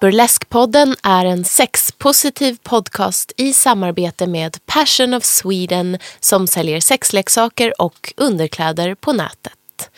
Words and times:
Burleskpodden 0.00 0.96
är 1.02 1.24
en 1.24 1.44
sexpositiv 1.44 2.58
podcast 2.62 3.32
i 3.36 3.52
samarbete 3.52 4.26
med 4.26 4.66
Passion 4.66 5.14
of 5.14 5.24
Sweden 5.24 5.98
som 6.20 6.46
säljer 6.46 6.80
sexleksaker 6.80 7.80
och 7.82 8.12
underkläder 8.16 8.94
på 8.94 9.12
nätet. 9.12 9.90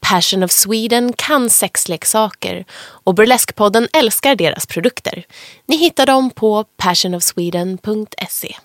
Passion 0.00 0.42
of 0.42 0.50
Sweden 0.50 1.12
kan 1.12 1.50
sexleksaker 1.50 2.64
och 2.80 3.14
Burleskpodden 3.14 3.88
älskar 3.92 4.34
deras 4.34 4.66
produkter. 4.66 5.24
Ni 5.66 5.76
hittar 5.76 6.06
dem 6.06 6.30
på 6.30 6.64
passionofsweden.se. 6.76 8.56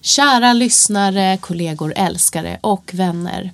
Kära 0.00 0.52
lyssnare, 0.52 1.38
kollegor, 1.40 1.92
älskare 1.96 2.58
och 2.60 2.90
vänner. 2.94 3.50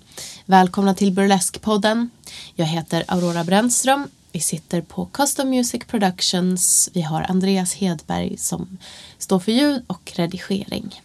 Välkomna 0.51 0.95
till 0.95 1.13
Burlesque-podden. 1.13 2.09
Jag 2.55 2.67
heter 2.67 3.05
Aurora 3.09 3.45
Brännström. 3.45 4.09
Vi 4.33 4.41
sitter 4.41 4.81
på 4.81 5.07
Custom 5.07 5.51
Music 5.51 5.83
Productions. 5.87 6.91
Vi 6.93 7.03
har 7.03 7.27
Andreas 7.29 7.75
Hedberg 7.75 8.37
som 8.37 8.79
står 9.19 9.39
för 9.39 9.53
ljud 9.53 9.83
och 9.87 10.13
redigering. 10.15 11.03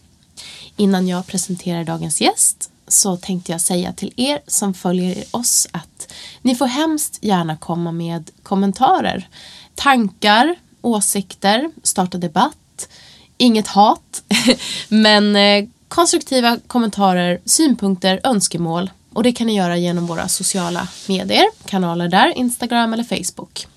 Innan 0.77 1.07
jag 1.07 1.27
presenterar 1.27 1.83
dagens 1.83 2.21
gäst 2.21 2.71
så 2.87 3.17
tänkte 3.17 3.51
jag 3.51 3.61
säga 3.61 3.93
till 3.93 4.13
er 4.17 4.39
som 4.47 4.73
följer 4.73 5.23
oss 5.31 5.67
att 5.71 6.13
ni 6.41 6.55
får 6.55 6.67
hemskt 6.67 7.19
gärna 7.21 7.57
komma 7.57 7.91
med 7.91 8.31
kommentarer, 8.43 9.29
tankar, 9.75 10.55
åsikter, 10.81 11.71
starta 11.83 12.17
debatt, 12.17 12.89
inget 13.37 13.67
hat, 13.67 14.23
men 14.89 15.35
eh, 15.35 15.69
konstruktiva 15.87 16.57
kommentarer, 16.67 17.41
synpunkter, 17.45 18.19
önskemål 18.23 18.89
och 19.13 19.23
det 19.23 19.31
kan 19.31 19.47
ni 19.47 19.55
göra 19.55 19.77
genom 19.77 20.07
våra 20.07 20.27
sociala 20.27 20.87
medier, 21.07 21.45
kanaler 21.65 22.07
där, 22.07 22.37
Instagram 22.37 22.93
eller 22.93 23.03
Facebook. 23.03 23.67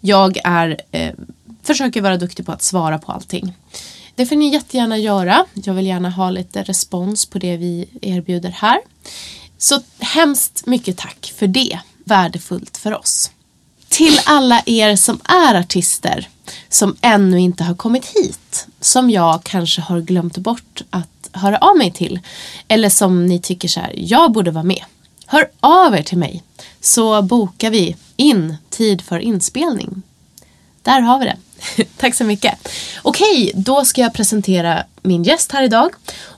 Jag 0.00 0.38
är, 0.44 0.80
eh, 0.90 1.14
försöker 1.62 2.02
vara 2.02 2.16
duktig 2.16 2.46
på 2.46 2.52
att 2.52 2.62
svara 2.62 2.98
på 2.98 3.12
allting. 3.12 3.54
Det 4.14 4.26
får 4.26 4.36
ni 4.36 4.52
jättegärna 4.52 4.98
göra. 4.98 5.44
Jag 5.54 5.74
vill 5.74 5.86
gärna 5.86 6.10
ha 6.10 6.30
lite 6.30 6.62
respons 6.62 7.26
på 7.26 7.38
det 7.38 7.56
vi 7.56 7.88
erbjuder 8.02 8.50
här. 8.50 8.80
Så 9.58 9.80
hemskt 9.98 10.66
mycket 10.66 10.98
tack 10.98 11.32
för 11.36 11.46
det. 11.46 11.78
Värdefullt 12.04 12.76
för 12.76 12.98
oss. 12.98 13.30
Till 13.88 14.20
alla 14.26 14.62
er 14.66 14.96
som 14.96 15.20
är 15.24 15.54
artister 15.54 16.28
som 16.68 16.96
ännu 17.00 17.40
inte 17.40 17.64
har 17.64 17.74
kommit 17.74 18.06
hit. 18.06 18.66
Som 18.80 19.10
jag 19.10 19.44
kanske 19.44 19.80
har 19.80 20.00
glömt 20.00 20.38
bort 20.38 20.82
att 20.90 21.19
höra 21.32 21.58
av 21.58 21.76
mig 21.76 21.92
till. 21.92 22.20
Eller 22.68 22.88
som 22.88 23.26
ni 23.26 23.38
tycker 23.38 23.68
så 23.68 23.80
här, 23.80 23.94
jag 23.96 24.32
borde 24.32 24.50
vara 24.50 24.64
med. 24.64 24.84
Hör 25.26 25.50
av 25.60 25.94
er 25.94 26.02
till 26.02 26.18
mig 26.18 26.42
så 26.80 27.22
bokar 27.22 27.70
vi 27.70 27.96
in 28.16 28.56
tid 28.70 29.02
för 29.02 29.18
inspelning. 29.18 30.02
Där 30.82 31.00
har 31.00 31.18
vi 31.18 31.24
det. 31.24 31.36
Tack 31.96 32.14
så 32.14 32.24
mycket. 32.24 32.68
Okej, 33.02 33.52
då 33.54 33.84
ska 33.84 34.00
jag 34.00 34.14
presentera 34.14 34.84
min 35.02 35.22
gäst 35.22 35.52
här 35.52 35.62
idag. 35.62 35.90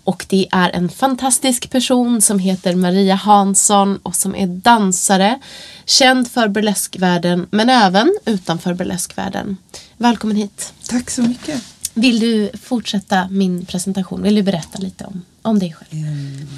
Och 0.05 0.27
det 0.29 0.47
är 0.53 0.71
en 0.71 0.89
fantastisk 0.89 1.71
person 1.71 2.21
som 2.21 2.39
heter 2.39 2.75
Maria 2.75 3.15
Hansson 3.15 3.97
och 4.03 4.17
som 4.17 4.37
är 4.37 4.47
dansare. 4.47 5.39
Känd 5.85 6.31
för 6.31 6.49
burleskvärlden 6.49 7.47
men 7.51 7.71
även 7.71 8.19
utanför 8.25 8.75
burleskvärlden. 8.75 9.57
Välkommen 9.97 10.37
hit. 10.37 10.73
Tack 10.89 11.11
så 11.11 11.23
mycket. 11.23 11.72
Vill 11.95 12.21
du 12.21 12.51
fortsätta 12.63 13.29
min 13.29 13.67
presentation? 13.67 14.23
Vill 14.23 14.35
du 14.35 14.43
berätta 14.43 14.79
lite 14.79 15.05
om, 15.05 15.23
om 15.43 15.59
dig 15.59 15.73
själv? 15.79 16.03
Mm. 16.05 16.49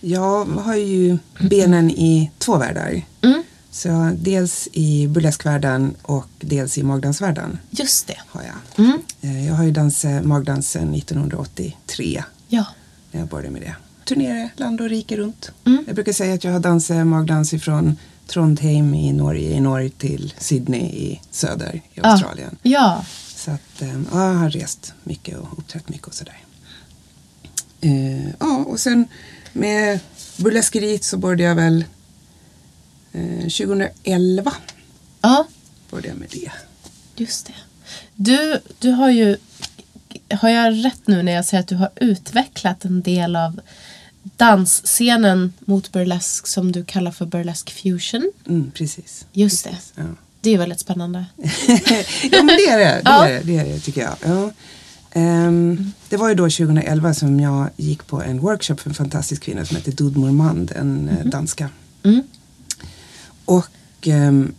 Jag 0.00 0.44
har 0.44 0.74
ju 0.74 1.18
benen 1.40 1.90
i 1.90 2.30
två 2.38 2.56
världar. 2.56 3.02
Mm. 3.22 3.42
Så 3.70 4.10
dels 4.18 4.68
i 4.72 5.06
burleskvärlden 5.08 5.94
och 6.02 6.26
dels 6.40 6.78
i 6.78 6.82
magdansvärlden. 6.82 7.58
Just 7.70 8.06
det. 8.06 8.16
Har 8.28 8.42
jag. 8.42 8.86
Mm. 8.86 8.98
Eh, 9.20 9.46
jag 9.46 9.54
har 9.54 9.64
ju 9.64 9.70
dansat 9.70 10.24
magdansen 10.24 10.94
1983. 10.94 12.22
Ja. 12.48 12.64
När 13.10 13.20
jag 13.20 13.28
började 13.28 13.50
med 13.50 13.62
det. 13.62 13.74
Turnerade 14.04 14.50
land 14.56 14.80
och 14.80 14.88
rike 14.88 15.16
runt. 15.16 15.50
Mm. 15.64 15.84
Jag 15.86 15.94
brukar 15.94 16.12
säga 16.12 16.34
att 16.34 16.44
jag 16.44 16.52
har 16.52 16.60
dansat 16.60 17.06
magdans 17.06 17.52
ifrån 17.54 17.96
Trondheim 18.26 18.94
i 18.94 19.12
Norge 19.12 19.50
i 19.56 19.60
norr 19.60 19.90
till 19.98 20.34
Sydney 20.38 20.80
i 20.80 21.20
söder 21.30 21.74
i 21.74 21.82
Ja. 21.94 22.02
Australien. 22.02 22.56
Ja. 22.62 23.04
Så 23.48 23.54
att, 23.54 23.82
eh, 23.82 24.00
ja, 24.12 24.28
jag 24.28 24.34
har 24.34 24.50
rest 24.50 24.92
mycket 25.04 25.38
och 25.38 25.58
uppträtt 25.58 25.88
mycket 25.88 26.06
och 26.06 26.14
sådär. 26.14 26.38
Eh, 27.80 28.28
ja, 28.40 28.64
och 28.66 28.80
sen 28.80 29.08
med 29.52 30.00
burleskeriet 30.36 31.04
så 31.04 31.16
började 31.16 31.42
jag 31.42 31.54
väl 31.54 31.84
eh, 33.12 33.40
2011. 33.40 34.54
Ja. 35.20 35.46
Började 35.90 36.08
jag 36.08 36.16
med 36.16 36.28
det. 36.30 36.50
Just 37.16 37.46
det. 37.46 37.54
Du, 38.14 38.60
du 38.78 38.90
har 38.90 39.10
ju, 39.10 39.36
har 40.30 40.48
jag 40.48 40.84
rätt 40.84 41.06
nu 41.06 41.22
när 41.22 41.32
jag 41.32 41.44
säger 41.44 41.60
att 41.60 41.68
du 41.68 41.76
har 41.76 41.90
utvecklat 41.96 42.84
en 42.84 43.02
del 43.02 43.36
av 43.36 43.60
dansscenen 44.22 45.52
mot 45.60 45.92
burlesk 45.92 46.46
som 46.46 46.72
du 46.72 46.84
kallar 46.84 47.12
för 47.12 47.26
burlesk 47.26 47.70
fusion? 47.70 48.32
Mm, 48.46 48.70
precis. 48.70 49.26
Just 49.32 49.64
precis. 49.64 49.92
det. 49.94 50.02
Ja. 50.02 50.08
Det 50.40 50.54
är 50.54 50.58
väldigt 50.58 50.80
spännande. 50.80 51.24
ja 52.30 52.42
men 52.42 52.46
det 52.46 52.66
är 52.68 52.78
det, 52.78 52.84
det, 52.84 53.02
Ja. 53.04 53.28
är 53.28 53.32
det, 53.34 53.40
det, 53.40 53.56
är 53.58 53.64
det 53.64 53.80
tycker 53.80 54.00
jag. 54.00 54.16
Ja. 54.24 54.50
Ehm, 55.12 55.92
det 56.08 56.16
var 56.16 56.28
ju 56.28 56.34
då 56.34 56.42
2011 56.44 57.14
som 57.14 57.40
jag 57.40 57.68
gick 57.76 58.06
på 58.06 58.22
en 58.22 58.40
workshop 58.40 58.76
för 58.76 58.90
en 58.90 58.94
fantastisk 58.94 59.42
kvinna 59.42 59.64
som 59.64 59.76
heter 59.76 59.92
Dudmor 59.92 60.30
Mand, 60.30 60.72
en 60.76 61.08
eh, 61.08 61.26
danska. 61.26 61.68
Mm. 62.04 62.22
Och 63.44 63.68
ehm, 64.02 64.54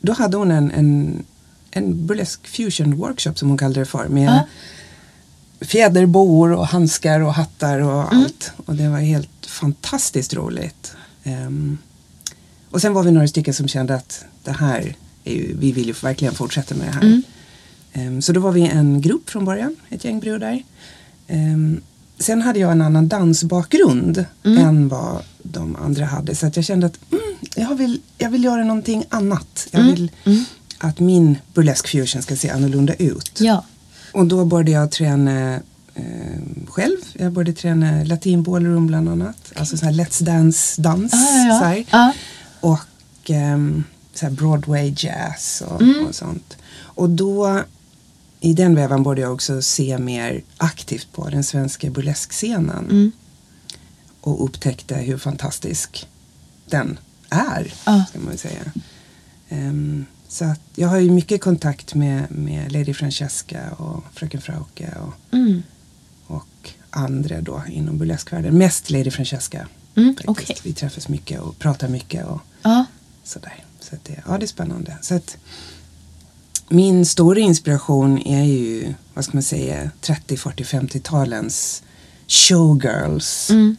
då 0.00 0.12
hade 0.12 0.36
hon 0.36 0.50
en, 0.50 0.70
en, 0.70 1.22
en 1.70 2.06
burlesk 2.06 2.46
fusion 2.46 2.96
workshop 2.96 3.32
som 3.34 3.48
hon 3.48 3.58
kallade 3.58 3.80
det 3.80 3.86
för. 3.86 4.08
Med 4.08 4.28
Ja. 4.28 4.46
fjäderboor 5.66 6.52
och 6.52 6.66
handskar 6.66 7.20
och 7.20 7.34
hattar 7.34 7.78
och 7.80 8.12
Mm. 8.12 8.24
allt. 8.24 8.52
Och 8.66 8.74
det 8.74 8.88
var 8.88 8.98
helt 8.98 9.46
fantastiskt 9.46 10.34
roligt. 10.34 10.92
Ehm, 11.24 11.78
och 12.70 12.80
sen 12.80 12.92
var 12.92 13.02
vi 13.02 13.10
några 13.10 13.28
stycken 13.28 13.54
som 13.54 13.68
kände 13.68 13.94
att 13.94 14.24
det 14.44 14.52
här, 14.52 14.78
är 14.80 14.96
ju, 15.30 15.56
vi 15.58 15.72
vill 15.72 15.86
ju 15.86 15.92
verkligen 16.02 16.34
fortsätta 16.34 16.74
med 16.74 16.86
det 16.86 16.92
här. 16.92 17.02
Mm. 17.02 17.22
Ehm, 17.92 18.22
så 18.22 18.32
då 18.32 18.40
var 18.40 18.52
vi 18.52 18.60
en 18.66 19.00
grupp 19.00 19.30
från 19.30 19.44
början, 19.44 19.76
ett 19.88 20.04
gäng 20.04 20.20
brudar. 20.20 20.62
Ehm, 21.28 21.80
sen 22.18 22.42
hade 22.42 22.58
jag 22.58 22.72
en 22.72 22.82
annan 22.82 23.08
dansbakgrund 23.08 24.24
Mm. 24.44 24.58
än 24.66 24.88
vad 24.88 25.22
de 25.42 25.76
andra 25.76 26.04
hade. 26.04 26.34
Så 26.34 26.46
att 26.46 26.56
jag 26.56 26.64
kände 26.64 26.86
att 26.86 26.98
mm, 27.12 27.22
jag, 27.56 27.74
vill, 27.74 28.00
jag 28.18 28.30
vill 28.30 28.44
göra 28.44 28.64
någonting 28.64 29.04
annat. 29.08 29.68
Jag 29.70 29.80
Mm. 29.82 29.94
vill 29.94 30.10
att 30.78 31.00
min 31.00 31.36
burlesk 31.54 31.88
fusion 31.88 32.22
ska 32.22 32.36
se 32.36 32.50
annorlunda 32.50 32.94
ut. 32.94 33.40
Ja. 33.40 33.64
Och 34.12 34.26
då 34.26 34.44
började 34.44 34.70
jag 34.70 34.90
träna 34.90 35.54
eh, 35.94 36.02
själv. 36.68 36.96
Jag 37.12 37.32
började 37.32 37.52
träna 37.52 38.04
latin 38.04 38.42
ballroom 38.42 38.86
bland 38.86 39.08
annat. 39.08 39.52
Alltså 39.56 39.76
så 39.76 39.84
här 39.84 39.92
Let's 39.92 40.22
Dance-dans. 40.22 41.12
Ja, 41.12 41.46
ja, 41.48 41.76
ja. 41.76 41.84
Så. 41.84 41.96
Ja. 41.96 42.12
Och 42.60 43.30
ehm, 43.30 43.84
så 44.14 44.26
här 44.26 44.32
Broadway 44.32 44.94
jazz 44.96 45.62
och, 45.66 45.82
Mm. 45.82 46.06
och 46.06 46.14
sånt. 46.14 46.56
Och 46.78 47.10
då 47.10 47.62
i 48.40 48.52
den 48.52 48.74
vävan 48.74 49.02
borde 49.02 49.20
jag 49.20 49.32
också 49.32 49.62
se 49.62 49.98
mer 49.98 50.42
aktivt 50.56 51.12
på 51.12 51.28
den 51.28 51.44
svenska 51.44 51.90
burleskscenen. 51.90 52.84
Mm. 52.90 53.12
Och 54.20 54.44
upptäckte 54.44 54.94
hur 54.94 55.18
fantastisk 55.18 56.08
den 56.66 56.98
är, 57.28 57.72
Ja. 57.86 58.04
ska 58.08 58.18
man 58.18 58.36
säga. 58.38 58.72
Ehm, 59.48 60.04
så 60.28 60.44
att 60.44 60.60
jag 60.74 60.88
har 60.88 60.98
ju 60.98 61.10
mycket 61.10 61.40
kontakt 61.40 61.94
med, 61.94 62.30
med 62.30 62.72
Lady 62.72 62.94
Francesca 62.94 63.70
och 63.70 64.04
Fröken 64.14 64.40
Frauke 64.40 64.94
och, 65.00 65.34
Mm. 65.34 65.62
och 66.26 66.70
andra 66.90 67.40
då 67.40 67.62
inom 67.68 67.98
burleskvärlden. 67.98 68.58
Mest 68.58 68.90
Lady 68.90 69.10
Francesca. 69.10 69.66
Mm, 69.96 70.14
okej. 70.26 70.56
Vi 70.62 70.72
träffas 70.72 71.08
mycket 71.08 71.40
och 71.40 71.58
pratar 71.58 71.88
mycket 71.88 72.26
och 72.26 72.40
Ja. 72.62 72.84
sådär. 73.24 73.64
Så 73.80 73.94
att 73.94 74.04
det, 74.04 74.22
ja, 74.26 74.38
det 74.38 74.44
är 74.44 74.46
spännande. 74.46 74.96
Så 75.02 75.14
att 75.14 75.36
min 76.68 77.06
stora 77.06 77.40
inspiration 77.40 78.18
är 78.18 78.44
ju, 78.44 78.94
vad 79.14 79.24
ska 79.24 79.36
man 79.36 79.42
säga, 79.42 79.90
30, 80.00 80.36
40, 80.36 80.64
50-talens 80.64 81.82
showgirls. 82.26 83.50
Mm. 83.50 83.76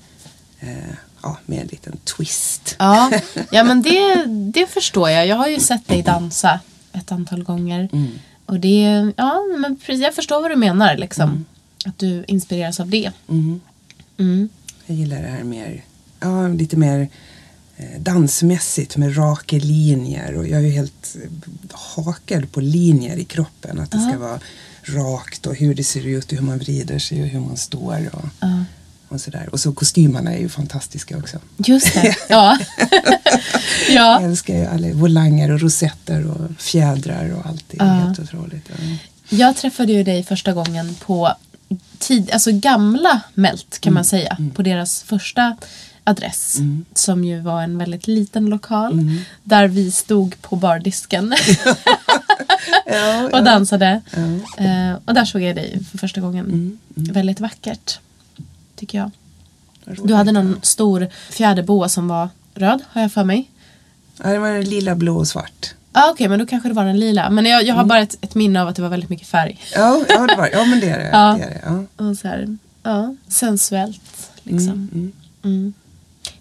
Eh, 0.59 0.95
ja, 1.24 1.38
med 1.45 1.62
en 1.62 1.68
liten 1.68 1.98
twist. 1.98 2.75
Ja, 2.80 3.12
ja 3.51 3.63
men 3.63 3.81
det, 3.81 4.25
det 4.53 4.68
förstår 4.68 5.09
jag. 5.09 5.27
Jag 5.27 5.36
har 5.36 5.48
ju 5.48 5.59
sett 5.59 5.88
dig 5.88 6.01
dansa 6.01 6.59
ett 6.94 7.12
antal 7.12 7.44
gånger. 7.44 7.89
Mm. 7.94 8.12
Och 8.45 8.59
det, 8.59 9.12
ja 9.18 9.39
men 9.59 9.77
precis, 9.86 10.03
jag 10.03 10.15
förstår 10.15 10.42
vad 10.42 10.51
du 10.51 10.56
menar 10.56 10.98
liksom. 10.98 11.45
Att 11.86 12.00
du 12.00 12.24
inspireras 12.27 12.80
av 12.80 12.89
det. 12.89 13.12
Mm. 13.30 13.62
Mm. 14.18 14.50
Jag 14.86 14.98
gillar 14.98 15.21
det 15.21 15.27
här 15.27 15.44
mer, 15.44 15.83
ja, 16.19 16.48
lite 16.48 16.77
mer 16.77 17.09
dansmässigt 17.99 18.97
med 18.97 19.17
raka 19.17 19.55
linjer 19.55 20.35
och 20.35 20.47
jag 20.47 20.59
är 20.59 20.65
ju 20.65 20.71
helt 20.71 21.15
eh, 21.23 21.29
hakad 21.95 22.51
på 22.51 22.61
linjer 22.61 23.17
i 23.17 23.23
kroppen. 23.23 23.79
Att 23.79 23.91
det 23.91 23.99
ska 24.09 24.19
vara 24.19 24.39
rakt 24.83 25.45
och 25.45 25.55
hur 25.55 25.75
det 25.75 25.83
ser 25.83 26.07
ut 26.07 26.31
och 26.31 26.37
hur 26.37 26.45
man 26.45 26.57
vrider 26.57 26.99
sig 26.99 27.21
och 27.21 27.27
hur 27.27 27.39
man 27.39 27.57
står. 27.57 28.09
Och, 28.13 28.25
Ja. 28.39 28.63
och 29.07 29.21
sådär. 29.21 29.49
Och 29.51 29.59
så 29.59 29.71
kostymerna 29.73 30.33
är 30.33 30.39
ju 30.39 30.49
fantastiska 30.49 31.17
också. 31.17 31.37
Just 31.57 31.93
det, 31.93 32.15
ja. 32.29 32.57
Jag 33.89 33.95
ja. 33.95 34.21
älskar 34.21 34.57
ju 34.57 34.65
alla 34.65 34.93
volanger 34.93 35.51
och 35.51 35.59
rosetter 35.61 36.25
och 36.27 36.51
fjädrar 36.61 37.33
och 37.33 37.45
allt. 37.45 37.65
Det 37.67 37.79
är 37.81 37.85
Ja. 37.85 37.91
helt 37.93 38.19
otroligt. 38.19 38.69
Ja. 38.69 38.97
Jag 39.29 39.57
träffade 39.57 39.93
ju 39.93 40.03
dig 40.03 40.23
första 40.23 40.53
gången 40.53 40.95
på 40.95 41.33
tid, 41.99 42.31
alltså 42.31 42.51
gamla 42.51 43.21
Melt 43.33 43.79
kan 43.79 43.91
Mm. 43.91 43.95
man 43.95 44.05
säga. 44.05 44.37
På 44.55 44.61
deras 44.61 45.03
första 45.03 45.55
adress. 46.03 46.57
Som 46.94 47.24
ju 47.24 47.39
var 47.39 47.62
en 47.62 47.77
väldigt 47.77 48.07
liten 48.07 48.45
lokal. 48.45 48.94
Mm. 48.94 49.18
Där 49.44 49.68
vi 49.68 49.92
stod 49.92 50.42
på 50.42 50.56
bardisken. 50.56 51.36
Ja, 52.86 53.30
och 53.33 53.44
dansade. 53.44 54.01
Ja. 54.12 54.63
Eh, 54.65 54.95
och 55.06 55.13
där 55.13 55.25
såg 55.25 55.42
jag 55.42 55.56
dig 55.56 55.80
för 55.92 55.98
första 55.98 56.21
gången. 56.21 56.45
Mm, 56.45 56.77
Väldigt 57.13 57.39
vackert. 57.39 58.00
Tycker 58.75 58.98
jag. 58.98 59.12
Du 60.03 60.13
hade 60.13 60.31
någon 60.31 60.59
stor 60.62 61.07
fjäderboa 61.30 61.89
som 61.89 62.07
var 62.07 62.30
röd 62.56 62.81
har 62.89 63.01
jag 63.01 63.12
för 63.13 63.24
mig. 63.24 63.50
Ja, 64.24 64.30
det 64.30 64.39
var 64.39 64.62
lila, 64.63 64.95
blå 64.95 65.18
och 65.18 65.27
svart. 65.27 65.74
Ah, 65.92 66.09
okej 66.12 66.27
men 66.30 66.39
då 66.39 66.45
kanske 66.45 66.69
det 66.69 66.74
var 66.75 66.86
den 66.86 67.00
lila. 67.00 67.30
Men 67.30 67.45
jag, 67.45 67.56
Mm. 67.62 67.68
jag 67.68 67.75
har 67.75 67.83
bara 67.83 68.00
ett, 68.00 68.18
ett 68.21 68.36
minne 68.36 68.62
av 68.62 68.68
att 68.68 68.75
det 68.75 68.81
var 68.81 68.89
väldigt 68.89 69.09
mycket 69.09 69.27
färg. 69.27 69.59
Ja, 69.75 70.03
ja, 70.09 70.27
det, 70.27 70.36
var, 70.36 70.50
ja 70.53 70.65
men 70.65 70.80
det 70.80 70.89
är 70.89 71.00
det. 71.00 71.09
Ja. 71.13 71.36
det, 71.39 71.44
är 71.44 71.50
det 71.50 71.62
ja. 71.98 72.06
Och 72.09 72.18
så 72.18 72.27
här, 72.27 72.57
ja, 72.83 73.15
sensuellt 73.27 74.30
liksom. 74.44 75.12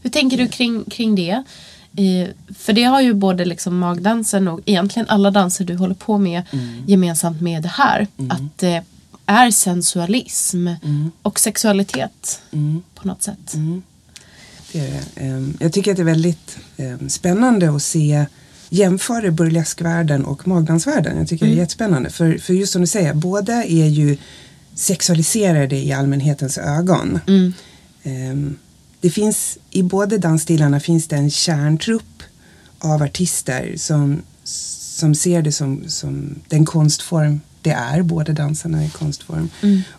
Mm. 0.00 0.02
Hur 0.02 0.10
tänker 0.10 0.36
du 0.38 0.48
kring, 0.48 0.84
kring 0.84 1.14
det? 1.14 1.42
Eh, 1.96 2.28
för 2.58 2.72
det 2.72 2.82
har 2.84 3.00
ju 3.00 3.14
både 3.14 3.44
liksom 3.44 3.78
magdansen 3.78 4.48
och 4.48 4.60
egentligen 4.66 5.08
alla 5.08 5.30
danser 5.30 5.64
du 5.64 5.76
håller 5.76 5.94
på 5.94 6.18
med 6.18 6.42
gemensamt 6.86 7.40
med 7.40 7.62
det 7.62 7.68
här. 7.68 8.06
Att 8.30 8.58
det 8.58 8.82
är 9.26 9.50
sensualism 9.50 10.68
och 11.22 11.40
sexualitet 11.40 12.40
på 12.94 13.08
något 13.08 13.22
sätt. 13.22 13.54
Det 14.72 14.78
är 14.80 14.90
det. 14.90 15.20
Ehm, 15.26 15.56
Jag 15.60 15.72
tycker 15.72 15.90
att 15.90 15.96
det 15.96 16.02
är 16.02 16.04
väldigt 16.04 16.58
ehm, 16.76 17.08
spännande 17.08 17.70
att 17.76 17.82
se 17.82 18.26
jämföra 18.68 19.30
burleskvärlden 19.30 20.24
och 20.24 20.48
magdansvärlden. 20.48 21.18
Jag 21.18 21.28
tycker 21.28 21.46
det 21.46 21.52
är 21.52 21.56
jättespännande. 21.56 22.10
För, 22.10 22.38
för 22.38 22.52
just 22.54 22.72
som 22.72 22.80
du 22.80 22.86
säger, 22.86 23.14
båda 23.14 23.64
är 23.64 23.86
ju 23.86 24.16
sexualiserade 24.74 25.76
i 25.76 25.92
allmänhetens 25.92 26.58
ögon. 26.58 27.20
Ehm, 28.02 28.56
Det 29.00 29.10
finns, 29.10 29.58
i 29.70 29.82
båda 29.82 30.18
dansstilarna 30.18 30.80
finns 30.80 31.08
det 31.08 31.16
en 31.16 31.30
kärntrupp 31.30 32.22
av 32.78 33.02
artister 33.02 33.74
som, 33.76 34.22
som 34.44 35.14
ser 35.14 35.42
det 35.42 35.52
som, 35.52 35.84
som 35.88 36.34
den 36.48 36.66
konstform 36.66 37.40
det 37.62 37.70
är. 37.70 38.02
Båda 38.02 38.32
dansarna 38.32 38.84
är 38.84 38.88
konstform. 38.88 39.48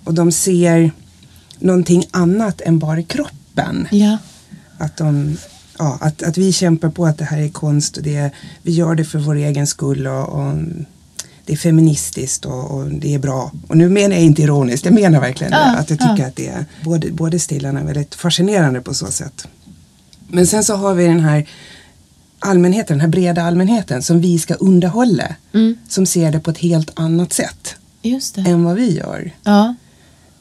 Och 0.03 0.13
de 0.13 0.31
ser 0.31 0.91
någonting 1.59 2.05
annat 2.11 2.61
än 2.61 2.79
bara 2.79 3.03
kroppen. 3.03 3.87
Ja. 3.91 4.17
Att, 4.77 4.97
de, 4.97 5.37
ja, 5.77 5.97
att, 6.01 6.23
att 6.23 6.37
vi 6.37 6.53
kämpar 6.53 6.89
på 6.89 7.05
att 7.05 7.17
det 7.17 7.25
här 7.25 7.41
är 7.41 7.49
konst 7.49 7.97
och 7.97 8.03
det, 8.03 8.31
vi 8.61 8.71
gör 8.71 8.95
det 8.95 9.05
för 9.05 9.19
vår 9.19 9.35
egen 9.35 9.67
skull 9.67 10.07
och, 10.07 10.29
och 10.29 10.53
det 11.45 11.53
är 11.53 11.57
feministiskt 11.57 12.45
och, 12.45 12.71
och 12.71 12.85
det 12.91 13.13
är 13.13 13.19
bra. 13.19 13.51
Och 13.67 13.77
nu 13.77 13.89
menar 13.89 14.15
jag 14.15 14.23
inte 14.25 14.41
ironiskt, 14.41 14.85
jag 14.85 14.93
menar 14.93 15.19
verkligen 15.21 15.53
Ja, 15.53 15.59
det. 15.59 15.77
Att 15.79 15.89
jag 15.89 15.99
tycker 15.99 16.17
ja. 16.19 16.27
att 16.27 16.35
det 16.35 16.47
är, 16.47 16.65
både, 16.83 17.11
både 17.11 17.39
stilarna 17.39 17.79
är 17.79 17.83
väldigt 17.85 18.15
fascinerande 18.15 18.81
på 18.81 18.93
så 18.93 19.05
sätt. 19.11 19.47
Men 20.27 20.47
sen 20.47 20.63
så 20.63 20.75
har 20.75 20.93
vi 20.93 21.07
den 21.07 21.19
här 21.19 21.47
allmänheten, 22.39 22.93
den 22.97 23.01
här 23.01 23.07
breda 23.07 23.43
allmänheten 23.43 24.01
som 24.03 24.21
vi 24.21 24.39
ska 24.39 24.53
underhålla. 24.53 25.35
Som 25.89 26.05
ser 26.05 26.31
det 26.31 26.39
på 26.39 26.51
ett 26.51 26.57
helt 26.57 26.91
annat 26.93 27.33
sätt 27.33 27.75
Just 28.01 28.35
det. 28.35 28.41
än 28.41 28.63
vad 28.63 28.75
vi 28.75 28.97
gör 28.97 29.31
Ja. 29.43 29.75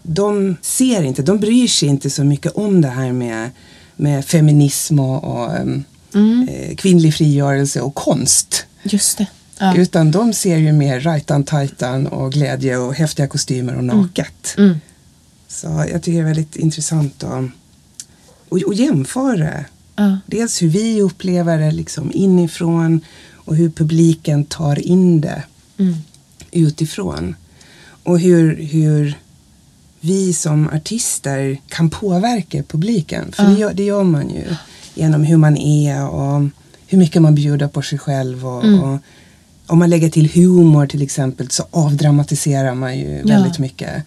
de 0.02 0.56
ser 0.62 1.02
inte, 1.02 1.22
de 1.22 1.38
bryr 1.38 1.68
sig 1.68 1.88
inte 1.88 2.10
så 2.10 2.24
mycket 2.24 2.52
om 2.52 2.80
det 2.80 2.88
här 2.88 3.12
med, 3.12 3.50
med 3.96 4.24
feminism 4.24 4.98
och, 5.00 5.24
och 5.24 5.56
em, 5.56 5.84
eh, 6.48 6.76
kvinnlig 6.76 7.14
frigörelse 7.14 7.80
och 7.80 7.94
konst. 7.94 8.64
Just 8.82 9.18
det. 9.18 9.26
Ja. 9.60 9.76
Utan 9.76 10.10
de 10.10 10.32
ser 10.32 10.56
ju 10.56 10.72
mer 10.72 11.00
rajtan 11.00 11.44
tajtan 11.44 12.06
och 12.06 12.32
glädje 12.32 12.76
och 12.76 12.94
häftiga 12.94 13.26
kostymer 13.26 13.76
och 13.76 13.84
naket. 13.84 14.54
Mm. 14.58 14.80
Så 15.48 15.84
jag 15.92 16.02
tycker 16.02 16.12
det 16.12 16.18
är 16.18 16.34
väldigt 16.34 16.56
intressant 16.56 17.24
att, 17.24 17.44
att, 18.50 18.68
att 18.68 18.76
jämföra. 18.76 19.64
Ja. 19.96 20.18
Dels 20.26 20.62
hur 20.62 20.68
vi 20.68 21.02
upplever 21.02 21.58
det 21.58 21.70
liksom 21.70 22.10
inifrån 22.14 23.00
och 23.34 23.56
hur 23.56 23.70
publiken 23.70 24.44
tar 24.44 24.86
in 24.86 25.20
det 25.20 25.42
Mm. 25.78 25.94
utifrån. 26.50 27.36
Och 28.02 28.20
hur, 28.20 28.62
hur 28.62 29.14
vi 30.00 30.32
som 30.32 30.68
artister 30.68 31.58
kan 31.68 31.90
påverka 31.90 32.62
publiken. 32.62 33.32
För 33.32 33.44
det, 33.44 33.52
gör, 33.52 33.72
det 33.74 33.84
gör 33.84 34.04
man 34.04 34.30
ju 34.30 34.44
genom 34.94 35.24
hur 35.24 35.36
man 35.36 35.56
är 35.56 36.08
och 36.08 36.42
hur 36.86 36.98
mycket 36.98 37.22
man 37.22 37.34
bjuder 37.34 37.68
på 37.68 37.82
sig 37.82 37.98
själv. 37.98 38.46
Och, 38.46 38.64
och 38.64 38.98
om 39.70 39.78
man 39.78 39.90
lägger 39.90 40.10
till 40.10 40.30
humor 40.32 40.86
till 40.86 41.02
exempel 41.02 41.50
så 41.50 41.66
avdramatiserar 41.70 42.74
man 42.74 42.98
ju 42.98 43.22
väldigt 43.22 43.58
mycket. 43.58 44.04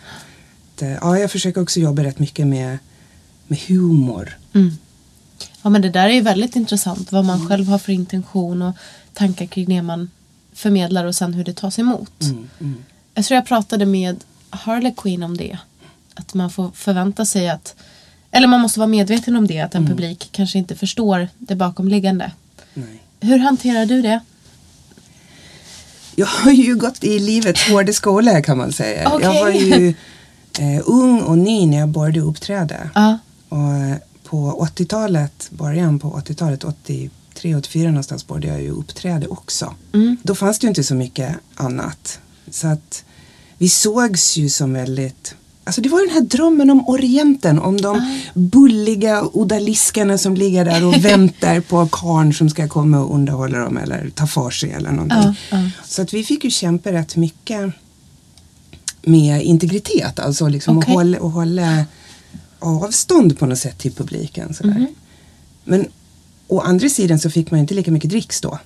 Det, 0.75 0.97
ja, 1.01 1.19
jag 1.19 1.31
försöker 1.31 1.61
också 1.61 1.79
jobba 1.79 2.03
rätt 2.03 2.19
mycket 2.19 2.47
med, 2.47 2.77
med 3.47 3.59
humor. 3.59 4.37
Ja 5.61 5.69
men 5.69 5.81
det 5.81 5.89
där 5.89 6.09
är 6.09 6.13
ju 6.13 6.21
väldigt 6.21 6.55
intressant 6.55 7.11
vad 7.11 7.25
man 7.25 7.47
själv 7.47 7.67
har 7.67 7.77
för 7.77 7.91
intention 7.91 8.61
och 8.61 8.75
tankar 9.13 9.45
kring 9.45 9.65
det 9.65 9.81
man 9.81 10.09
förmedlar 10.53 11.05
och 11.05 11.15
sen 11.15 11.33
hur 11.33 11.43
det 11.43 11.53
tas 11.53 11.79
emot. 11.79 12.11
Jag 13.13 13.25
tror 13.25 13.35
jag 13.35 13.45
pratade 13.45 13.85
med 13.85 14.23
Harley 14.49 14.93
Quinn 14.97 15.23
om 15.23 15.37
det. 15.37 15.57
Att 16.13 16.33
man 16.33 16.49
får 16.49 16.71
förvänta 16.73 17.25
sig 17.25 17.49
att 17.49 17.75
eller 18.31 18.47
man 18.47 18.61
måste 18.61 18.79
vara 18.79 18.87
medveten 18.87 19.35
om 19.35 19.47
det 19.47 19.59
att 19.59 19.75
en 19.75 19.87
publik 19.87 20.29
kanske 20.31 20.57
inte 20.57 20.75
förstår 20.75 21.27
det 21.37 21.55
bakomliggande. 21.55 22.31
Nej. 22.73 23.01
Hur 23.19 23.37
hanterar 23.37 23.85
du 23.85 24.01
det? 24.01 24.21
Jag 26.15 26.25
har 26.27 26.51
ju 26.51 26.75
gått 26.75 27.03
i 27.03 27.19
livets 27.19 27.69
hårda 27.69 27.93
skola 27.93 28.41
kan 28.41 28.57
man 28.57 28.71
säga. 28.71 29.11
Okej. 29.13 29.27
Jag 29.27 29.43
var 29.43 29.49
ju 29.49 29.87
eh, 30.59 30.81
ung 30.85 31.21
och 31.21 31.37
ny 31.37 31.65
när 31.65 31.79
jag 31.79 31.89
började 31.89 32.19
uppträda. 32.19 32.89
Ja. 32.95 33.17
Och 33.49 33.73
eh, 33.73 33.95
på 34.23 34.67
80-talet, 34.75 35.47
början 35.51 35.99
på 35.99 36.11
80-talet, 36.11 36.63
83, 36.63 37.55
84 37.55 37.87
någonstans 37.87 38.27
började 38.27 38.47
jag 38.47 38.61
ju 38.61 38.69
uppträda 38.69 39.27
också. 39.27 39.75
Då 40.23 40.35
fanns 40.35 40.59
det 40.59 40.65
ju 40.65 40.69
inte 40.69 40.83
så 40.83 40.95
mycket 40.95 41.35
annat. 41.55 42.19
Så 42.51 42.67
att 42.67 43.03
vi 43.57 43.69
sågs 43.69 44.37
ju 44.37 44.49
som 44.49 44.73
väldigt 44.73 45.35
Alltså 45.65 45.81
det 45.81 45.89
var 45.89 46.05
den 46.05 46.13
här 46.13 46.21
drömmen 46.21 46.69
om 46.69 46.89
Orienten, 46.89 47.59
om 47.59 47.81
de 47.81 48.19
bulliga 48.33 49.23
odaliskarna 49.33 50.17
som 50.17 50.35
ligger 50.35 50.65
där 50.65 50.85
och 50.85 50.93
väntar 51.05 51.59
på 51.59 51.87
karn 51.91 52.33
som 52.33 52.49
ska 52.49 52.67
komma 52.67 52.99
och 52.99 53.15
underhålla 53.15 53.57
dem 53.57 53.77
eller 53.77 54.09
ta 54.09 54.27
för 54.27 54.49
sig 54.49 54.71
eller 54.71 54.91
någonting. 54.91 55.17
Ja, 55.17 55.35
ja. 55.49 55.69
Så 55.85 56.01
att 56.01 56.13
vi 56.13 56.23
fick 56.23 56.43
ju 56.43 56.49
kämpa 56.49 56.91
rätt 56.91 57.15
mycket 57.15 57.73
med 59.01 59.43
integritet, 59.43 60.19
alltså 60.19 60.47
liksom 60.47 60.77
Okej. 60.77 60.91
att 60.91 60.95
hålla, 60.95 61.17
att 61.17 61.33
hålla 61.33 61.85
avstånd 62.59 63.39
på 63.39 63.45
något 63.45 63.59
sätt 63.59 63.77
till 63.77 63.93
publiken. 63.93 64.53
Sådär. 64.53 64.73
Mhm. 64.73 64.87
Men 65.63 65.85
å 66.47 66.59
andra 66.59 66.89
sidan 66.89 67.19
så 67.19 67.29
fick 67.29 67.51
man 67.51 67.59
ju 67.59 67.61
inte 67.61 67.73
lika 67.73 67.91
mycket 67.91 68.09
dricks 68.09 68.41
då. 68.41 68.59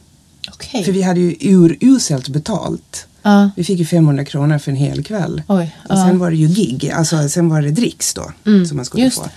Okej. 0.53 0.83
För 0.83 0.91
vi 0.91 1.01
hade 1.01 1.19
ju 1.19 1.35
uruselt 1.41 2.29
betalt. 2.29 3.07
Ja. 3.27 3.49
Vi 3.55 3.63
fick 3.63 3.79
ju 3.79 3.85
500 3.85 4.25
kronor 4.25 4.57
för 4.57 4.71
en 4.71 4.77
hel 4.77 5.03
kväll. 5.03 5.41
Oj, 5.47 5.75
Och 5.89 5.97
sen 5.97 6.19
var 6.19 6.31
det 6.31 6.37
ju 6.37 6.47
gig, 6.47 6.91
alltså 6.91 7.29
sen 7.29 7.49
var 7.49 7.61
det 7.61 7.71
dricks 7.71 8.13
då 8.13 8.31
som 8.67 8.77
man 8.77 8.85
skulle 8.85 9.01
Mm, 9.03 9.05
just 9.05 9.17
få. 9.17 9.29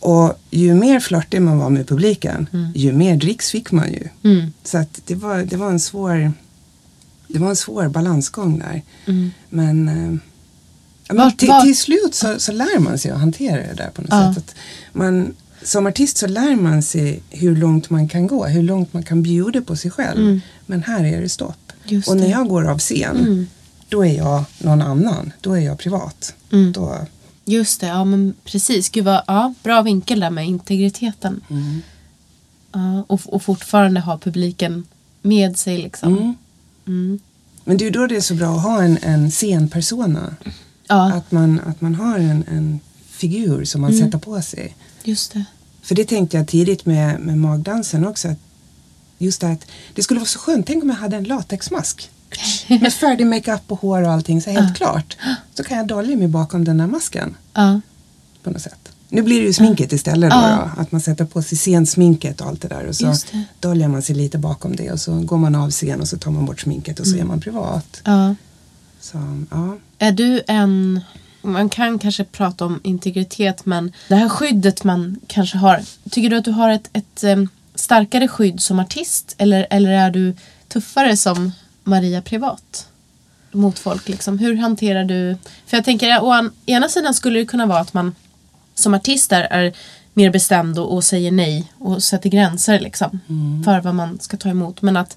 Och 0.00 0.38
ju 0.50 0.74
mer 0.74 1.00
flörtig 1.00 1.42
man 1.42 1.58
var 1.58 1.70
med 1.70 1.88
publiken, 1.88 2.48
Mm. 2.52 2.72
ju 2.74 2.92
mer 2.92 3.16
dricks 3.16 3.50
fick 3.50 3.72
man 3.72 3.92
ju. 3.92 4.08
Så 4.64 4.78
att 4.78 5.00
det 5.06 5.14
var, 5.14 5.38
det 5.38 5.56
var 5.56 5.70
en 5.70 5.80
svår 5.80 6.32
det 7.28 7.38
var 7.38 7.48
en 7.50 7.56
svår 7.56 7.88
balansgång 7.88 8.58
där. 8.58 8.82
Men, 9.48 9.88
eh, 9.88 10.18
ja, 11.08 11.14
men 11.14 11.16
Vart- 11.16 11.38
till, 11.38 11.48
vart- 11.48 11.64
till 11.64 11.76
slut 11.76 12.14
så, 12.14 12.34
så 12.38 12.52
lär 12.52 12.78
man 12.78 12.98
sig 12.98 13.10
att 13.10 13.20
hantera 13.20 13.56
det 13.56 13.74
där 13.76 13.90
på 13.94 14.02
något 14.02 14.10
Ja. 14.10 14.34
sätt. 14.34 14.44
Att 14.48 14.54
man, 14.92 15.34
som 15.62 15.86
artist 15.86 16.16
så 16.18 16.26
lär 16.26 16.56
man 16.56 16.82
sig 16.82 17.22
hur 17.30 17.56
långt 17.56 17.90
man 17.90 18.08
kan 18.08 18.26
gå, 18.26 18.46
hur 18.46 18.62
långt 18.62 18.92
man 18.92 19.02
kan 19.02 19.22
bjuda 19.22 19.60
på 19.60 19.76
sig 19.76 19.90
själv. 19.90 20.40
Men 20.66 20.82
här 20.82 21.04
är 21.04 21.20
det 21.20 21.28
stopp. 21.28 21.65
Mm. 21.88 21.96
Just 21.96 22.08
och 22.08 22.16
när 22.16 22.24
det. 22.24 22.30
jag 22.30 22.48
går 22.48 22.68
av 22.70 22.78
scen, 22.78 23.48
då 23.88 24.04
är 24.04 24.16
jag 24.16 24.44
någon 24.58 24.82
annan. 24.82 25.32
Då 25.40 25.52
är 25.52 25.60
jag 25.60 25.78
privat. 25.78 26.34
Mm. 26.52 26.72
Då, 26.72 26.96
Just 27.44 27.80
det, 27.80 27.86
ja 27.86 28.04
men 28.04 28.34
precis. 28.44 28.88
Gud 28.88 29.04
vad, 29.04 29.22
ja, 29.26 29.54
bra 29.62 29.82
vinkel 29.82 30.20
där 30.20 30.30
med 30.30 30.46
integriteten. 30.46 31.40
Ja, 32.72 33.04
och, 33.06 33.20
och 33.26 33.42
fortfarande 33.42 34.00
ha 34.00 34.18
publiken 34.18 34.84
med 35.22 35.56
sig 35.58 35.78
liksom. 35.78 36.34
Mm. 36.86 37.18
Men 37.64 37.76
det 37.76 37.84
är 37.84 37.86
ju 37.86 37.90
då 37.92 38.06
det 38.06 38.16
är 38.16 38.20
så 38.20 38.34
bra 38.34 38.56
att 38.56 38.62
ha 38.62 38.82
en, 38.82 38.98
en 39.02 39.30
scenpersona. 39.30 40.36
Ja, 40.88 41.12
Att, 41.12 41.32
man, 41.32 41.60
att 41.66 41.80
man 41.80 41.94
har 41.94 42.18
en, 42.18 42.44
en 42.50 42.80
figur 43.10 43.64
som 43.64 43.80
man 43.80 43.90
Mm. 43.90 44.04
sätter 44.04 44.18
på 44.18 44.42
sig. 44.42 44.76
just 45.04 45.32
det. 45.32 45.44
För 45.82 45.94
det 45.94 46.04
tänkte 46.04 46.36
jag 46.36 46.48
tidigt 46.48 46.86
med, 46.86 47.20
med 47.20 47.38
magdansen 47.38 48.06
också. 48.06 48.28
Att 48.28 48.38
just 49.18 49.40
det 49.40 49.48
att 49.48 49.66
det 49.94 50.02
skulle 50.02 50.20
vara 50.20 50.28
så 50.28 50.38
skönt. 50.38 50.66
Tänk 50.66 50.82
om 50.82 50.88
jag 50.90 50.96
hade 50.96 51.16
en 51.16 51.24
latexmask. 51.24 52.10
Med 52.68 52.92
färdig 52.92 53.26
makeup 53.26 53.62
och 53.66 53.80
hår 53.80 54.02
och 54.02 54.12
allting. 54.12 54.42
Så 54.42 54.50
helt 54.50 54.76
klart. 54.76 55.16
Så 55.54 55.64
kan 55.64 55.76
jag 55.78 55.86
dölja 55.86 56.16
mig 56.16 56.28
bakom 56.28 56.64
den 56.64 56.80
här 56.80 56.86
masken. 56.86 57.34
Ja, 57.52 57.80
På 58.42 58.50
något 58.50 58.62
sätt. 58.62 58.92
Nu 59.08 59.22
blir 59.22 59.40
det 59.40 59.46
ju 59.46 59.52
sminket 59.52 59.92
istället 59.92 60.30
då, 60.30 60.36
då. 60.36 60.82
Att 60.82 60.92
man 60.92 61.00
sätter 61.00 61.24
på 61.24 61.42
sig 61.42 61.58
scensminket 61.58 62.40
och 62.40 62.46
allt 62.46 62.62
det 62.62 62.68
där. 62.68 62.86
Och 62.86 62.96
så 62.96 63.14
döljer 63.60 63.88
man 63.88 64.02
sig 64.02 64.16
lite 64.16 64.38
bakom 64.38 64.76
det. 64.76 64.92
Och 64.92 65.00
så 65.00 65.20
går 65.20 65.36
man 65.36 65.54
av 65.54 65.70
scen 65.70 66.00
och 66.00 66.08
så 66.08 66.18
tar 66.18 66.30
man 66.30 66.46
bort 66.46 66.60
sminket 66.60 67.00
och 67.00 67.06
så 67.06 67.16
är 67.16 67.24
man 67.24 67.40
privat. 67.40 68.02
Så 69.00 69.46
ja. 69.50 69.76
Är 69.98 70.12
du 70.12 70.42
en... 70.46 71.00
Man 71.42 71.68
kan 71.68 71.98
kanske 71.98 72.24
prata 72.24 72.64
om 72.64 72.80
integritet 72.84 73.66
men 73.66 73.92
det 74.08 74.14
här 74.14 74.28
skyddet 74.28 74.84
man 74.84 75.20
kanske 75.26 75.58
har. 75.58 75.82
Tycker 76.10 76.30
du 76.30 76.36
att 76.36 76.44
du 76.44 76.50
har 76.50 76.70
ett, 76.70 76.90
ett 76.92 77.24
starkare 77.76 78.28
skydd 78.28 78.60
som 78.60 78.78
artist 78.78 79.34
eller, 79.38 79.66
eller 79.70 79.90
är 79.90 80.10
du 80.10 80.34
tuffare 80.68 81.16
som 81.16 81.52
Maria 81.84 82.22
privat? 82.22 82.88
Mot 83.52 83.78
folk 83.78 84.08
liksom. 84.08 84.38
Hur 84.38 84.56
hanterar 84.56 85.04
du... 85.04 85.36
För 85.66 85.76
jag 85.76 85.84
tänker 85.84 86.22
å 86.22 86.32
an- 86.32 86.52
ena 86.66 86.88
sidan 86.88 87.14
skulle 87.14 87.38
det 87.38 87.46
kunna 87.46 87.66
vara 87.66 87.80
att 87.80 87.94
man 87.94 88.14
som 88.74 88.94
artist 88.94 89.32
är, 89.32 89.42
är 89.42 89.72
mer 90.14 90.30
bestämd 90.30 90.78
och, 90.78 90.94
och 90.94 91.04
säger 91.04 91.32
nej 91.32 91.72
och 91.78 92.02
sätter 92.02 92.30
gränser 92.30 92.80
liksom 92.80 93.20
för 93.64 93.80
vad 93.80 93.94
man 93.94 94.18
ska 94.20 94.36
ta 94.36 94.48
emot. 94.48 94.82
Men 94.82 94.96
att, 94.96 95.16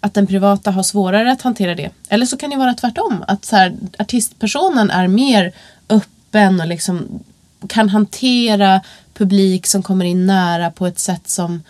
att 0.00 0.14
den 0.14 0.26
privata 0.26 0.70
har 0.70 0.82
svårare 0.82 1.32
att 1.32 1.42
hantera 1.42 1.74
det. 1.74 1.90
Eller 2.08 2.26
så 2.26 2.36
kan 2.36 2.50
det 2.50 2.56
vara 2.56 2.74
tvärtom. 2.74 3.24
Att 3.28 3.44
så 3.44 3.56
här, 3.56 3.76
artistpersonen 3.98 4.90
är 4.90 5.08
mer 5.08 5.52
öppen 5.88 6.60
och 6.60 6.66
liksom 6.66 7.24
kan 7.68 7.88
hantera 7.88 8.80
publik 9.14 9.66
som 9.66 9.82
kommer 9.82 10.04
in 10.04 10.26
nära 10.26 10.70
på 10.70 10.86
ett 10.86 10.98
sätt 10.98 11.28
som 11.28 11.62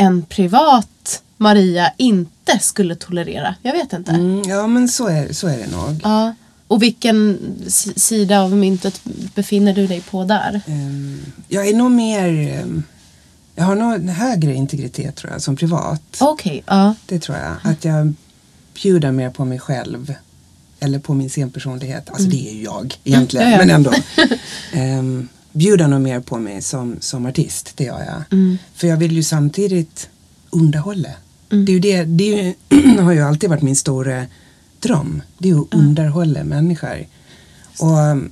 en 0.00 0.22
privat 0.22 1.22
Maria 1.36 1.92
inte 1.96 2.58
skulle 2.60 2.94
tolerera. 2.94 3.54
Jag 3.62 3.72
vet 3.72 3.92
inte. 3.92 4.10
Mm, 4.10 4.42
ja 4.48 4.66
men 4.66 4.88
så 4.88 5.06
är, 5.06 5.32
så 5.32 5.48
är 5.48 5.58
det 5.58 5.66
nog. 5.66 6.00
Ja. 6.02 6.34
Och 6.66 6.82
vilken 6.82 7.38
sida 7.96 8.40
av 8.40 8.56
myntet 8.56 9.00
befinner 9.34 9.74
du 9.74 9.86
dig 9.86 10.00
på 10.00 10.24
där? 10.24 10.60
Ehm, 10.66 11.20
jag 11.48 11.68
är 11.68 11.74
nog 11.74 11.90
mer... 11.90 12.28
ehm, 12.28 12.82
jag 13.54 13.64
har 13.64 13.74
nog 13.74 13.94
en 13.94 14.08
högre 14.08 14.54
integritet 14.54 15.16
tror 15.16 15.32
jag 15.32 15.42
som 15.42 15.56
privat. 15.56 16.02
Okej, 16.20 16.62
ja. 16.66 16.94
Det 17.06 17.18
tror 17.18 17.38
jag. 17.38 17.72
Att 17.72 17.84
jag 17.84 18.14
bjuder 18.82 19.12
mer 19.12 19.30
på 19.30 19.44
mig 19.44 19.58
själv. 19.58 20.14
Eller 20.80 20.98
på 20.98 21.14
min 21.14 21.30
scenpersonlighet. 21.30 22.10
Alltså 22.10 22.28
det 22.28 22.48
är 22.48 22.54
ju 22.54 22.62
jag 22.62 22.94
egentligen. 23.04 23.46
Mm, 23.46 23.68
ja, 23.68 23.74
ja. 23.74 23.84
Men 24.74 24.96
ändå. 24.96 25.00
um, 25.00 25.28
bjuder 25.52 25.88
nog 25.88 26.00
mer 26.00 26.20
på 26.20 26.38
mig 26.38 26.62
som, 26.62 26.96
som 27.00 27.26
artist. 27.26 27.72
Det 27.76 27.84
gör 27.84 27.98
jag. 27.98 28.38
Mm. 28.38 28.58
För 28.74 28.86
jag 28.86 28.96
vill 28.96 29.12
ju 29.12 29.22
samtidigt 29.22 30.08
underhålla. 30.50 31.08
Det, 31.48 31.56
är 31.56 31.70
ju 31.70 31.80
det, 31.80 32.04
det 32.04 32.24
ju, 32.24 32.54
har 33.00 33.12
ju 33.12 33.20
alltid 33.20 33.50
varit 33.50 33.62
min 33.62 33.76
stora 33.76 34.26
dröm. 34.80 35.22
Det 35.38 35.48
är 35.48 35.52
ju 35.52 35.60
att 35.60 35.74
underhålla 35.74 36.44
människor. 36.44 37.06
Och 37.78 37.98
um, 37.98 38.30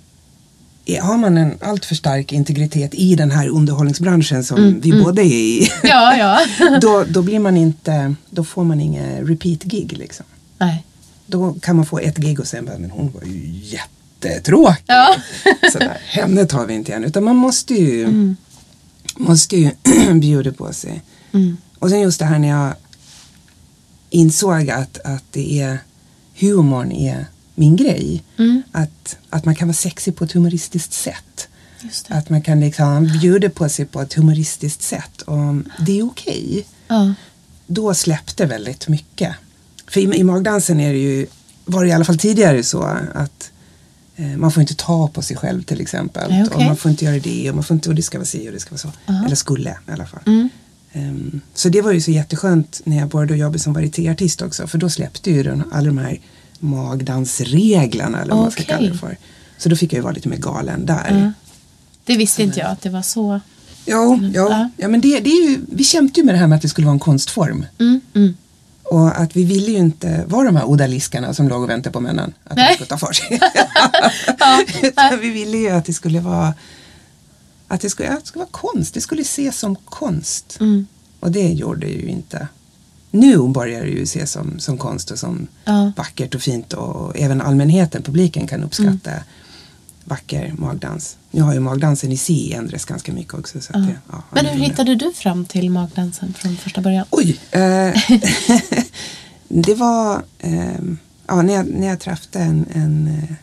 har 1.01 1.19
man 1.19 1.39
en 1.39 1.59
alltför 1.61 1.95
stark 1.95 2.33
integritet 2.33 2.95
i 2.95 3.15
den 3.15 3.31
här 3.31 3.49
underhållningsbranschen 3.49 4.45
som 4.45 4.81
vi 4.81 5.03
båda 5.03 5.23
är 5.23 5.27
i. 5.27 5.69
Ja, 5.83 6.17
ja. 6.17 6.41
då, 6.81 7.05
då 7.09 7.23
blir 7.23 7.39
man 7.39 7.57
inte, 7.57 8.15
då 8.31 8.45
får 8.45 8.65
man 8.65 8.81
inga 8.81 9.23
repeat 9.23 9.63
gig 9.63 9.99
liksom. 9.99 10.27
Nej. 10.59 10.85
Då 11.27 11.55
kan 11.55 11.77
man 11.77 11.87
få 11.87 11.99
ett 11.99 12.17
gig 12.17 12.41
och 12.41 12.47
sen 12.47 12.65
bara, 12.65 12.79
men 12.79 12.91
hon 12.91 13.13
var 13.13 13.23
ju 13.23 13.79
jättetråkig. 14.25 14.85
Ja. 14.87 15.17
Sådär, 15.73 15.99
henne 16.07 16.47
tar 16.47 16.67
vi 16.67 16.75
inte 16.75 16.91
igen. 16.91 17.05
Utan 17.05 17.25
man 17.25 17.37
måste 17.37 17.75
ju, 17.75 18.35
måste 19.17 19.57
ju 19.57 19.71
bjuda 20.21 20.53
på 20.53 20.73
sig. 20.73 21.03
Och 21.79 21.91
sen 21.91 22.01
just 22.01 22.19
det 22.19 22.25
här 22.25 22.39
när 22.39 22.49
jag 22.49 22.75
insåg 24.11 24.71
att, 24.71 24.99
att 25.05 25.25
det 25.31 25.61
är 25.61 25.79
humorn 26.39 26.93
är 26.93 27.27
min 27.55 27.77
grej. 27.77 28.23
Att, 28.73 29.17
att 29.31 29.45
man 29.45 29.55
kan 29.55 29.69
vara 29.69 29.75
sexig 29.75 30.17
på 30.17 30.25
ett 30.25 30.33
humoristiskt 30.33 30.93
sätt. 30.93 31.49
Att 32.09 32.31
man 32.31 32.43
kan 32.43 32.61
liksom 32.61 33.05
bjuda 33.21 33.51
på 33.51 33.69
sig 33.69 33.85
på 33.87 34.01
ett 34.01 34.15
humoristiskt 34.15 34.83
sätt. 34.83 35.23
Och 35.23 35.55
det 35.87 35.99
är 35.99 36.07
okej 36.07 36.67
Ja. 36.91 37.15
då 37.67 37.95
släppte 37.95 38.47
väldigt 38.47 38.89
mycket. 38.89 39.35
För 39.87 40.01
i, 40.01 40.19
i 40.19 40.25
magdansen 40.25 40.81
är 40.81 40.93
det 40.93 40.99
ju, 40.99 41.27
var 41.65 41.83
det 41.85 41.89
i 41.89 41.93
alla 41.93 42.05
fall 42.05 42.19
tidigare 42.19 42.63
så 42.63 42.83
att 43.15 43.51
man 44.37 44.53
får 44.53 44.61
inte 44.61 44.75
ta 44.75 45.09
på 45.09 45.23
sig 45.23 45.37
själv 45.37 45.63
till 45.63 45.81
exempel. 45.81 46.31
Nej, 46.31 46.45
okej. 46.47 46.57
Och 46.57 46.63
man 46.63 46.77
får 46.77 46.91
inte 46.91 47.05
göra 47.05 47.19
det 47.19 47.49
och 47.49 47.55
man 47.55 47.65
får 47.65 47.75
inte, 47.75 47.89
och 47.89 47.95
det 47.95 48.03
ska 48.03 48.19
vara 48.19 48.27
si 48.27 48.49
och 48.49 48.53
det 48.53 48.61
ska 48.61 48.71
vara 48.71 48.79
så. 48.79 48.93
Eller 49.27 49.37
skulle 49.37 49.71
i 49.71 49.91
alla 49.91 50.07
fall. 50.07 50.21
Mm. 50.27 50.49
Ehm, 50.93 51.41
så 51.55 51.69
det 51.69 51.83
var 51.83 51.93
ju 51.93 52.01
så 52.01 52.11
jätteskönt 52.11 52.81
när 52.85 52.97
jag 52.99 53.09
började 53.09 53.37
jobba 53.37 53.59
som 53.59 53.73
varietéartist 53.73 54.43
också. 54.43 54.67
För 54.67 54.79
då 54.79 54.91
släppte 54.91 55.31
ju 55.31 55.43
den, 55.43 55.65
alla 55.73 55.87
de 55.87 55.99
här 55.99 56.21
magdansreglerna 56.59 58.23
eller 58.23 58.35
vad 58.35 58.43
man 58.43 58.51
ska 58.51 58.63
kalla 58.63 58.89
det 58.89 58.99
för. 58.99 59.17
Så 59.59 59.69
då 59.69 59.77
fick 59.77 59.93
jag 59.93 59.99
ju 59.99 60.03
vara 60.03 60.13
lite 60.13 60.29
mer 60.29 60.37
galen 60.37 60.87
där. 60.87 61.33
Det 62.05 62.17
visste 62.17 62.43
inte 62.43 62.61
jag 62.61 62.71
att 62.71 62.83
det 62.83 62.91
var 62.91 63.03
så. 63.03 63.41
Jo. 63.87 64.31
Ja. 64.35 64.71
Ja, 64.77 64.89
men 64.89 65.01
det, 65.01 65.21
det 65.21 65.31
är 65.31 65.51
ju, 65.51 65.61
vi 65.73 65.85
kämpade 65.85 66.21
ju 66.21 66.27
med 66.27 66.35
det 66.35 66.39
här 66.39 66.47
med 66.47 66.57
att 66.57 66.63
det 66.63 66.69
skulle 66.69 66.87
vara 66.87 66.95
en 66.95 66.99
konstform. 66.99 67.67
Mm, 67.79 68.01
mm. 68.15 68.37
Och 68.91 69.21
att 69.21 69.37
vi 69.37 69.45
ville 69.45 69.71
ju 69.71 69.79
inte 69.79 70.25
vara 70.27 70.45
de 70.47 70.57
här 70.57 70.65
odaliskarna 70.65 71.35
som 71.35 71.49
låg 71.49 71.63
och 71.63 71.69
väntade 71.71 71.93
på 71.93 72.01
männen. 72.01 72.35
Att 72.45 72.57
de 72.57 72.63
Nej. 72.63 72.75
skulle 72.75 72.87
ta 72.89 72.99
för 72.99 73.13
sig. 73.13 73.41
Utan 74.89 75.21
vi 75.21 75.31
ville 75.31 75.57
ju 75.59 75.69
att 75.69 75.85
det 75.85 75.93
skulle 75.93 76.21
vara 76.21 76.55
att 77.69 77.81
det 77.81 77.91
skulle, 77.91 78.09
att 78.09 78.21
det 78.21 78.27
skulle 78.27 78.41
vara 78.45 78.51
konst. 78.51 78.95
Det 78.95 79.01
skulle 79.01 79.23
ses 79.23 79.59
som 79.59 79.77
konst. 79.77 80.57
Mm. 80.61 80.87
Och 81.21 81.31
det 81.31 81.49
gjorde 81.49 81.81
det 81.87 81.93
ju 81.93 82.07
inte. 82.09 82.49
Nu 83.11 83.49
börjar 83.49 83.83
det 83.83 83.89
ju 83.91 84.03
ses 84.03 84.31
som, 84.33 84.59
som 84.59 84.79
konst 84.79 85.11
och 85.11 85.19
som 85.19 85.47
Ja. 85.65 85.93
vackert 85.97 86.35
och 86.35 86.43
fint. 86.43 86.73
Och 86.73 87.19
även 87.19 87.41
allmänheten, 87.41 88.03
publiken 88.03 88.47
kan 88.47 88.65
uppskatta 88.65 89.11
Mm. 89.11 89.23
Vacker 90.09 90.55
magdans. 90.59 91.17
Nu 91.31 91.43
har 91.43 91.55
ju 91.55 91.61
magdansen 91.61 92.13
i 92.13 92.17
sig 92.17 92.53
ändrats 92.53 92.85
ganska 92.85 93.13
mycket 93.13 93.35
också. 93.35 93.61
Så 93.61 93.73
att 93.77 93.87
det, 93.87 93.99
ja, 94.11 94.23
Men 94.31 94.47
hur 94.47 94.61
hittade 94.61 94.95
du 94.95 95.13
fram 95.13 95.45
till 95.45 95.71
magdansen 95.71 96.35
från 96.35 96.57
första 96.57 96.81
början? 96.81 97.07
Oj! 97.11 97.41
Eh, 97.51 97.95
det 99.49 99.75
var 99.75 100.23
eh, 100.39 100.81
ja, 101.27 101.43
när, 101.43 101.55
jag, 101.55 101.67
när 101.67 101.87
jag 101.87 102.01
träffade 102.01 102.45
en, 102.45 102.67
en, 102.75 103.09
eh, 103.09 103.35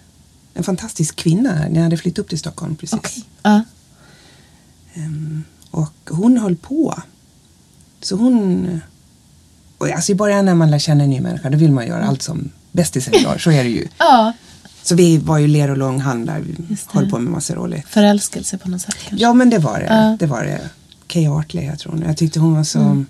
en 0.54 0.64
fantastisk 0.64 1.16
kvinna 1.16 1.50
här, 1.54 1.70
när 1.70 1.76
jag 1.76 1.84
hade 1.84 1.98
flyttat 1.98 2.20
upp 2.20 2.30
till 2.30 2.40
Stockholm 2.40 2.76
precis. 2.76 3.00
Okej. 3.00 3.24
Ja. 3.44 3.64
Ehm, 4.94 5.44
och 5.72 6.10
hon 6.10 6.38
höll 6.38 6.56
på. 6.56 7.02
Så 8.02 8.16
hon... 8.16 8.80
Och 9.78 9.90
alltså 9.90 10.12
I 10.12 10.16
början 10.16 10.46
när 10.46 10.56
man 10.56 10.72
lär 10.72 10.80
känna 10.80 11.04
en 11.04 11.10
ny 11.10 11.22
människa 11.22 11.50
då 11.50 11.58
vill 11.58 11.72
man 11.72 11.88
göra 11.88 12.06
allt 12.06 12.22
som 12.22 12.52
bästisar 12.72 13.14
gör. 13.14 13.38
Så 13.38 13.52
är 13.52 13.64
det 13.64 13.70
ju. 13.70 13.88
ja. 13.98 14.34
Så 14.86 14.96
vi 14.96 15.18
var 15.18 15.38
ju 15.38 15.48
ler 15.48 15.70
och 15.72 15.78
långhalm 15.78 16.26
där. 16.26 16.40
Vi 16.40 16.78
höll 16.88 17.10
på 17.10 17.20
med 17.20 17.32
massa 17.32 17.56
roligt. 17.56 17.88
Förälskelse 17.88 18.58
på 18.58 18.70
något 18.70 18.82
sätt 18.82 18.96
kanske? 19.00 19.24
Ja 19.24 19.34
men 19.34 19.50
det 19.50 19.58
var 19.60 19.80
det. 19.80 19.86
Ja. 19.86 20.18
Det 20.20 20.26
var 20.26 20.44
det. 20.44 20.70
Kay 21.08 21.28
Artley 21.28 21.66
jag 21.66 21.80
tror. 21.80 22.04
Jag 22.06 22.18
tyckte 22.18 22.40
hon 22.40 22.56
var 22.56 22.64
så... 22.64 22.80
Mm. 22.80 23.06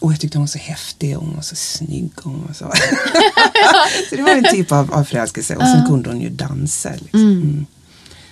Och 0.00 0.12
jag 0.12 0.20
tyckte 0.20 0.38
hon 0.38 0.42
var 0.42 0.46
så 0.46 0.58
häftig 0.58 1.16
och 1.18 1.24
hon 1.24 1.34
var 1.34 1.42
så 1.42 1.56
snygg. 1.56 2.10
Och 2.16 2.22
hon 2.24 2.44
var 2.46 2.54
så... 2.54 2.64
så 4.10 4.16
det 4.16 4.22
var 4.22 4.30
en 4.30 4.44
typ 4.44 4.72
av, 4.72 4.92
av 4.94 5.04
förälskelse. 5.04 5.56
Och 5.56 5.62
sen 5.62 5.86
kunde 5.86 6.10
hon 6.10 6.20
ju 6.20 6.30
dansa. 6.30 6.90
Liksom. 6.98 7.20
Mm. 7.20 7.66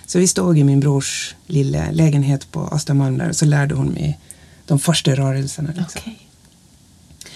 Så 0.05 0.19
vi 0.19 0.27
stod 0.27 0.57
i 0.57 0.63
min 0.63 0.79
brors 0.79 1.35
lilla 1.47 1.91
lägenhet 1.91 2.51
på 2.51 2.69
Östermalm 2.71 3.17
där 3.17 3.29
och 3.29 3.35
så 3.35 3.45
lärde 3.45 3.75
hon 3.75 3.87
mig 3.87 4.19
de 4.65 4.79
första 4.79 5.11
rörelserna. 5.15 5.67
Liksom. 5.67 6.01
Okej. 6.01 6.27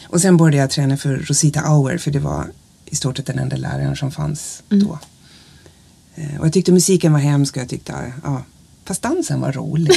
Och 0.04 0.22
sen 0.22 0.38
började 0.38 0.58
jag 0.58 0.70
träna 0.70 0.98
för 0.98 1.16
Rosita 1.18 1.60
Auer 1.62 1.98
för 1.98 2.12
det 2.12 2.20
var 2.20 2.46
i 2.86 2.96
stort 2.96 3.18
sett 3.18 3.26
den 3.26 3.40
enda 3.40 3.56
läraren 3.56 3.96
som 3.96 4.12
fanns 4.12 4.64
Mm. 4.72 4.88
då. 4.88 5.00
Eh, 6.20 6.40
och 6.40 6.46
jag 6.46 6.54
tyckte 6.54 6.72
musiken 6.72 7.14
var 7.14 7.20
hemsk 7.20 7.56
och 7.56 7.62
jag 7.62 7.70
tyckte, 7.70 8.14
ja, 8.24 8.44
fast 8.86 9.02
dansen 9.02 9.42
var 9.42 9.52
rolig. 9.52 9.92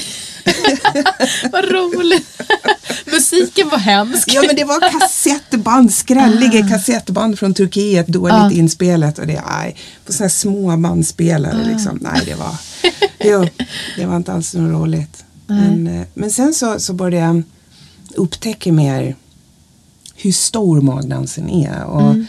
Vad 1.53 1.65
roligt. 1.65 2.43
Musiken 3.13 3.69
var 3.69 3.79
hemsk. 3.79 4.29
ja 4.35 4.43
men 4.47 4.57
det 4.57 4.65
var 4.65 5.01
kassettband, 5.01 5.93
skrälliga 5.95 6.69
kassettband 6.69 7.39
från 7.39 7.55
Turkiet, 7.55 8.07
dåligt 8.07 8.35
Ah. 8.35 8.51
inspelat 8.51 9.19
och 9.19 9.27
det, 9.27 9.43
nej, 9.51 9.77
på 10.07 10.13
sådana 10.13 10.25
här 10.25 10.31
små 10.31 10.77
bandspelare 10.77 11.61
Ah. 11.65 11.69
liksom. 11.69 11.99
Nej, 12.03 12.23
det 12.27 12.35
var, 12.35 12.57
jo, 13.25 13.47
det 13.97 14.07
var 14.07 14.17
inte 14.17 14.33
alls 14.33 14.55
något 14.55 14.73
roligt. 14.81 15.25
Men, 15.47 15.87
eh, 15.87 16.07
men 16.15 16.31
sen 16.31 16.55
så, 16.55 16.81
så 16.81 16.93
började 16.93 17.27
jag 17.27 17.43
upptäcka 18.17 18.73
mer 18.73 19.17
hur 20.17 20.33
stor 20.33 20.81
magdansen 20.81 21.51
är. 21.51 21.85
Och 21.85 22.01
Mm. 22.11 22.27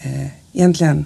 eh, 0.00 0.26
egentligen 0.52 1.04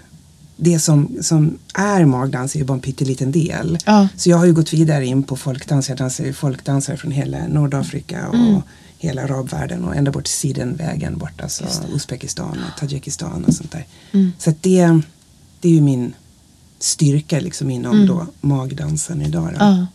det 0.60 0.78
som, 0.78 1.16
som 1.22 1.58
är 1.74 2.04
magdans 2.04 2.54
är 2.54 2.58
ju 2.58 2.64
bara 2.64 2.74
en 2.74 2.80
pytteliten 2.80 3.32
del. 3.32 3.78
Ja. 3.86 4.08
Så 4.16 4.30
jag 4.30 4.36
har 4.36 4.44
ju 4.46 4.52
gått 4.52 4.72
vidare 4.72 5.06
in 5.06 5.22
på 5.22 5.36
folkdans. 5.36 5.88
Jag 5.88 5.98
dansar 5.98 6.24
ju 6.24 6.32
folkdansare 6.32 6.96
från 6.96 7.10
hela 7.12 7.46
Nordafrika 7.48 8.28
och 8.28 8.34
Mm. 8.34 8.62
hela 8.98 9.22
arabvärlden 9.22 9.84
och 9.84 9.96
ända 9.96 10.10
bort 10.10 10.24
till 10.24 10.32
Sidenvägen 10.34 11.18
bort, 11.18 11.40
alltså 11.40 11.64
Uzbekistan 11.94 12.58
och 12.72 12.80
Tadzjikistan 12.80 13.44
och 13.44 13.54
sånt 13.54 13.72
där. 13.72 13.86
Mm. 14.12 14.32
Så 14.38 14.50
att 14.50 14.62
det, 14.62 15.00
det 15.60 15.68
är 15.68 15.72
ju 15.72 15.80
min 15.80 16.14
styrka 16.78 17.40
liksom 17.40 17.70
inom 17.70 17.94
Mm. 17.96 18.06
då 18.06 18.26
magdansen 18.40 19.22
idag. 19.22 19.48
Då. 19.52 19.56
Ja, 19.58 19.86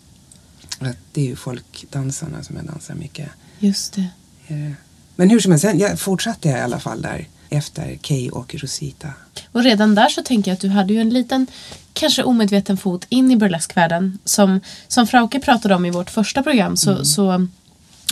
Att 0.90 0.98
det 1.14 1.22
är 1.22 1.26
ju 1.26 1.36
folkdansarna 1.36 2.44
som 2.44 2.56
jag 2.56 2.66
dansar 2.66 2.96
mycket. 2.96 3.30
just 3.60 3.94
det. 3.94 4.08
Eh, 4.48 4.72
Men 5.16 5.30
hur 5.30 5.40
som 5.40 5.52
helst, 5.52 5.66
jag 5.76 6.00
fortsatte 6.00 6.50
jag 6.50 6.58
i 6.58 6.62
alla 6.62 6.80
fall 6.80 7.02
där 7.02 7.28
efter 7.50 7.96
Kay 7.96 8.30
och 8.30 8.56
Rosita. 8.56 9.08
Och 9.52 9.64
redan 9.64 9.96
där 9.96 10.10
så 10.10 10.22
tänker 10.22 10.52
jag 10.52 10.56
att 10.56 10.62
du 10.62 10.70
hade 10.70 10.94
ju 10.94 11.02
en 11.02 11.10
liten, 11.10 11.48
kanske 11.94 12.24
omedveten 12.24 12.78
fot 12.78 13.06
in 13.10 13.32
i 13.32 13.36
burleskvärlden. 13.38 14.20
Som, 14.26 14.60
som 14.88 15.08
Frauke 15.08 15.40
pratade 15.40 15.76
om 15.76 15.86
i 15.86 15.92
vårt 15.92 16.10
första 16.10 16.44
program 16.44 16.78
så, 16.78 17.06
så 17.06 17.48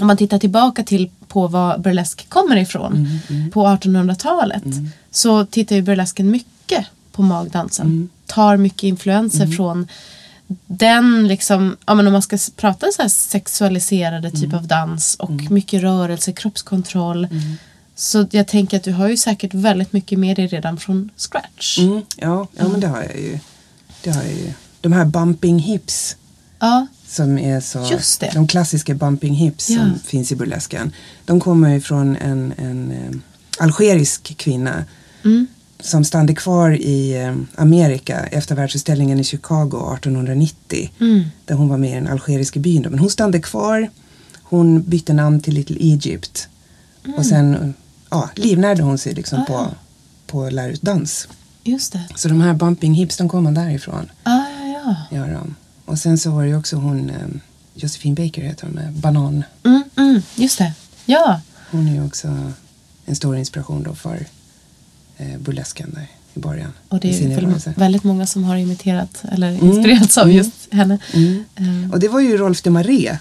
om 0.02 0.08
man 0.08 0.18
tittar 0.18 0.40
tillbaka 0.40 0.84
till 0.84 1.10
på 1.28 1.48
var 1.48 1.78
burlesk 1.78 2.30
kommer 2.30 2.56
ifrån 2.56 3.20
på 3.54 3.66
1800-talet 3.66 4.63
så 5.12 5.46
tittar 5.46 5.75
ju 5.75 5.82
burlesken 5.82 6.32
mycket 6.32 6.86
på 7.12 7.22
magdansen. 7.22 8.10
Tar 8.25 8.58
mycket 8.58 8.84
influenser 8.84 9.48
från 9.48 9.88
den 10.68 11.28
liksom, 11.28 11.78
ja 11.86 11.94
men 11.94 12.08
om 12.08 12.13
man 12.13 12.22
ska 12.22 12.38
prata 12.56 12.88
så 12.96 13.02
här 13.02 13.10
sexualiserade 13.10 14.32
typ 14.32 14.54
av 14.54 14.68
dans 14.68 15.16
och 15.16 15.52
mycket 15.52 15.82
rörelse, 15.82 16.32
kroppskontroll. 16.32 17.28
Så 17.96 18.28
jag 18.32 18.48
tänker 18.48 18.78
att 18.78 18.84
du 18.84 18.92
har 18.92 19.10
ju 19.10 19.18
säkert 19.18 19.54
väldigt 19.54 19.94
mycket 19.94 20.20
med 20.20 20.36
dig 20.36 20.48
redan 20.48 20.78
från 20.78 21.10
scratch. 21.18 21.80
Mm, 21.80 22.02
ja, 22.18 22.48
ja, 22.56 22.68
men 22.68 22.80
det 22.80 22.88
har 22.88 23.04
jag 23.04 23.16
ju. 23.20 23.40
Det 24.04 24.10
har 24.12 24.24
jag 24.24 24.34
ju. 24.34 24.54
De 24.82 24.92
här 24.94 25.06
bumping 25.06 25.60
hips 25.60 26.16
Ja, 26.60 26.88
som 27.08 27.38
är 27.38 27.60
så, 27.60 27.88
Just 27.92 28.20
det. 28.20 28.32
de 28.34 28.48
klassiska 28.48 28.94
bumping 28.96 29.34
hips 29.34 29.70
Ja. 29.70 29.78
som 29.80 30.00
finns 30.00 30.32
i 30.32 30.36
burlesken. 30.36 30.92
De 31.26 31.40
kommer 31.40 31.74
ju 31.74 31.82
från 31.82 32.16
en, 32.16 32.54
en 32.58 32.92
eh, 32.92 33.12
algerisk 33.60 34.38
kvinna 34.38 34.86
Mm. 35.26 35.48
som 35.80 36.04
stannade 36.04 36.36
kvar 36.36 36.72
i 36.72 37.22
eh, 37.24 37.36
Amerika 37.56 38.20
efter 38.20 38.56
världsutställningen 38.56 39.20
i 39.20 39.24
Chicago 39.24 39.94
1890. 39.98 40.92
Mm. 41.00 41.24
Där 41.46 41.56
hon 41.56 41.70
var 41.70 41.78
med 41.78 41.92
i 41.92 41.94
den 41.94 42.08
algeriska 42.08 42.60
byn. 42.60 42.82
Men 42.90 43.00
hon 43.00 43.10
stannade 43.10 43.42
kvar. 43.42 43.90
Hon 44.44 44.82
bytte 44.82 45.14
namn 45.14 45.40
till 45.42 45.54
Little 45.54 45.78
Egypt. 45.80 46.48
Mm. 47.06 47.16
Och 47.18 47.26
sen 47.26 47.56
eh, 47.56 47.70
ja, 48.13 48.29
livnärde 48.36 48.84
hon 48.84 48.98
sig 48.98 49.13
liksom 49.13 49.39
Ah. 49.39 49.46
på, 49.46 49.67
på 50.27 50.43
att 50.43 50.53
lära 50.53 50.67
ut 50.72 50.82
dans. 50.82 51.27
just 51.63 51.93
det. 51.93 52.03
Så 52.15 52.27
de 52.27 52.41
här 52.41 52.53
bumping 52.53 52.93
hips, 52.93 53.17
de 53.17 53.29
kommer 53.29 53.51
därifrån. 53.51 54.10
Ah, 54.24 54.32
ja, 54.63 54.96
ja. 55.10 55.17
Gör 55.17 55.34
de. 55.34 55.55
Och 55.86 56.00
sen 56.00 56.17
så 56.17 56.32
var 56.32 56.41
det 56.43 56.48
ju 56.50 56.58
också 56.58 56.75
hon, 56.75 57.10
eh, 57.10 57.15
Josephine 57.75 58.15
Baker 58.15 58.41
heter 58.41 58.65
hon, 58.65 58.75
med 58.75 58.93
Banan. 58.93 59.43
Mm, 59.65 59.84
mm, 59.96 60.22
just 60.36 60.58
det. 60.58 60.74
Ja, 61.05 61.41
Hon 61.71 61.88
är 61.88 61.93
ju 61.93 62.06
också 62.06 62.28
en 63.06 63.15
stor 63.15 63.38
inspiration 63.38 63.84
då 63.84 63.95
för 63.95 64.26
eh, 65.17 65.38
burlesken 65.39 65.91
där 65.93 66.08
i 66.34 66.39
början. 66.39 66.73
och 66.89 66.99
det 66.99 67.23
är 67.23 67.36
väl 67.36 67.73
väldigt 67.76 68.04
många 68.04 68.26
som 68.28 68.43
har 68.43 68.56
imiterat 68.56 69.23
eller 69.32 69.63
inspirerats 69.63 70.17
av 70.17 70.32
just 70.32 70.54
henne. 70.73 70.97
Mm. 71.13 71.43
Eh, 71.56 71.91
Och 71.91 71.99
det 71.99 72.08
var 72.08 72.19
ju 72.19 72.38
Rolf 72.38 72.62
de 72.62 72.69
Marais 72.69 73.17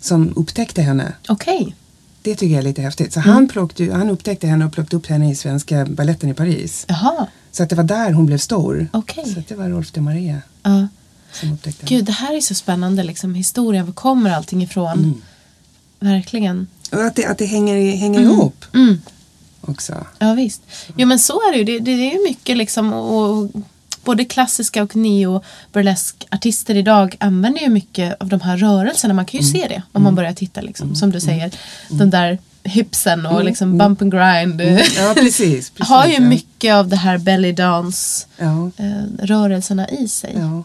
som 0.00 0.32
upptäckte 0.36 0.82
henne. 0.82 1.12
Okej, 1.28 1.74
Det 2.22 2.34
tycker 2.34 2.52
jag 2.54 2.58
är 2.58 2.62
lite 2.68 2.82
häftigt. 2.82 3.12
Så 3.12 3.20
Mm. 3.20 3.32
han, 3.32 3.48
plockade, 3.48 3.92
han 3.94 4.10
upptäckte 4.10 4.46
henne 4.46 4.64
och 4.64 4.72
plockade 4.72 4.96
upp 4.96 5.06
henne 5.06 5.30
i 5.30 5.34
svenska 5.34 5.84
balletten 5.86 6.28
i 6.30 6.34
Paris. 6.34 6.84
jaha, 6.88 7.26
Så 7.52 7.62
att 7.62 7.70
det 7.70 7.76
var 7.76 7.84
där 7.84 8.12
hon 8.12 8.26
blev 8.26 8.38
stor. 8.38 8.88
Okej. 8.92 9.32
Så 9.34 9.40
att 9.40 9.48
det 9.48 9.54
var 9.54 9.68
Rolf 9.68 9.90
de 9.92 10.00
Marais 10.00 10.42
ja. 10.62 10.88
som 11.32 11.52
upptäckte 11.52 11.86
henne. 11.86 11.96
Gud, 11.96 12.04
det 12.04 12.12
här 12.12 12.36
är 12.36 12.40
så 12.40 12.54
spännande, 12.54 13.02
liksom 13.02 13.34
historien. 13.34 13.86
Var 13.86 13.92
kommer 13.92 14.30
allting 14.30 14.62
ifrån? 14.62 14.98
Mm. 14.98 15.22
Verkligen. 16.00 16.66
Och 16.92 17.04
att 17.04 17.16
det, 17.16 17.26
att 17.26 17.38
det 17.38 17.46
hänger, 17.46 17.96
hänger 17.96 18.20
ihop 18.20 18.64
Mm. 18.74 18.98
också. 19.60 20.06
Ja 20.18 20.34
visst. 20.34 20.62
Jo 20.96 21.06
men 21.06 21.18
så 21.18 21.32
är 21.34 21.52
det 21.52 21.58
ju. 21.58 21.64
Det, 21.64 21.78
det, 21.78 21.96
det 21.96 22.10
är 22.10 22.12
ju 22.18 22.24
mycket 22.28 22.56
liksom 22.56 22.92
och, 22.92 23.38
och 23.38 23.50
både 24.10 24.24
klassiska 24.24 24.82
och 24.82 24.96
neo 24.96 25.42
artister 26.30 26.74
idag 26.76 27.16
använder 27.20 27.60
ju 27.60 27.68
mycket 27.68 28.16
av 28.22 28.28
de 28.28 28.40
här 28.40 28.56
rörelserna. 28.56 29.14
Man 29.14 29.24
kan 29.24 29.40
ju 29.40 29.46
Mm. 29.48 29.60
se 29.62 29.68
det 29.74 29.82
om 29.92 30.02
man 30.02 30.14
börjar 30.14 30.32
titta 30.32 30.60
liksom. 30.60 30.94
Som 30.94 31.10
du 31.10 31.20
säger. 31.20 31.50
De 31.88 32.10
där 32.10 32.38
hipsen 32.64 33.26
och 33.26 33.44
liksom 33.44 33.78
bump 33.78 34.02
and 34.02 34.12
grind. 34.12 34.60
Mm. 34.60 34.82
Ja, 34.96 35.14
precis. 35.16 35.70
precis 35.70 35.88
har 35.88 36.06
ju 36.06 36.12
ja. 36.14 36.20
mycket 36.20 36.74
av 36.74 36.88
det 36.88 36.96
här 36.96 37.18
belly 37.18 37.52
dance 37.52 38.26
Ja, 38.38 38.70
eh, 38.76 39.26
rörelserna 39.26 39.88
i 39.88 40.08
sig. 40.08 40.32
ja. 40.36 40.62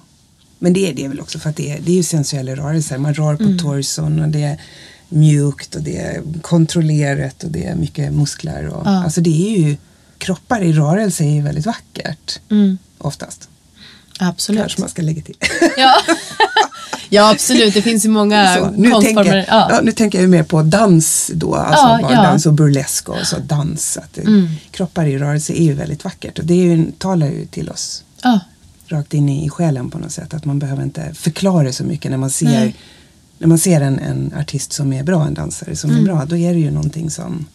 Men 0.60 0.74
det 0.74 0.90
är 0.90 0.94
det 0.94 1.08
väl 1.08 1.20
också 1.20 1.40
för 1.40 1.50
att 1.50 1.56
det 1.56 1.72
är, 1.72 1.80
det 1.80 1.92
är 1.92 1.96
ju 1.96 2.04
sensuella 2.04 2.52
rörelser. 2.56 2.98
Man 2.98 3.14
rör 3.14 3.36
på 3.36 3.44
Mm. 3.44 3.58
torson 3.60 4.20
och 4.22 4.28
det 4.30 4.44
är 4.44 4.58
mjukt 5.10 5.76
och 5.76 5.82
det 5.82 5.98
är 5.98 6.22
kontrollerat 6.42 7.44
och 7.44 7.52
det 7.52 7.66
är 7.66 7.76
mycket 7.76 8.14
muskler. 8.14 8.68
Och. 8.68 8.88
Alltså 8.88 9.22
det 9.22 9.30
är 9.56 9.58
ju, 9.60 9.78
kroppar 10.18 10.62
i 10.64 10.74
rörelse 10.74 11.24
är 11.24 11.30
ju 11.36 11.42
väldigt 11.42 11.66
vackert. 11.66 12.40
Mm, 12.52 12.78
Oftast. 12.98 13.50
absolut. 14.20 14.62
Kanske 14.62 14.80
man 14.82 14.90
ska 14.90 15.02
lägga 15.02 15.22
till. 15.22 15.36
Ja. 15.78 15.94
ja 17.10 17.32
absolut, 17.32 17.74
det 17.74 17.82
finns 17.82 18.06
ju 18.06 18.10
många 18.10 18.56
Så, 18.56 18.70
nu, 18.72 18.92
tänker, 19.02 19.36
ja. 19.36 19.68
ja, 19.72 19.80
nu 19.84 19.92
tänker 19.92 20.22
jag 20.22 20.30
mer 20.30 20.44
på 20.44 20.62
dans 20.64 21.32
då, 21.34 21.56
alltså 21.56 22.14
Ja, 22.14 22.24
dans 22.24 22.46
och 22.46 22.54
burlesk 22.54 23.10
och 23.10 23.18
så 23.28 23.38
dans. 23.40 23.98
Att 23.98 24.18
Mm. 24.18 24.48
Kroppar 24.72 25.06
i 25.06 25.18
rörelse 25.18 25.54
är 25.54 25.64
ju 25.64 25.74
väldigt 25.74 26.04
vackert 26.04 26.40
och 26.40 26.46
det 26.46 26.54
är 26.54 26.76
ju, 26.76 26.92
talar 26.98 27.28
ju 27.28 27.46
till 27.46 27.70
oss 27.70 28.04
rakt 28.88 29.14
in 29.14 29.30
i, 29.30 29.46
i 29.46 29.50
själen 29.50 29.90
på 29.90 29.98
något 29.98 30.12
sätt. 30.12 30.34
Att 30.34 30.46
man 30.46 30.60
behöver 30.60 30.84
inte 30.84 31.14
förklara 31.14 31.72
så 31.74 31.84
mycket 31.84 32.12
när 32.12 32.18
man 32.18 32.30
ser, 32.30 32.46
Nej. 32.46 32.76
när 33.38 33.48
man 33.48 33.58
ser 33.60 33.82
en, 33.82 34.00
en 34.00 34.34
artist 34.40 34.74
som 34.74 34.94
är 34.94 35.04
bra, 35.04 35.26
en 35.28 35.34
dansare 35.34 35.76
som 35.76 35.90
Mm. 35.90 36.02
är 36.02 36.06
bra. 36.06 36.26
Då 36.26 36.38
är 36.38 36.54
det 36.54 36.60
ju 36.60 36.72
någonting 36.72 37.10
som, 37.10 37.46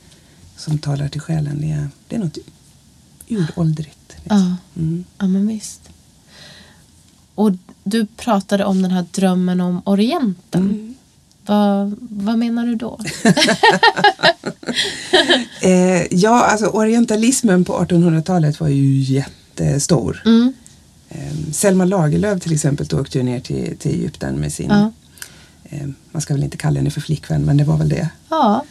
som 0.57 0.79
talar 0.79 1.09
till 1.09 1.21
själen. 1.21 1.61
Det 1.61 1.71
är, 1.71 1.89
det 2.09 2.17
är 2.17 2.21
något 2.21 2.39
uråldrigt. 3.31 4.15
Liksom. 4.17 4.57
Ja. 4.75 4.81
Mm. 4.83 5.05
Ja 5.19 5.27
men 5.27 5.47
visst. 5.47 5.81
Och 7.35 7.51
du 7.85 8.07
pratade 8.07 8.65
om 8.65 8.83
den 8.83 8.91
här 8.91 9.05
drömmen 9.13 9.61
om 9.61 9.83
Orienten. 9.85 10.63
Mm. 10.63 10.95
Vad, 11.47 11.97
vad 12.01 12.39
menar 12.39 12.67
du 12.67 12.75
då? 12.75 13.01
Eh, 15.63 16.07
ja, 16.11 16.45
alltså 16.45 16.67
orientalismen 16.67 17.65
på 17.65 17.73
1800-talet 17.85 18.61
var 18.61 18.69
ju 18.69 18.99
jättestor. 19.01 20.23
Mm. 20.27 20.53
Eh, 21.09 21.53
Selma 21.53 21.85
Lagerlöf 21.85 22.43
till 22.43 22.53
exempel 22.55 22.87
då 22.87 23.01
åkte 23.01 23.19
ju 23.19 23.25
ner 23.25 23.41
till, 23.41 23.77
till 23.79 23.91
Egypten 23.91 24.35
med 24.35 24.53
sin, 24.53 24.69
Ja. 24.71 24.93
eh, 25.65 25.87
man 26.13 26.23
ska 26.23 26.35
väl 26.35 26.43
inte 26.45 26.57
kalla 26.57 26.79
henne 26.79 26.91
för 26.91 27.01
flickvän 27.01 27.45
men 27.45 27.57
det 27.57 27.65
var 27.65 27.77
väl 27.77 27.89
det. 27.89 28.09
Ja. 28.31 28.65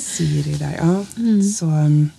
Siri 0.00 0.54
där, 0.54 0.76
ja. 0.80 1.04
Mm. 1.16 1.42
Så, 1.42 1.66
um, 1.66 2.10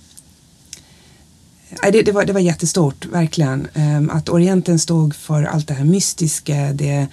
det, 1.91 2.01
det, 2.01 2.11
var, 2.11 2.25
det 2.25 2.33
var 2.33 2.39
jättestort, 2.39 3.05
verkligen. 3.05 3.67
Um, 3.73 4.09
att 4.09 4.29
Orienten 4.29 4.79
stod 4.79 5.15
för 5.15 5.43
allt 5.43 5.67
det 5.67 5.73
här 5.73 5.85
mystiska, 5.85 6.73
det 6.73 7.07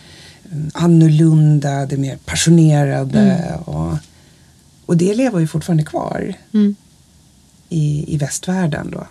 um, 0.52 0.70
annorlunda, 0.74 1.86
det 1.86 1.96
mer 1.96 2.16
passionerade. 2.24 3.58
Och, 3.64 3.92
och 4.86 4.96
det 4.96 5.14
lever 5.14 5.40
ju 5.40 5.46
fortfarande 5.46 5.84
kvar 5.84 6.34
Mm. 6.52 6.74
i, 7.68 8.14
i 8.14 8.16
västvärlden 8.16 8.90
då. 8.90 9.06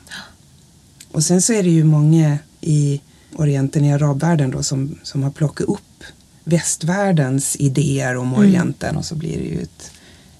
Och 1.11 1.23
sen 1.23 1.41
så 1.41 1.53
är 1.53 1.63
det 1.63 1.69
ju 1.69 1.83
många 1.83 2.37
i 2.61 3.01
Orienten, 3.35 3.85
i 3.85 3.93
arabvärlden 3.93 4.51
då, 4.51 4.63
som, 4.63 4.99
som 5.03 5.23
har 5.23 5.31
plockat 5.31 5.67
upp 5.67 6.03
västvärldens 6.43 7.55
idéer 7.55 8.17
om 8.17 8.33
Orienten 8.33 8.97
och 8.97 9.05
så 9.05 9.15
blir 9.15 9.37
det 9.37 9.45
ju 9.45 9.61
ett, 9.61 9.91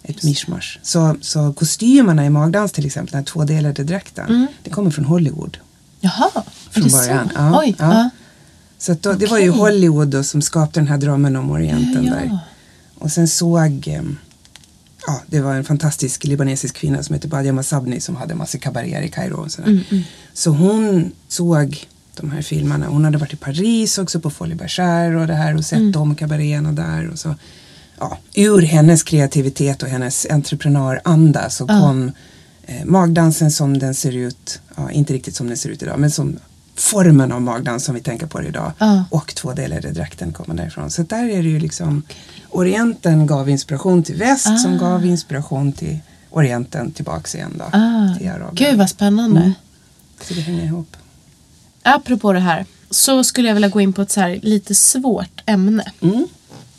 ett 0.03 0.23
mischmasch. 0.23 0.79
Så, 0.83 1.15
så 1.21 1.53
kostymerna 1.53 2.25
i 2.25 2.29
magdans 2.29 2.71
till 2.71 2.85
exempel, 2.85 3.11
den 3.11 3.19
här 3.19 3.25
tvådelade 3.25 3.83
dräkten, 3.83 4.47
det 4.63 4.69
kommer 4.69 4.91
från 4.91 5.05
Hollywood. 5.05 5.57
Jaha, 5.99 6.43
Från 6.71 6.83
början, 6.89 7.29
så? 7.29 7.33
ja, 7.35 7.59
Oj, 7.59 7.75
ja. 7.79 7.93
ja. 7.93 8.09
Så 8.77 8.93
då, 9.01 9.13
det 9.13 9.27
var 9.27 9.37
ju. 9.39 9.49
Hollywood 9.49 10.07
då 10.07 10.23
som 10.23 10.41
skapade 10.41 10.79
den 10.79 10.87
här 10.87 10.97
drömmen 10.97 11.35
om 11.35 11.51
Orienten 11.51 12.05
Ja, 12.05 12.13
där. 12.13 12.39
Och 12.97 13.11
sen 13.11 13.27
såg, 13.27 13.87
eh, 13.87 14.01
ja, 15.07 15.21
det 15.27 15.39
var 15.41 15.55
en 15.55 15.63
fantastisk 15.63 16.23
libanesisk 16.23 16.75
kvinna 16.75 17.03
som 17.03 17.13
heter 17.15 17.27
Badia 17.29 17.53
Masabni 17.53 18.01
som 18.01 18.15
hade 18.15 18.35
massa 18.35 18.57
kabaréer 18.57 19.01
i 19.01 19.09
Kairo. 19.09 19.35
Och 19.35 19.51
sådär. 19.51 19.83
Så 20.33 20.49
hon 20.51 21.11
såg 21.27 21.85
de 22.15 22.31
här 22.31 22.41
filmerna. 22.41 22.87
Hon 22.87 23.05
hade 23.05 23.17
varit 23.17 23.33
i 23.33 23.35
Paris 23.37 23.97
också 23.97 24.19
på 24.19 24.29
Folie 24.29 24.55
Bergère 24.55 25.21
och 25.21 25.27
det 25.27 25.33
här 25.35 25.55
och 25.57 25.65
sett 25.65 25.93
de 25.93 26.15
kabaréerna 26.15 26.71
där. 26.71 27.09
Och 27.09 27.19
så, 27.19 27.35
ja, 28.01 28.17
ur 28.33 28.61
hennes 28.61 29.03
kreativitet 29.03 29.83
och 29.83 29.89
hennes 29.89 30.27
entreprenöranda 30.29 31.49
så 31.49 31.67
kom 31.67 32.11
eh, 32.65 32.85
magdansen 32.85 33.51
som 33.51 33.79
den 33.79 33.95
ser 33.95 34.11
ut, 34.11 34.61
ja, 34.75 34.91
inte 34.91 35.13
riktigt 35.13 35.35
som 35.35 35.47
den 35.47 35.57
ser 35.57 35.69
ut 35.69 35.83
idag, 35.83 35.99
men 35.99 36.11
som 36.11 36.39
formen 36.75 37.31
av 37.31 37.41
magdans 37.41 37.85
som 37.85 37.95
vi 37.95 38.01
tänker 38.01 38.27
på 38.27 38.39
det 38.39 38.47
idag. 38.47 38.71
Ja. 38.77 39.03
Och 39.09 39.35
tvådelade 39.35 39.91
drakten 39.91 40.33
kommer 40.33 40.55
därifrån. 40.55 40.91
Så 40.91 41.03
där 41.03 41.29
är 41.29 41.43
det 41.43 41.49
ju 41.49 41.59
liksom, 41.59 42.03
Orienten 42.49 43.27
gav 43.27 43.49
inspiration 43.49 44.03
till 44.03 44.15
väst 44.15 44.61
som 44.61 44.77
gav 44.77 45.05
inspiration 45.05 45.73
till 45.73 45.99
Orienten 46.29 46.91
tillbaks 46.91 47.35
igen 47.35 47.53
då. 47.57 47.63
Ah, 47.63 48.17
till 48.17 48.29
Arabien. 48.29 48.55
gud 48.55 48.77
vad 48.77 48.89
spännande. 48.89 49.53
Så 50.21 50.33
det 50.33 50.41
hänger 50.41 50.65
ihop. 50.65 50.97
Apropå 51.83 52.33
det 52.33 52.39
här 52.39 52.65
så 52.89 53.23
skulle 53.23 53.47
jag 53.47 53.55
vilja 53.55 53.69
gå 53.69 53.81
in 53.81 53.93
på 53.93 54.01
ett 54.01 54.11
så 54.11 54.19
här 54.19 54.39
lite 54.43 54.75
svårt 54.75 55.41
ämne. 55.45 55.91
Mm. 56.01 56.27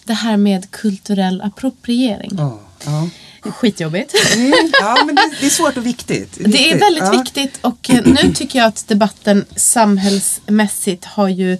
Det 0.05 0.13
här 0.15 0.37
med 0.37 0.71
kulturell 0.71 1.41
appropriering. 1.43 2.31
Ja, 2.39 2.61
ja. 2.85 3.09
Skitjobbigt. 3.51 4.15
Mm, 4.37 4.53
ja 4.81 4.97
men 5.07 5.15
det, 5.15 5.23
det 5.41 5.47
är 5.47 5.51
svårt 5.51 5.77
och 5.77 5.87
viktigt. 5.87 6.33
Det 6.35 6.43
är 6.45 6.49
Viktigt, 6.49 6.83
väldigt 6.83 7.05
ja. 7.05 7.11
viktigt 7.11 7.59
och 7.61 7.91
eh, 7.91 8.01
nu 8.05 8.33
tycker 8.35 8.59
jag 8.59 8.69
att 8.69 8.89
debatten 8.89 9.45
samhällsmässigt 9.57 11.05
har 11.05 11.29
ju 11.29 11.59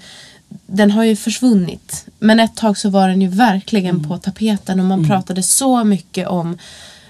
den 0.67 0.91
har 0.91 1.05
ju 1.05 1.17
försvunnit. 1.17 2.05
Men 2.19 2.41
ett 2.41 2.57
tag 2.57 2.79
så 2.79 2.91
var 2.91 3.09
den 3.09 3.23
ju 3.23 3.29
verkligen 3.29 3.97
Mm. 3.97 4.09
på 4.09 4.19
tapeten 4.19 4.81
och 4.81 4.87
man 4.87 5.09
pratade 5.09 5.43
så 5.43 5.85
mycket 5.85 6.29
om 6.29 6.59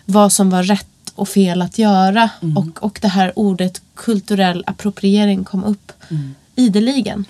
vad 0.05 0.33
som 0.33 0.51
var 0.51 0.63
rätt 0.63 0.87
och 1.15 1.29
fel 1.29 1.63
att 1.63 1.79
göra. 1.79 2.31
Mm. 2.43 2.57
Och, 2.57 2.83
och 2.83 2.99
det 3.03 3.09
här 3.09 3.39
ordet 3.39 3.83
kulturell 3.95 4.65
appropriering 4.67 5.45
kom 5.45 5.65
upp 5.65 5.93
Mm. 6.11 6.35
ideligen. 6.57 7.25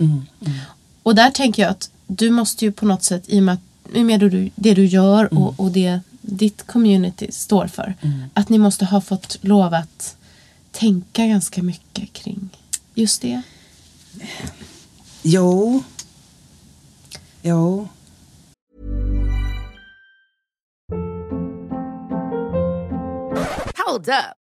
Och 1.03 1.15
där 1.15 1.31
tänker 1.31 1.63
jag 1.63 1.71
att 1.71 1.91
du 2.07 2.31
måste 2.31 2.65
ju 2.65 2.73
på 2.73 2.87
något 2.87 3.03
sätt, 3.05 3.25
i 3.27 3.39
och 3.39 3.43
med, 3.43 3.53
att, 3.55 3.61
och 4.01 4.07
med 4.07 4.21
det, 4.21 4.29
du, 4.29 4.51
det 4.55 4.75
du 4.75 4.85
gör 4.87 5.29
Mm. 5.33 5.43
och, 5.43 5.61
och 5.61 5.71
det 5.71 6.01
ditt 6.21 6.67
community 6.67 7.33
står 7.33 7.67
för, 7.67 7.95
att 8.35 8.49
ni 8.49 8.59
måste 8.59 8.85
ha 8.85 9.01
fått 9.01 9.39
lov 9.41 9.75
att 9.75 10.17
tänka 10.71 11.27
ganska 11.27 11.63
mycket 11.63 12.13
kring 12.13 12.49
just 12.95 13.23
det. 13.23 13.43
Jo. 15.23 15.83
Jo. 17.43 17.89
Hold 23.87 24.09
up. 24.09 24.42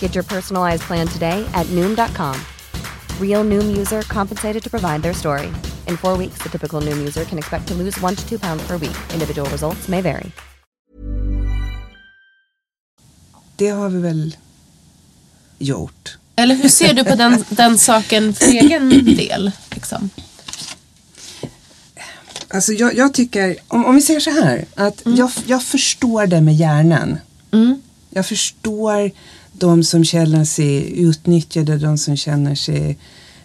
Get 0.00 0.14
your 0.14 0.24
personalized 0.24 0.82
plan 0.82 1.06
today 1.06 1.46
at 1.54 1.66
Noom.com. 1.66 2.34
Real 3.20 3.44
Noom 3.44 3.76
user 3.78 4.02
compensated 4.02 4.62
to 4.62 4.70
provide 4.70 5.02
their 5.02 5.14
story. 5.14 5.46
In 5.86 5.96
four 5.96 6.18
weeks, 6.18 6.42
the 6.42 6.48
typical 6.48 6.80
Noom 6.80 6.98
user 6.98 7.24
can 7.24 7.38
expect 7.38 7.68
to 7.68 7.74
lose 7.74 8.02
one 8.02 8.16
to 8.16 8.28
two 8.28 8.38
pounds 8.38 8.62
per 8.66 8.76
week. 8.76 8.96
Individual 9.14 9.48
results 9.50 9.88
may 9.88 10.02
vary. 10.02 10.32
Det 13.56 13.68
har 13.68 13.88
vi 13.88 14.00
väl 14.00 14.36
gjort. 15.58 16.16
Eller 16.36 16.54
hur 16.54 16.68
ser 16.68 16.94
du 16.94 17.04
på 17.04 17.14
den, 17.14 17.44
den 17.56 17.78
saken 17.78 18.34
för 18.34 18.46
egen 18.46 18.88
del? 19.16 19.52
Liksom? 19.70 20.10
Alltså 22.48 22.72
jag, 22.72 22.94
jag 22.94 23.14
tycker, 23.14 23.56
om, 23.68 23.84
om 23.84 23.94
vi 23.94 24.00
säger 24.00 24.20
så 24.20 24.30
här, 24.30 24.64
att 24.74 25.02
jag, 25.04 25.30
jag 25.46 25.62
förstår 25.62 26.26
det 26.26 26.40
med 26.40 26.54
hjärnan. 26.54 27.18
Jag 28.10 28.26
förstår 28.26 29.10
de 29.60 29.84
som 29.84 30.04
känner 30.04 30.44
sig 30.44 31.00
utnyttjade, 31.00 31.76
de 31.78 31.98
som 31.98 32.16
känner 32.16 32.54
sig 32.54 32.98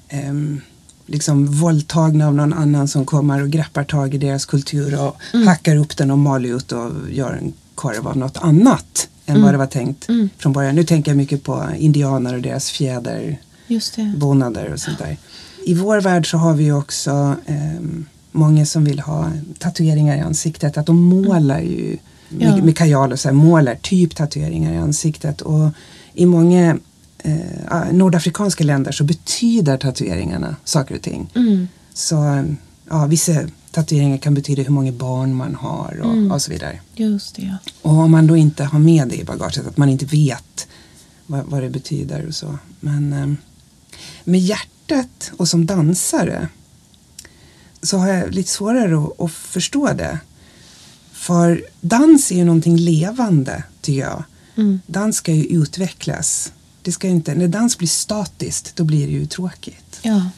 ehm, 0.10 0.62
liksom 1.06 1.46
våldtagna 1.52 2.28
av 2.28 2.36
någon 2.36 2.54
annan 2.54 2.88
som 2.88 3.06
kommer 3.06 3.42
och 3.42 3.50
greppar 3.50 3.84
tag 3.84 4.14
i 4.16 4.18
deras 4.18 4.46
kultur 4.46 5.02
och 5.02 5.16
hackar 5.46 5.76
upp 5.76 5.98
den 5.98 6.12
och 6.12 6.20
maler 6.20 6.50
ut 6.56 6.72
och 6.72 6.92
gör 7.12 7.34
en 7.34 7.54
korv 7.76 8.08
av 8.08 8.18
något 8.18 8.38
annat 8.38 9.08
än 9.26 9.42
vad 9.42 9.54
det 9.54 9.58
var 9.58 9.68
tänkt 9.68 10.08
från 10.38 10.54
början. 10.54 10.76
Nu 10.76 10.84
tänker 10.84 11.12
jag 11.12 11.18
mycket 11.18 11.44
på 11.44 11.64
indianer 11.78 12.34
och 12.36 12.42
deras 12.42 12.70
fjäder 12.70 13.38
Just 13.68 13.96
det. 13.96 14.14
bonader 14.18 14.74
och 14.74 14.80
sånt 14.80 14.98
där. 15.00 15.18
I 15.66 15.74
vår 15.74 16.02
värld 16.02 16.32
så 16.32 16.38
har 16.38 16.54
vi 16.54 16.72
också 16.72 17.36
ehm, 17.46 18.06
många 18.32 18.66
som 18.66 18.84
vill 18.86 19.00
ha 19.00 19.32
tatueringar 19.60 20.18
i 20.18 20.20
ansiktet. 20.20 20.78
Att 20.78 20.86
de 20.86 21.02
målar 21.02 21.60
ju 21.60 21.98
med, 22.30 22.58
Ja. 22.58 22.64
med 22.64 22.78
kajal 22.78 23.12
och 23.12 23.20
så 23.20 23.28
här, 23.28 23.34
målar 23.36 23.76
typ 23.76 24.16
tatueringar 24.16 24.74
i 24.74 24.78
ansiktet. 24.78 25.42
Och 25.42 25.70
i 26.16 26.26
många 26.26 26.78
eh, 27.18 27.92
nordafrikanska 27.92 28.64
länder 28.64 28.92
så 28.92 29.04
betyder 29.04 29.78
tatueringarna 29.78 30.56
saker 30.64 30.96
och 30.96 31.02
ting. 31.02 31.30
Så 31.94 32.46
ja, 32.90 33.06
vissa 33.06 33.34
tatueringar 33.72 34.18
kan 34.18 34.34
betyda 34.34 34.64
hur 34.64 34.72
många 34.72 34.92
barn 34.92 35.36
man 35.36 35.56
har 35.56 36.00
och, 36.04 36.34
och 36.34 36.42
så 36.42 36.52
vidare. 36.52 36.80
Just 36.96 37.36
det, 37.36 37.42
ja. 37.42 37.58
Och 37.82 37.92
om 37.92 38.12
man 38.12 38.28
då 38.28 38.38
inte 38.38 38.64
har 38.64 38.80
med 38.80 39.08
det 39.08 39.16
i 39.16 39.24
bagaget, 39.24 39.68
att 39.68 39.78
man 39.78 39.90
inte 39.90 40.06
vet 40.06 40.68
vad, 41.26 41.46
vad 41.46 41.64
det 41.64 41.70
betyder 41.70 42.28
och 42.28 42.36
så. 42.36 42.58
Men 42.80 43.14
eh, 43.14 43.34
med 44.24 44.40
hjärtat 44.40 45.32
och 45.38 45.48
som 45.48 45.66
dansare 45.66 46.48
så 47.82 47.98
har 47.98 48.08
jag 48.08 48.34
lite 48.34 48.50
svårare 48.50 48.98
att, 49.04 49.22
att 49.22 49.32
förstå 49.32 49.94
det. 49.94 50.20
För 51.12 51.66
dans 51.82 52.32
är 52.32 52.36
ju 52.36 52.46
någonting 52.46 52.78
levande, 52.78 53.64
tycker 53.82 54.02
jag. 54.02 54.24
Dans 54.88 55.18
ska 55.18 55.34
ju 55.34 55.46
utvecklas. 55.46 56.54
Det 56.82 56.92
ska 56.92 57.08
inte, 57.08 57.36
när 57.36 57.48
dans 57.48 57.78
blir 57.78 57.88
statiskt, 57.88 58.76
då 58.76 58.84
blir 58.84 59.08
det 59.08 59.14
ju 59.14 59.26
tråkigt. 59.26 60.00
ja. 60.02 60.30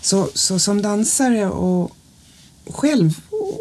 Så, 0.00 0.30
så 0.34 0.58
som 0.58 0.82
dansare 0.82 1.46
och 1.50 1.96
själv 2.66 3.20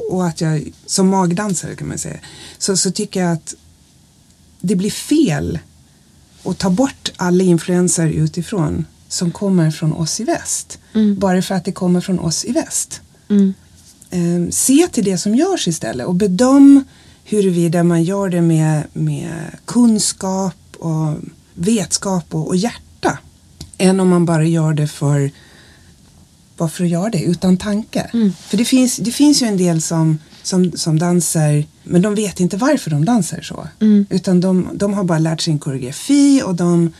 och 0.09 0.27
att 0.27 0.41
jag 0.41 0.71
som 0.85 1.07
magdansare 1.09 1.75
kan 1.75 1.87
man 1.87 1.97
säga 1.97 2.19
så, 2.57 2.77
så 2.77 2.91
tycker 2.91 3.19
jag 3.23 3.31
att 3.31 3.55
det 4.61 4.75
blir 4.75 4.91
fel 4.91 5.59
att 6.43 6.57
ta 6.57 6.69
bort 6.69 7.11
alla 7.15 7.43
influenser 7.43 8.07
utifrån 8.07 8.85
som 9.07 9.31
kommer 9.31 9.71
från 9.71 9.93
oss 9.93 10.19
i 10.19 10.23
väst. 10.23 10.79
Bara 11.17 11.41
för 11.41 11.55
att 11.55 11.65
det 11.65 11.71
kommer 11.71 12.01
från 12.01 12.19
oss 12.19 12.45
i 12.45 12.51
väst. 12.51 13.01
Eh, 14.09 14.49
se 14.51 14.87
till 14.91 15.03
det 15.03 15.17
som 15.17 15.35
görs 15.35 15.67
istället 15.67 16.07
och 16.07 16.15
bedöm 16.15 16.83
huruvida 17.23 17.83
man 17.83 18.03
gör 18.03 18.29
det 18.29 18.41
med, 18.41 18.83
med 18.93 19.57
kunskap 19.65 20.55
och 20.79 21.15
vetskap 21.53 22.25
och, 22.35 22.47
och 22.47 22.55
hjärta. 22.55 23.17
Än 23.77 23.99
om 23.99 24.09
man 24.09 24.25
bara 24.25 24.45
gör 24.45 24.73
det 24.73 24.87
för 24.87 25.31
bara 26.57 26.69
för 26.69 26.83
att 26.83 26.89
göra 26.89 27.09
det 27.09 27.23
utan 27.23 27.57
tanke. 27.57 28.09
För 28.47 28.57
det 28.57 28.65
finns, 28.65 28.97
det 28.97 29.11
finns 29.11 29.41
ju 29.41 29.47
en 29.47 29.57
del 29.57 29.81
som 29.81 30.17
som, 30.43 30.71
som 30.71 30.99
dansar, 30.99 31.63
men 31.83 32.01
de 32.01 32.15
vet 32.15 32.39
inte 32.39 32.57
varför 32.57 32.91
de 32.91 33.05
dansar 33.05 33.41
så. 33.41 33.67
Utan 34.09 34.41
de, 34.41 34.69
de 34.73 34.93
har 34.93 35.03
bara 35.03 35.19
lärt 35.19 35.41
sig 35.41 35.53
en 35.53 35.59
koreografi 35.59 36.41
och 36.45 36.55
de 36.55 36.93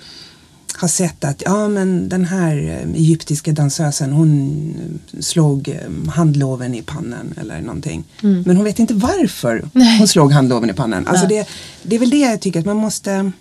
har 0.75 0.87
sett 0.87 1.23
att 1.23 1.41
ja, 1.45 1.67
men 1.67 2.09
den 2.09 2.25
här 2.25 2.57
eh, 2.57 2.93
egyptiska 2.95 3.51
dansösen 3.51 4.11
hon 4.11 4.73
slog 5.19 5.69
eh, 5.69 6.11
handloven 6.11 6.75
i 6.75 6.81
pannan 6.81 7.33
eller 7.41 7.61
någonting. 7.61 8.03
Men 8.21 8.55
hon 8.55 8.63
vet 8.63 8.79
inte 8.79 8.93
varför 8.93 9.69
hon 9.97 10.07
slog 10.07 10.31
handloven 10.31 10.69
i 10.69 10.73
pannan. 10.73 11.07
Alltså 11.07 11.27
det, 11.27 11.47
det 11.83 11.95
är 11.95 11.99
väl 11.99 12.09
det 12.09 12.17
jag 12.17 12.41
tycker 12.41 12.59
att 12.59 12.65
man 12.65 12.77
måste 12.77 13.31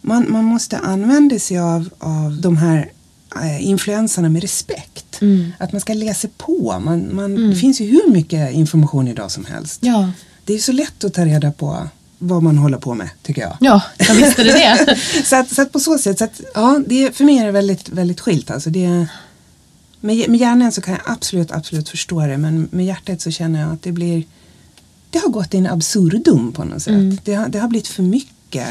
man, 0.00 0.26
man 0.28 0.44
måste 0.44 0.78
använda 0.78 1.38
sig 1.38 1.58
av, 1.58 1.88
av 1.98 2.40
de 2.40 2.56
här 2.56 2.90
eh, 3.36 3.68
influenserna 3.68 4.28
med 4.28 4.42
respekt. 4.42 5.20
Att 5.58 5.72
man 5.72 5.80
ska 5.80 5.94
läsa 5.94 6.28
på. 6.38 6.80
Man, 6.84 7.14
man, 7.14 7.50
Det 7.50 7.56
finns 7.56 7.80
ju 7.80 7.86
hur 7.86 8.12
mycket 8.12 8.52
information 8.54 9.08
idag 9.08 9.30
som 9.30 9.44
helst. 9.44 9.78
Ja. 9.82 10.10
Det 10.44 10.54
är 10.54 10.58
så 10.58 10.72
lätt 10.72 11.04
att 11.04 11.14
ta 11.14 11.24
reda 11.24 11.52
på 11.52 11.88
vad 12.22 12.42
man 12.42 12.58
håller 12.58 12.78
på 12.78 12.94
med 12.94 13.10
tycker 13.22 13.42
jag. 13.42 13.56
Ja, 13.60 13.82
jag 13.98 14.14
visste 14.14 14.44
det 14.44 14.52
det. 14.52 14.96
så, 15.24 15.36
att, 15.36 15.50
så 15.54 15.62
att 15.62 15.72
på 15.72 15.80
så 15.80 15.98
sätt, 15.98 16.18
så 16.18 16.24
att, 16.24 16.40
ja, 16.54 16.80
det, 16.86 17.16
för 17.16 17.24
mig 17.24 17.38
är 17.38 17.46
det 17.46 17.52
väldigt, 17.52 17.88
väldigt 17.88 18.20
skilt. 18.20 18.50
Alltså 18.50 18.70
det, 18.70 19.06
med, 20.00 20.28
med 20.30 20.40
hjärnan 20.40 20.72
så 20.72 20.80
kan 20.80 20.94
jag 20.94 21.02
absolut, 21.04 21.52
absolut 21.52 21.88
förstå 21.88 22.20
det 22.20 22.38
men 22.38 22.68
med 22.72 22.86
hjärtat 22.86 23.20
så 23.20 23.30
känner 23.30 23.60
jag 23.60 23.72
att 23.72 23.82
det 23.82 23.92
blir 23.92 24.24
det 25.10 25.18
har 25.18 25.28
gått 25.28 25.54
in 25.54 25.66
absurdum 25.66 26.52
på 26.52 26.64
något 26.64 26.82
sätt. 26.82 27.24
Det, 27.24 27.34
har, 27.34 27.48
det 27.48 27.58
har 27.58 27.68
blivit 27.68 27.88
för 27.88 28.02
mycket. 28.02 28.68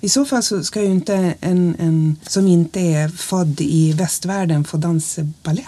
I 0.00 0.08
så 0.08 0.24
fall 0.24 0.42
så 0.42 0.64
ska 0.64 0.82
ju 0.82 0.90
inte 0.90 1.34
en, 1.40 1.76
en 1.78 2.16
som 2.26 2.48
inte 2.48 2.80
är 2.80 3.08
född 3.08 3.60
i 3.60 3.92
västvärlden 3.92 4.64
få 4.64 4.76
dansa 4.76 5.22
ballett. 5.42 5.66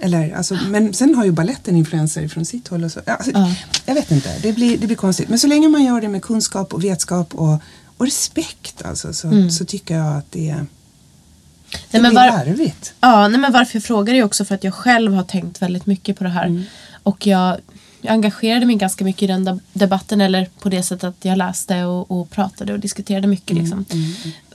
Eller, 0.00 0.34
alltså, 0.36 0.54
men 0.54 0.94
sen 0.94 1.14
har 1.14 1.24
ju 1.24 1.32
balletten 1.32 1.76
influenser 1.76 2.28
från 2.28 2.44
sitt 2.44 2.68
håll. 2.68 2.84
Och 2.84 2.92
så. 2.92 3.00
Alltså, 3.06 3.30
Ja. 3.34 3.54
Jag 3.86 3.94
vet 3.94 4.10
inte, 4.10 4.38
det 4.42 4.52
blir, 4.52 4.78
det 4.78 4.86
blir 4.86 4.96
konstigt. 4.96 5.28
Men 5.28 5.38
så 5.38 5.46
länge 5.46 5.68
man 5.68 5.84
gör 5.84 6.00
det 6.00 6.08
med 6.08 6.22
kunskap 6.22 6.74
och 6.74 6.84
vetskap 6.84 7.34
och, 7.34 7.58
och 7.96 8.04
respekt 8.06 8.82
alltså, 8.84 9.12
så, 9.12 9.50
så 9.50 9.64
tycker 9.64 9.96
jag 9.96 10.16
att 10.16 10.32
det, 10.32 10.40
det 10.50 11.76
Nej, 11.90 12.02
men 12.02 12.14
var- 12.14 12.26
larvigt. 12.26 12.92
Ja, 13.00 13.28
nej, 13.28 13.40
men 13.40 13.52
varför 13.52 13.76
jag 13.76 13.82
frågar 13.84 14.14
är 14.14 14.24
också 14.24 14.44
för 14.44 14.54
att 14.54 14.64
jag 14.64 14.74
själv 14.74 15.12
har 15.14 15.22
tänkt 15.24 15.62
väldigt 15.62 15.86
mycket 15.86 16.18
på 16.18 16.24
det 16.24 16.30
här. 16.30 16.64
Och 17.02 17.26
jag, 17.26 17.56
jag 18.00 18.12
engagerade 18.12 18.66
mig 18.66 18.76
ganska 18.76 19.04
mycket 19.04 19.22
i 19.22 19.26
den 19.26 19.44
deb- 19.48 19.60
debatten 19.72 20.20
eller 20.20 20.48
på 20.60 20.68
det 20.68 20.82
sättet 20.82 21.04
att 21.04 21.24
jag 21.24 21.38
läste 21.38 21.84
och, 21.84 22.10
och 22.10 22.30
pratade 22.30 22.72
och 22.72 22.80
diskuterade 22.80 23.26
mycket. 23.26 23.56
Liksom. 23.56 23.84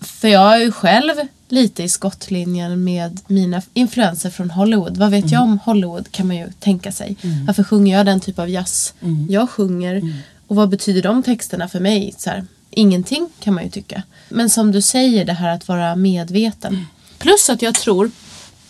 För 0.01 0.27
jag 0.27 0.53
är 0.53 0.57
ju 0.59 0.71
själv 0.71 1.11
lite 1.49 1.83
i 1.83 1.89
skottlinjen 1.89 2.83
med 2.83 3.19
mina 3.27 3.61
influenser 3.73 4.29
från 4.29 4.51
Hollywood. 4.51 4.97
Vad 4.97 5.11
vet 5.11 5.31
jag 5.31 5.41
om 5.41 5.59
Hollywood 5.59 6.11
kan 6.11 6.27
man 6.27 6.35
ju 6.35 6.47
tänka 6.59 6.91
sig. 6.91 7.15
Varför 7.47 7.63
sjunger 7.63 7.97
jag 7.97 8.05
den 8.05 8.19
typ 8.19 8.39
av 8.39 8.49
jazz 8.49 8.93
jag 9.29 9.49
sjunger? 9.49 10.13
Och 10.47 10.55
vad 10.55 10.69
betyder 10.69 11.01
de 11.01 11.23
texterna 11.23 11.67
för 11.67 11.79
mig? 11.79 12.13
Så 12.17 12.29
här, 12.29 12.45
ingenting 12.69 13.29
kan 13.39 13.53
man 13.53 13.63
ju 13.63 13.69
tycka. 13.69 14.03
Men 14.29 14.49
som 14.49 14.71
du 14.71 14.81
säger 14.81 15.25
det 15.25 15.33
här 15.33 15.55
att 15.55 15.67
vara 15.67 15.95
medveten. 15.95 16.85
Plus 17.17 17.49
att 17.49 17.61
jag 17.61 17.75
tror, 17.75 18.11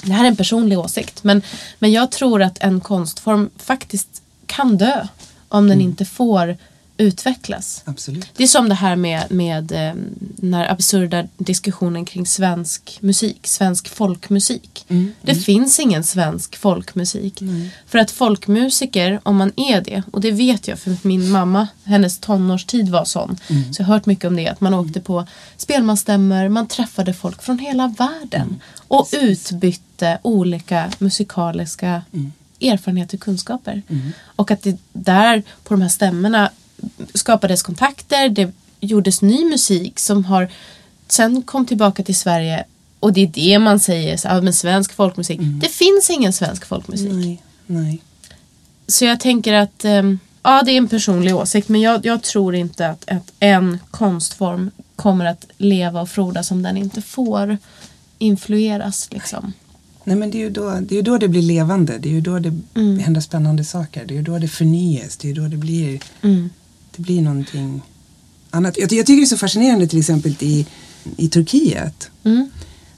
det 0.03 0.13
här 0.13 0.23
är 0.23 0.27
en 0.27 0.35
personlig 0.35 0.79
åsikt, 0.79 1.23
men, 1.23 1.41
men 1.79 1.91
jag 1.91 2.11
tror 2.11 2.41
att 2.41 2.57
en 2.63 2.81
konstform 2.81 3.49
faktiskt 3.57 4.21
kan 4.45 4.77
dö 4.77 5.07
om 5.49 5.67
den 5.67 5.81
inte 5.81 6.05
får 6.05 6.57
utvecklas. 6.97 7.81
Absolut. 7.85 8.29
Det 8.35 8.43
är 8.43 8.47
som 8.47 8.69
det 8.69 8.75
här 8.75 8.95
med, 8.95 9.31
med 9.31 9.71
eh, 9.71 9.93
den 10.19 10.53
här 10.53 10.71
absurda 10.71 11.27
diskussionen 11.37 12.05
kring 12.05 12.25
svensk 12.25 12.97
musik, 13.01 13.47
svensk 13.47 13.89
folkmusik. 13.89 14.85
Det 15.21 15.35
finns 15.35 15.79
ingen 15.79 16.03
svensk 16.03 16.55
folkmusik. 16.55 17.43
För 17.87 17.97
att 17.99 18.11
folkmusiker, 18.11 19.19
om 19.23 19.35
man 19.35 19.51
är 19.55 19.81
det, 19.81 20.03
och 20.11 20.21
det 20.21 20.31
vet 20.31 20.67
jag 20.67 20.79
för 20.79 20.97
min 21.01 21.31
mamma, 21.31 21.67
hennes 21.83 22.19
tonårstid 22.19 22.89
var 22.89 23.05
sån. 23.05 23.37
Så 23.47 23.81
jag 23.81 23.85
har 23.85 23.93
hört 23.93 24.05
mycket 24.05 24.25
om 24.25 24.35
det, 24.35 24.47
att 24.47 24.61
man 24.61 24.73
åkte 24.73 25.01
på 25.01 25.27
spelmansstämmor, 25.57 26.49
man 26.49 26.67
träffade 26.67 27.13
folk 27.13 27.43
från 27.43 27.59
hela 27.59 27.93
världen. 27.97 28.61
Och 28.87 29.07
utbytte 29.11 30.19
olika 30.21 30.91
musikaliska 30.99 32.01
erfarenheter 32.61 33.17
och 33.17 33.21
kunskaper. 33.21 33.81
Och 34.35 34.51
att 34.51 34.63
det 34.63 34.77
där 34.93 35.43
på 35.63 35.73
de 35.73 35.81
här 35.81 35.89
stämmorna 35.89 36.51
skapades 37.15 37.63
kontakter, 37.63 38.29
det 38.29 38.51
gjordes 38.79 39.21
ny 39.21 39.45
musik 39.45 39.99
som 39.99 40.25
har 40.25 40.47
sen 41.07 41.41
kom 41.41 41.65
tillbaka 41.65 42.03
till 42.03 42.15
Sverige 42.15 42.63
och 42.99 43.13
det 43.13 43.21
är 43.21 43.27
det 43.27 43.59
man 43.59 43.79
säger, 43.79 44.17
så, 44.17 44.27
ja, 44.27 44.41
men 44.41 44.53
svensk 44.53 44.93
folkmusik. 44.93 45.39
Det 45.61 45.67
finns 45.69 46.09
ingen 46.09 46.33
svensk 46.33 46.65
folkmusik. 46.65 47.11
Nej, 47.11 47.41
nej. 47.65 48.01
Så 48.87 49.05
jag 49.05 49.19
tänker 49.19 49.53
att, 49.53 49.85
ehm, 49.85 50.19
ja 50.43 50.63
det 50.65 50.71
är 50.71 50.77
en 50.77 50.87
personlig 50.87 51.35
åsikt 51.35 51.69
men 51.69 51.81
jag, 51.81 52.05
jag 52.05 52.21
tror 52.23 52.55
inte 52.55 52.87
att, 52.89 53.09
att 53.09 53.31
en 53.39 53.79
konstform 53.91 54.71
kommer 54.95 55.25
att 55.25 55.45
leva 55.57 56.01
och 56.01 56.09
frodas 56.09 56.51
om 56.51 56.63
den 56.63 56.77
inte 56.77 57.01
får 57.01 57.57
influeras 58.19 59.07
liksom. 59.11 59.53
Nej 60.03 60.15
men 60.15 60.31
det 60.31 60.37
är, 60.37 60.39
ju 60.39 60.49
då, 60.49 60.79
det 60.81 60.97
är 60.97 61.01
då 61.01 61.17
det 61.17 61.27
blir 61.27 61.41
levande. 61.41 61.97
Det 61.97 62.09
är 62.09 62.13
ju 62.13 62.21
då 62.21 62.39
det 62.39 62.53
Mm. 62.75 62.99
händer 62.99 63.21
spännande 63.21 63.63
saker. 63.63 64.05
Det 64.05 64.13
är 64.13 64.15
ju 64.15 64.21
då 64.23 64.39
det 64.39 64.47
förnyas. 64.47 65.17
Det 65.17 65.27
är 65.27 65.33
ju 65.33 65.41
då 65.41 65.47
det 65.47 65.57
blir, 65.57 65.99
Mm. 66.21 66.49
Det 66.95 67.01
blir 67.01 67.21
någonting 67.21 67.81
annat. 68.49 68.77
Jag, 68.77 68.93
jag 68.93 69.05
tycker 69.05 69.17
det 69.21 69.25
är 69.25 69.25
så 69.25 69.37
fascinerande 69.37 69.87
till 69.87 69.99
exempel 69.99 70.35
i, 70.39 70.65
i 71.17 71.29
Turkiet. 71.29 72.09
Mm. 72.23 72.49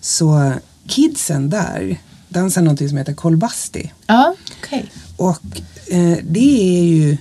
Så 0.01 0.53
kidsen 0.87 1.49
där 1.49 1.99
dansar 2.29 2.61
någonting 2.61 2.89
som 2.89 2.97
heter 2.97 3.13
kolbasti. 3.13 3.91
Ja, 4.07 4.35
okej. 4.57 4.91
Och 5.17 5.41
eh, 5.87 6.17
det 6.23 6.79
är 6.79 6.83
ju 6.83 7.17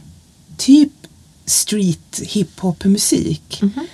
typ 0.57 0.93
street 1.45 2.21
hiphop 2.23 2.85
musik. 2.85 3.59
Mhm. 3.63 3.87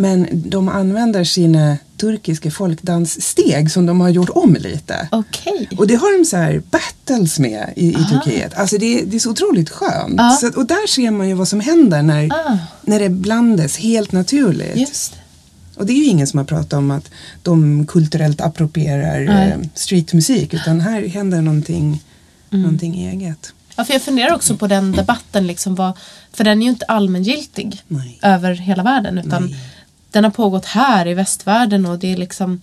Men 0.00 0.26
de 0.32 0.68
använder 0.68 1.24
sina 1.24 1.76
turkiska 1.96 2.50
folkdanssteg 2.50 3.70
som 3.70 3.86
de 3.86 4.00
har 4.00 4.08
gjort 4.08 4.30
om 4.34 4.54
lite. 4.60 5.08
Okej. 5.10 5.68
Och 5.78 5.86
det 5.86 5.94
har 5.94 6.18
de 6.18 6.24
så 6.24 6.36
här 6.36 6.62
battles 6.70 7.38
med 7.38 7.72
i, 7.76 7.88
i 7.88 7.94
Turkiet. 8.10 8.54
Alltså 8.54 8.78
det, 8.78 9.02
det 9.02 9.16
är 9.16 9.20
så 9.20 9.30
otroligt 9.30 9.70
skönt. 9.70 10.14
Ja. 10.16 10.30
Så, 10.40 10.46
att- 10.46 10.54
och 10.56 10.66
där 10.66 10.86
ser 10.86 11.10
man 11.10 11.28
ju 11.28 11.34
vad 11.34 11.48
som 11.48 11.60
händer 11.60 12.02
när, 12.02 12.32
Ah. 12.32 12.58
när 12.82 13.00
det 13.00 13.08
blandas 13.08 13.76
helt 13.76 14.12
naturligt. 14.12 14.76
Just. 14.76 15.14
Och 15.76 15.86
det 15.86 15.92
är 15.92 15.96
ju 15.96 16.04
ingen 16.04 16.26
som 16.26 16.38
har 16.38 16.44
pratat 16.44 16.72
om 16.72 16.90
att 16.90 17.10
de 17.42 17.86
kulturellt 17.86 18.40
approprierar 18.40 19.46
eh, 19.48 19.58
streetmusik. 19.74 20.54
Utan 20.54 20.80
här 20.80 21.08
händer 21.08 21.42
någonting, 21.42 22.02
Mm. 22.52 22.62
någonting 22.62 22.94
eget. 23.08 23.52
Ja, 23.76 23.84
för 23.84 23.92
jag 23.92 24.02
funderar 24.02 24.34
också 24.34 24.56
på 24.56 24.66
den 24.66 24.92
debatten, 24.92 25.46
liksom, 25.46 25.74
vad, 25.74 25.92
för 26.32 26.44
den 26.44 26.58
är 26.58 26.62
ju 26.64 26.70
inte 26.70 26.84
allmängiltig 26.84 27.82
Nej. 27.88 28.18
över 28.22 28.54
hela 28.54 28.82
världen. 28.82 29.18
Utan 29.18 29.44
Nej. 29.44 29.56
Den 30.10 30.24
har 30.24 30.30
pågått 30.30 30.64
här 30.64 31.06
i 31.08 31.14
västvärlden 31.14 31.86
och 31.86 31.98
det 31.98 32.12
är 32.12 32.16
liksom 32.16 32.60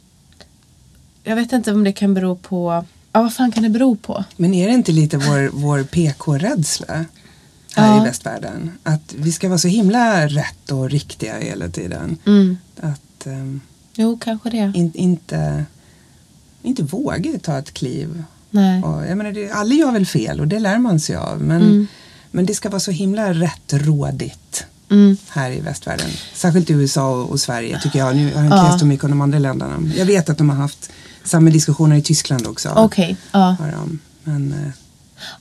Jag 1.23 1.35
vet 1.35 1.53
inte 1.53 1.71
om 1.71 1.83
det 1.83 1.93
kan 1.93 2.13
bero 2.13 2.35
på 2.35 2.85
Ja, 3.11 3.21
vad 3.21 3.33
fan 3.33 3.51
kan 3.51 3.63
det 3.63 3.69
bero 3.69 3.95
på? 3.95 4.23
Men 4.37 4.53
är 4.53 4.67
det 4.67 4.73
inte 4.73 4.91
lite 4.91 5.17
vår, 5.17 5.49
vår 5.53 5.83
PK-rädsla 5.83 7.05
här 7.75 7.95
Ja. 7.95 8.01
i 8.01 8.05
västvärlden? 8.05 8.71
Att 8.83 9.13
vi 9.17 9.31
ska 9.31 9.47
vara 9.49 9.57
så 9.59 9.67
himla 9.67 10.27
rätt 10.27 10.71
och 10.71 10.89
riktiga 10.89 11.39
hela 11.39 11.69
tiden. 11.69 12.17
Mm. 12.25 12.57
Att 12.81 13.25
ehm, 13.27 13.61
Jo, 13.95 14.17
kanske 14.21 14.49
det. 14.49 14.71
in, 14.75 14.91
inte, 14.95 15.65
inte 16.63 16.83
våga 16.83 17.39
ta 17.39 17.57
ett 17.57 17.73
kliv. 17.73 18.23
Nej. 18.49 18.83
Och, 18.83 19.05
jag 19.07 19.17
menar, 19.17 19.31
det, 19.31 19.51
alla 19.51 19.73
gör 19.73 19.91
väl 19.91 20.05
fel 20.05 20.39
och 20.39 20.47
det 20.47 20.59
lär 20.59 20.77
man 20.77 20.99
sig 20.99 21.15
av. 21.15 21.41
Men, 21.41 21.61
Mm. 21.61 21.87
men 22.31 22.45
det 22.45 22.55
ska 22.55 22.69
vara 22.69 22.79
så 22.79 22.91
himla 22.91 23.33
rättrådigt 23.33 24.65
Mm. 24.91 25.17
här 25.29 25.51
i 25.51 25.59
västvärlden. 25.59 26.09
Särskilt 26.33 26.69
i 26.69 26.73
USA 26.73 27.09
och, 27.09 27.29
och 27.29 27.39
Sverige 27.39 27.79
tycker 27.83 27.99
jag. 27.99 28.15
Nu 28.15 28.25
har 28.25 28.43
jag 28.43 28.45
inte 28.45 28.63
läst 28.63 28.79
så 28.79 28.85
mycket 28.85 29.03
om 29.03 29.09
de 29.09 29.21
andra 29.21 29.39
länderna. 29.39 29.91
Jag 29.95 30.05
vet 30.05 30.29
att 30.29 30.37
de 30.37 30.49
har 30.49 30.57
haft 30.57 30.89
samma 31.23 31.49
diskussioner 31.49 31.95
i 31.95 32.01
Tyskland 32.01 32.47
också. 32.47 32.69
Okej, 32.75 33.17
de. 33.71 33.99
Men, 34.23 34.51
eh, 34.51 34.71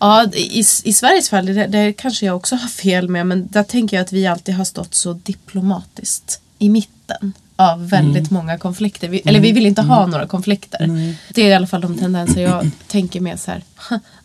Ja, 0.01 0.25
i, 0.35 0.59
i 0.85 0.93
Sveriges 0.93 1.29
fall, 1.29 1.47
det, 1.47 1.67
det 1.67 1.93
kanske 1.93 2.27
jag 2.27 2.37
också 2.37 2.57
har 2.57 2.69
fel 2.69 3.09
med, 3.09 3.27
men 3.27 3.49
där 3.49 3.63
tänker 3.63 3.97
jag 3.97 4.05
att 4.05 4.13
vi 4.13 4.27
alltid 4.27 4.55
har 4.55 4.65
stått 4.65 4.95
så 4.95 5.13
diplomatiskt 5.13 6.41
i 6.59 6.69
mitten 6.69 7.33
av 7.57 7.89
väldigt 7.89 8.31
många 8.31 8.59
konflikter. 8.59 9.09
Vi, 9.09 9.23
eller 9.25 9.41
vi 9.41 9.53
vill 9.53 9.67
inte 9.67 9.83
ha 9.83 10.07
några 10.07 10.27
konflikter. 10.27 10.87
Nej. 10.87 11.19
Det 11.35 11.43
är 11.43 11.49
i 11.49 11.55
alla 11.55 11.67
fall 11.67 11.81
de 11.81 11.99
tendenser 11.99 12.43
jag 12.43 12.71
tänker 12.87 13.21
med 13.21 13.41
så 13.41 13.51
här, 13.51 13.63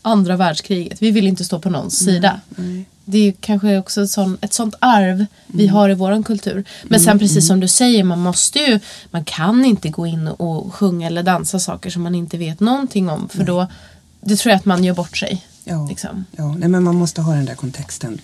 andra 0.02 0.36
världskriget. 0.38 1.02
Vi 1.02 1.12
vill 1.12 1.28
inte 1.28 1.44
stå 1.46 1.60
på 1.60 1.70
någons 1.70 2.00
sida. 2.00 2.39
nej. 2.56 2.86
Det 3.06 3.28
är 3.28 3.34
kanske 3.39 3.78
också 3.78 4.08
sån, 4.08 4.38
ett 4.41 4.54
sånt 4.54 4.76
arv 4.80 5.26
vi 5.48 5.67
har 5.67 5.89
i 5.89 5.94
våran 5.94 6.24
kultur. 6.24 6.63
Men 6.84 7.00
sen 7.00 7.20
precis 7.20 7.48
som 7.48 7.60
du 7.60 7.67
säger, 7.67 8.04
man 8.04 8.20
måste 8.20 8.60
ju, 8.60 8.80
man 9.12 9.24
kan 9.24 9.65
inte 9.65 9.89
gå 9.89 10.08
in 10.08 10.28
och 10.28 10.74
sjunga 10.74 11.08
eller 11.08 11.24
dansa 11.24 11.60
saker 11.60 11.89
som 11.89 12.02
man 12.02 12.15
inte 12.15 12.38
vet 12.38 12.60
någonting 12.60 13.10
om. 13.10 13.30
För 13.30 13.44
då, 13.44 13.67
det 14.22 14.36
tror 14.36 14.52
jag 14.52 14.58
att 14.60 14.65
man 14.65 14.84
gör 14.84 14.94
bort 14.94 15.17
sig. 15.17 15.46
Ja, 15.63 15.88
Liksom. 15.89 16.26
ja 16.38 16.56
nej, 16.56 16.70
men 16.70 16.84
man 16.84 16.96
måste 16.96 17.22
ha 17.22 17.34
den 17.34 17.46
där 17.46 17.56
kontexten. 17.56 18.22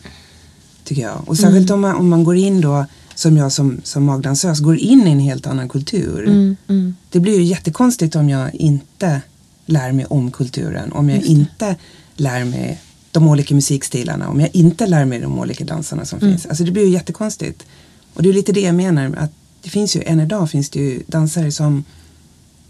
Tycker 0.84 1.02
jag. 1.02 1.30
Och 1.30 1.38
särskilt 1.38 1.72
om, 1.72 1.82
man, 1.82 1.96
om 1.96 2.10
man 2.10 2.24
går 2.24 2.36
in 2.36 2.62
då, 2.62 2.86
som 3.18 3.38
jag 3.38 3.52
som, 3.52 3.82
som 3.84 4.04
magdansös, 4.04 4.60
går 4.60 4.78
in 4.78 5.08
i 5.08 5.12
en 5.12 5.20
helt 5.20 5.48
annan 5.48 5.70
kultur. 5.70 6.28
Mm, 6.28 6.96
Det 7.10 7.20
blir 7.20 7.38
ju 7.38 7.44
jättekonstigt 7.44 8.16
om 8.16 8.30
jag 8.30 8.56
inte 8.56 9.22
lär 9.66 9.92
mig 9.92 10.06
om 10.06 10.32
kulturen. 10.32 10.92
Om 10.92 11.10
jag 11.10 11.22
inte 11.24 11.76
lär 12.16 12.46
mig 12.46 12.82
de 13.12 13.28
olika 13.28 13.56
musikstilarna 13.56 14.30
om 14.30 14.40
jag 14.40 14.50
inte 14.54 14.88
lär 14.88 15.06
mig 15.06 15.20
de 15.20 15.40
olika 15.40 15.64
dansarna 15.66 16.06
som 16.06 16.20
finns. 16.20 16.46
Alltså 16.46 16.64
det 16.64 16.72
blir 16.72 16.84
ju 16.86 16.90
jättekonstigt. 16.90 17.66
Och 18.14 18.24
det 18.24 18.30
är 18.30 18.34
lite 18.34 18.52
det 18.52 18.62
jag 18.62 18.76
menar. 18.76 19.14
Att 19.18 19.32
det 19.62 19.70
finns 19.70 19.96
ju, 19.96 20.04
än 20.06 20.20
idag 20.20 20.50
finns 20.50 20.70
det 20.70 20.80
ju 20.80 21.04
dansare 21.08 21.52
som 21.52 21.84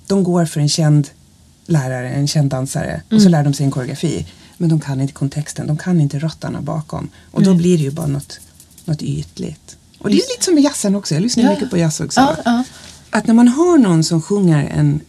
de 0.08 0.24
går 0.24 0.46
för 0.46 0.60
en 0.60 0.70
känd 0.70 1.08
lärare, 1.66 2.10
en 2.10 2.28
känd 2.28 2.50
dansare 2.52 3.02
och 3.12 3.22
så 3.22 3.30
lär 3.30 3.44
de 3.44 3.54
sig 3.54 3.66
en 3.66 3.72
koreografi. 3.72 4.28
Men 4.58 4.70
de 4.70 4.80
kan 4.80 5.02
inte 5.02 5.14
kontexten, 5.14 5.68
de 5.68 5.78
kan 5.78 6.02
inte 6.02 6.20
rötterna 6.20 6.62
bakom. 6.62 7.10
Och 7.32 7.44
då 7.44 7.54
blir 7.54 7.78
det 7.78 7.84
ju 7.84 7.92
bara 7.92 8.08
något, 8.08 8.40
något 8.86 9.02
ytligt. 9.02 9.78
Och 10.00 10.10
det 10.10 10.16
är 10.16 10.30
lite 10.34 10.46
som 10.46 10.54
med 10.54 10.64
jazzen 10.64 10.96
också, 10.96 11.14
jag 11.14 11.22
lyssnar 11.22 11.44
Ja. 11.44 11.50
mycket 11.50 11.70
på 11.70 11.78
jazz 11.78 12.00
också. 12.02 12.20
Ja, 12.20 12.36
ja. 12.46 12.64
Att 13.10 13.28
när 13.28 13.34
man 13.34 13.48
har 13.48 13.78
någon 13.78 14.04
som 14.04 14.22
sjunger 14.22 14.70
en, 14.76 15.00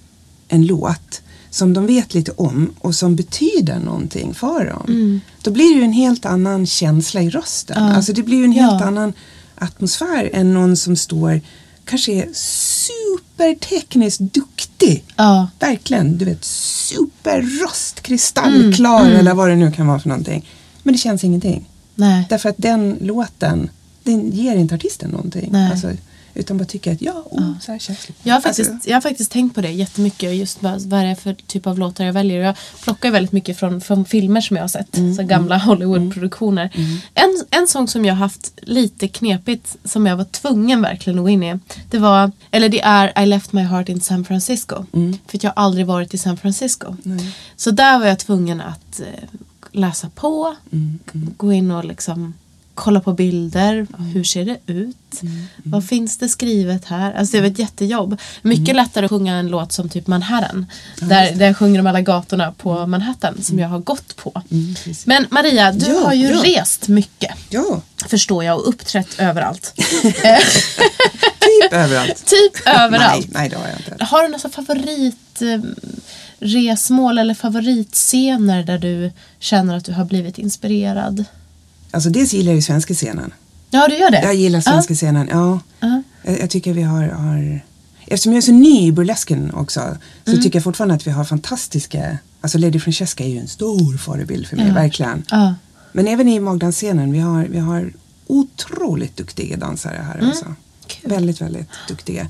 en 0.48 0.66
låt 0.66 1.20
som 1.50 1.72
de 1.74 1.86
vet 1.86 2.14
lite 2.14 2.32
om 2.32 2.74
och 2.78 2.94
som 2.94 3.16
betyder 3.16 3.78
någonting 3.78 4.34
för 4.34 4.64
dem. 4.64 5.20
Då 5.42 5.50
blir 5.50 5.74
det 5.74 5.78
ju 5.78 5.84
en 5.84 5.92
helt 5.92 6.24
annan 6.26 6.66
känsla 6.66 7.22
i 7.22 7.30
rösten. 7.30 7.76
Mm. 7.76 7.88
Ja. 7.90 7.96
Alltså 7.96 8.12
det 8.12 8.22
blir 8.22 8.38
ju 8.38 8.44
en 8.44 8.52
helt 8.52 8.82
annan 8.82 9.12
atmosfär 9.54 10.30
än 10.32 10.54
någon 10.54 10.76
som 10.76 10.96
står 10.96 11.40
kanske 11.84 12.12
är 12.12 12.28
supertekniskt 12.34 14.20
duktig. 14.20 15.04
Ja. 15.16 15.48
Verkligen, 15.58 16.18
du 16.18 16.24
vet 16.24 16.44
superröst, 16.44 18.00
kristallklar 18.02 19.00
Mm, 19.06 19.16
eller 19.16 19.34
vad 19.34 19.48
det 19.48 19.56
nu 19.56 19.72
kan 19.72 19.86
vara 19.86 20.00
för 20.00 20.08
någonting. 20.08 20.48
Men 20.82 20.92
det 20.94 20.98
känns 20.98 21.24
ingenting. 21.24 21.68
Nej. 21.94 22.26
Därför 22.28 22.48
att 22.48 22.58
den 22.58 22.96
låten, 23.00 23.70
den 24.10 24.30
ger 24.30 24.56
inte 24.56 24.74
artisten 24.74 25.10
någonting. 25.10 25.54
Alltså, 25.54 25.92
utan 26.34 26.58
bara 26.58 26.64
tycker 26.64 26.92
att 26.92 27.02
ja, 27.02 27.24
oh, 27.30 27.52
så 27.60 27.72
här 27.72 27.78
känns 27.78 28.06
det. 28.06 28.12
Jag 28.22 28.34
har, 28.34 28.40
faktiskt, 28.40 28.70
Alltså, 28.70 28.88
jag 28.88 28.96
har 28.96 29.00
faktiskt 29.00 29.30
tänkt 29.32 29.54
på 29.54 29.60
det 29.60 29.70
jättemycket. 29.70 30.34
Just 30.36 30.62
vad, 30.62 30.82
vad 30.82 31.00
det 31.04 31.06
är 31.08 31.14
för 31.14 31.34
typ 31.46 31.66
av 31.66 31.78
låtar 31.78 32.04
jag 32.04 32.12
väljer. 32.12 32.40
Jag 32.40 32.54
plockar 32.82 33.10
väldigt 33.10 33.32
mycket 33.32 33.58
från, 33.58 33.80
från 33.80 34.04
filmer 34.04 34.40
som 34.40 34.56
jag 34.56 34.64
har 34.64 34.68
sett. 34.68 34.96
Mm, 34.96 35.14
Så 35.14 35.22
gamla 35.22 35.58
Hollywoodproduktioner. 35.58 36.70
En, 37.14 37.44
en 37.50 37.66
sång 37.68 37.88
som 37.88 38.04
jag 38.04 38.14
har 38.14 38.18
haft 38.18 38.52
lite 38.62 39.08
knepigt. 39.08 39.76
Som 39.84 40.06
jag 40.06 40.16
var 40.16 40.24
tvungen 40.24 40.82
verkligen 40.82 41.18
att 41.18 41.24
gå 41.24 41.28
in 41.28 41.42
i. 41.42 41.58
Det 41.90 41.98
var, 41.98 42.30
eller 42.50 42.68
det 42.68 42.80
är 42.80 43.22
I 43.22 43.26
left 43.26 43.52
my 43.52 43.62
heart 43.62 43.88
in 43.88 44.00
San 44.00 44.24
Francisco. 44.24 44.86
Mm. 44.92 45.18
För 45.26 45.38
jag 45.42 45.50
har 45.56 45.62
aldrig 45.64 45.86
varit 45.86 46.14
i 46.14 46.18
San 46.18 46.36
Francisco. 46.36 46.96
Så 47.56 47.70
där 47.70 47.98
var 47.98 48.06
jag 48.06 48.18
tvungen 48.18 48.60
att 48.60 49.00
eh, 49.00 49.06
läsa 49.72 50.10
på. 50.14 50.56
Mm, 50.72 50.98
Gå 51.36 51.52
in 51.52 51.70
och 51.70 51.84
liksom 51.84 52.34
kolla 52.78 53.00
på 53.00 53.12
bilder. 53.12 53.72
Mm. 53.74 53.86
Hur 54.14 54.24
ser 54.24 54.44
det 54.44 54.56
ut? 54.72 54.96
Vad 55.62 55.84
finns 55.84 56.18
det 56.18 56.28
skrivet 56.28 56.84
här? 56.84 57.12
Alltså 57.12 57.36
det 57.36 57.40
var 57.40 57.48
ett 57.48 57.58
jättejobb. 57.58 58.20
Mycket 58.42 58.76
lättare 58.76 59.04
att 59.04 59.10
sjunga 59.10 59.34
en 59.36 59.48
låt 59.48 59.72
som 59.72 59.88
typ 59.88 60.06
Manhattan. 60.06 60.66
Där, 61.00 61.32
där 61.32 61.46
jag 61.46 61.56
sjunger 61.56 61.80
om 61.80 61.86
alla 61.86 62.00
gatorna 62.00 62.52
på 62.52 62.86
Manhattan 62.86 63.42
som 63.42 63.58
jag 63.58 63.68
har 63.68 63.78
gått 63.78 64.16
på. 64.16 64.42
Men 65.04 65.26
Maria, 65.30 65.72
du 65.72 65.86
Ja, 65.92 66.00
har 66.04 66.14
ju 66.14 66.26
ja. 66.28 66.42
rest 66.44 66.88
mycket. 66.88 67.34
Ja, 67.48 67.80
Förstår 68.08 68.44
jag 68.44 68.58
och 68.58 68.68
uppträtt 68.68 69.18
överallt. 69.18 69.74
typ 71.40 71.72
överallt. 71.72 72.26
typ 72.26 72.66
överallt. 72.66 73.26
Nej, 73.28 73.30
nej, 73.32 73.48
det 73.48 73.56
har 73.56 73.68
jag 73.68 73.76
inte. 73.78 74.04
Har 74.04 74.22
du 74.22 74.28
några 74.28 74.48
favorit 74.48 75.42
eh, 75.42 75.60
resmål 76.40 77.18
eller 77.18 77.34
favoritscener 77.34 78.62
där 78.62 78.78
du 78.78 79.12
känner 79.38 79.76
att 79.76 79.84
du 79.84 79.92
har 79.92 80.04
blivit 80.04 80.38
inspirerad? 80.38 81.24
Alltså 81.90 82.10
dels 82.10 82.32
gillar 82.34 82.50
jag 82.52 82.56
ju 82.56 82.62
svenska 82.62 82.94
scenen. 82.94 83.32
Ja, 83.70 83.88
du 83.88 83.96
gör 83.96 84.10
det? 84.10 84.22
Jag 84.22 84.34
gillar 84.34 84.60
svenska 84.60 84.94
scenen, 84.94 85.28
ja. 85.30 85.60
Jag, 86.22 86.40
jag 86.40 86.50
tycker 86.50 86.72
vi 86.72 86.82
har, 86.82 87.02
har... 87.08 87.60
Eftersom 88.06 88.32
jag 88.32 88.38
är 88.38 88.42
så 88.42 88.52
ny 88.52 88.86
i 88.86 88.92
burlesken 88.92 89.54
också 89.54 89.80
så 90.24 90.30
Mm. 90.30 90.42
tycker 90.42 90.56
jag 90.58 90.64
fortfarande 90.64 90.94
att 90.94 91.06
vi 91.06 91.10
har 91.10 91.24
fantastiska... 91.24 92.18
Alltså 92.40 92.58
Lady 92.58 92.80
Francesca 92.80 93.24
är 93.24 93.28
ju 93.28 93.38
en 93.38 93.48
stor 93.48 93.96
förebild 93.96 94.46
för 94.46 94.56
mig, 94.56 94.66
Ja. 94.68 94.74
verkligen. 94.74 95.24
Ja. 95.30 95.54
Men 95.92 96.08
även 96.08 96.28
i 96.28 96.40
Magdalenscenen, 96.40 97.12
vi 97.12 97.18
har, 97.18 97.44
vi 97.50 97.58
har 97.58 97.92
otroligt 98.26 99.16
duktiga 99.16 99.56
dansare 99.56 100.02
här. 100.06 100.18
Mm. 100.18 100.32
Kul. 100.86 101.10
Väldigt, 101.10 101.40
väldigt 101.40 101.68
duktiga. 101.88 102.28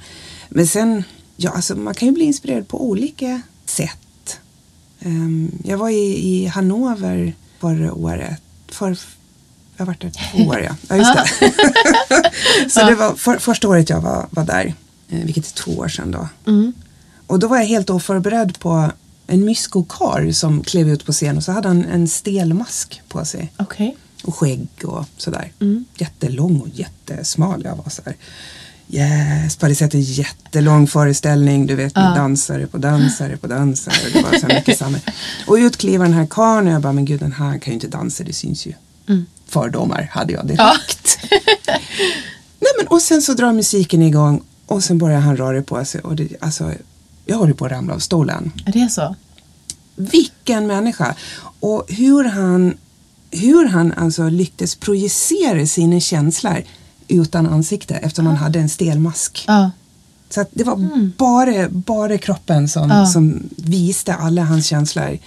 Men 0.48 0.66
sen, 0.66 1.04
ja 1.36 1.50
alltså 1.50 1.76
man 1.76 1.94
kan 1.94 2.08
ju 2.08 2.14
bli 2.14 2.24
inspirerad 2.24 2.68
på 2.68 2.84
olika 2.88 3.40
sätt. 3.66 4.38
Ehm, 5.00 5.52
jag 5.64 5.78
var 5.78 5.90
i, 5.90 6.28
i 6.28 6.46
Hannover 6.46 7.32
förra 7.60 7.92
året. 7.92 8.40
För, 8.68 8.98
jag 9.78 9.86
har 9.86 9.92
varit 9.92 10.00
där 10.00 10.10
två 10.10 10.44
år, 10.44 10.60
ja. 10.60 10.76
ja 10.88 10.96
just 10.96 11.14
det. 11.14 11.52
Så 12.70 12.86
det 12.86 12.94
var 12.94 13.14
för, 13.14 13.38
första 13.38 13.68
året 13.68 13.90
jag 13.90 14.00
var, 14.00 14.26
var 14.30 14.44
där, 14.44 14.74
eh, 15.08 15.18
vilket 15.18 15.46
är 15.46 15.54
två 15.54 15.72
år 15.72 15.88
sedan 15.88 16.10
då. 16.10 16.28
Mm. 16.46 16.72
Och 17.26 17.38
då 17.38 17.48
var 17.48 17.56
jag 17.56 17.64
helt 17.64 17.90
oförberedd 17.90 18.58
på 18.58 18.90
en 19.26 19.44
myskokar 19.44 20.32
som 20.32 20.62
klev 20.62 20.88
ut 20.88 21.06
på 21.06 21.12
scen 21.12 21.36
och 21.36 21.44
så 21.44 21.52
hade 21.52 21.68
han 21.68 21.84
en 21.84 22.08
stel 22.08 22.54
mask 22.54 23.02
på 23.08 23.24
sig. 23.24 23.52
Okej. 23.56 23.96
Och 24.24 24.34
skägg 24.34 24.68
och 24.84 25.04
sådär. 25.16 25.52
Mm. 25.60 25.84
Jättelång 25.96 26.60
och 26.60 26.68
jättesmal. 26.68 27.62
Jag 27.64 27.76
var 27.76 27.90
så 27.90 28.02
här. 28.04 28.16
Yes, 28.90 29.56
på 29.56 29.68
det 29.68 29.74
sättet 29.74 30.00
jättelång 30.08 30.86
föreställning. 30.86 31.66
Du 31.66 31.74
vet 31.74 31.94
med 31.94 32.14
dansare 32.16 32.66
på 32.66 32.78
dansare 32.78 33.36
på 33.36 33.46
dansare. 33.46 33.94
Det 34.12 34.22
var 34.22 34.38
så 34.38 34.46
mycket 34.46 34.78
samma. 34.78 34.98
Och 35.46 35.54
ut 35.54 35.76
kliver 35.76 36.04
den 36.04 36.14
här 36.14 36.26
karln 36.26 36.66
och 36.66 36.72
jag 36.72 36.82
bara, 36.82 36.92
men 36.92 37.04
gud 37.04 37.20
den 37.20 37.32
här 37.32 37.58
kan 37.58 37.72
ju 37.72 37.74
inte 37.74 37.88
dansa, 37.88 38.24
det 38.24 38.32
syns 38.32 38.66
ju. 38.66 38.72
Mm. 39.08 39.26
Fördomar 39.48 40.10
hade 40.12 40.32
jag 40.32 40.46
direkt. 40.46 41.18
Nej, 42.60 42.72
men, 42.78 42.86
och 42.88 43.02
sen 43.02 43.22
så 43.22 43.34
drar 43.34 43.52
musiken 43.52 44.02
igång 44.02 44.42
och 44.66 44.84
sen 44.84 44.98
börjar 44.98 45.20
han 45.20 45.36
röra 45.36 45.62
på 45.62 45.84
sig. 45.84 46.00
Och 46.00 46.16
det, 46.16 46.28
alltså, 46.40 46.72
jag 47.26 47.36
håller 47.36 47.52
på 47.54 47.64
att 47.64 47.72
ramla 47.72 47.94
av 47.94 47.98
stolen. 47.98 48.52
Är 48.66 48.72
det 48.72 48.88
så? 48.90 49.16
Vilken 49.96 50.66
människa! 50.66 51.14
Och 51.60 51.84
hur 51.88 52.24
han, 52.24 52.76
hur 53.30 53.68
han 53.68 53.92
alltså 53.92 54.28
lyckades 54.28 54.74
projicera 54.76 55.66
sina 55.66 56.00
känslor 56.00 56.62
utan 57.08 57.46
ansikte 57.46 57.94
eftersom 57.94 58.26
han 58.26 58.36
hade 58.36 58.58
en 58.58 58.68
stel 58.68 58.98
mask. 58.98 59.44
Ja. 59.46 59.70
Så 60.30 60.44
det 60.52 60.64
var 60.64 60.76
bara, 61.16 61.68
bara 61.68 62.18
kroppen 62.18 62.68
som, 62.68 62.90
Ja. 62.90 63.06
som 63.06 63.48
visste 63.56 64.14
alla 64.14 64.42
hans 64.42 64.66
känslor. 64.66 65.18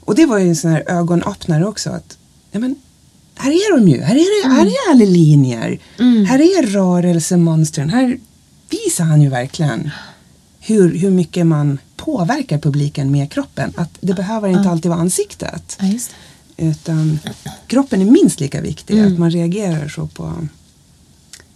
Och 0.00 0.14
det 0.14 0.26
var 0.26 0.38
ju 0.38 0.48
en 0.48 0.56
sån 0.56 0.70
här 0.70 0.84
ögonöppnare 0.86 1.66
också. 1.66 1.90
Att, 1.90 2.16
ja, 2.50 2.58
men, 2.60 2.74
här 3.36 3.50
är 3.50 3.76
de 3.78 3.88
ju, 3.88 4.00
här 4.02 4.14
är, 4.14 4.48
det, 4.48 4.54
här 4.54 4.66
är 4.66 4.90
alla 4.90 5.04
linjer. 5.04 5.78
Här 6.26 6.38
är 6.38 6.66
rörelsemönstren. 6.66 7.90
Här 7.90 8.18
visar 8.70 9.04
han 9.04 9.22
ju 9.22 9.28
verkligen 9.28 9.90
hur, 10.60 10.98
hur 10.98 11.10
mycket 11.10 11.46
man 11.46 11.78
påverkar 11.96 12.58
publiken 12.58 13.10
med 13.10 13.32
kroppen. 13.32 13.72
Att 13.76 13.90
det 14.00 14.14
behöver 14.14 14.48
inte 14.48 14.70
alltid 14.70 14.88
vara 14.90 15.00
ansiktet. 15.00 15.78
ja. 15.80 15.98
Utan 16.58 17.18
kroppen 17.66 18.00
är 18.00 18.04
minst 18.04 18.40
lika 18.40 18.60
viktig. 18.60 19.00
Att 19.00 19.18
man 19.18 19.30
reagerar 19.30 19.88
så 19.88 20.06
på, 20.06 20.48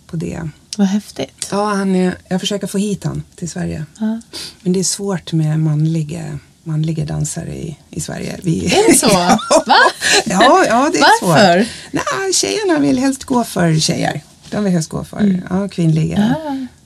på 0.06 0.16
det. 0.16 0.48
Vad 0.76 0.86
häftigt. 0.86 1.48
Ja, 1.50 1.74
han 1.74 1.94
är, 1.94 2.14
jag 2.28 2.40
försöker 2.40 2.66
få 2.66 2.78
hit 2.78 3.04
han 3.04 3.22
till 3.36 3.48
Sverige. 3.50 3.84
Ja. 3.98 4.20
Men 4.62 4.72
det 4.72 4.80
är 4.80 4.84
svårt 4.84 5.32
med 5.32 5.60
manliga, 5.60 6.38
manliga 6.64 7.04
dansare 7.04 7.54
i, 7.56 7.76
i 7.90 8.00
Sverige. 8.00 8.38
Vi, 8.42 8.66
Är 8.66 8.88
det 8.88 8.94
så? 8.98 9.08
Va? 9.66 9.76
ja, 10.24 10.64
ja, 10.68 10.90
det 10.92 10.98
är 10.98 11.26
Varför? 11.26 11.68
Nej, 11.90 12.32
tjejerna 12.32 12.78
vill 12.78 12.98
helst 12.98 13.24
gå 13.24 13.44
för 13.44 13.78
tjejer. 13.78 14.20
De 14.50 14.64
vill 14.64 14.72
helst 14.72 14.88
gå 14.90 15.04
för 15.04 15.40
ja, 15.50 15.68
kvinnliga 15.68 16.36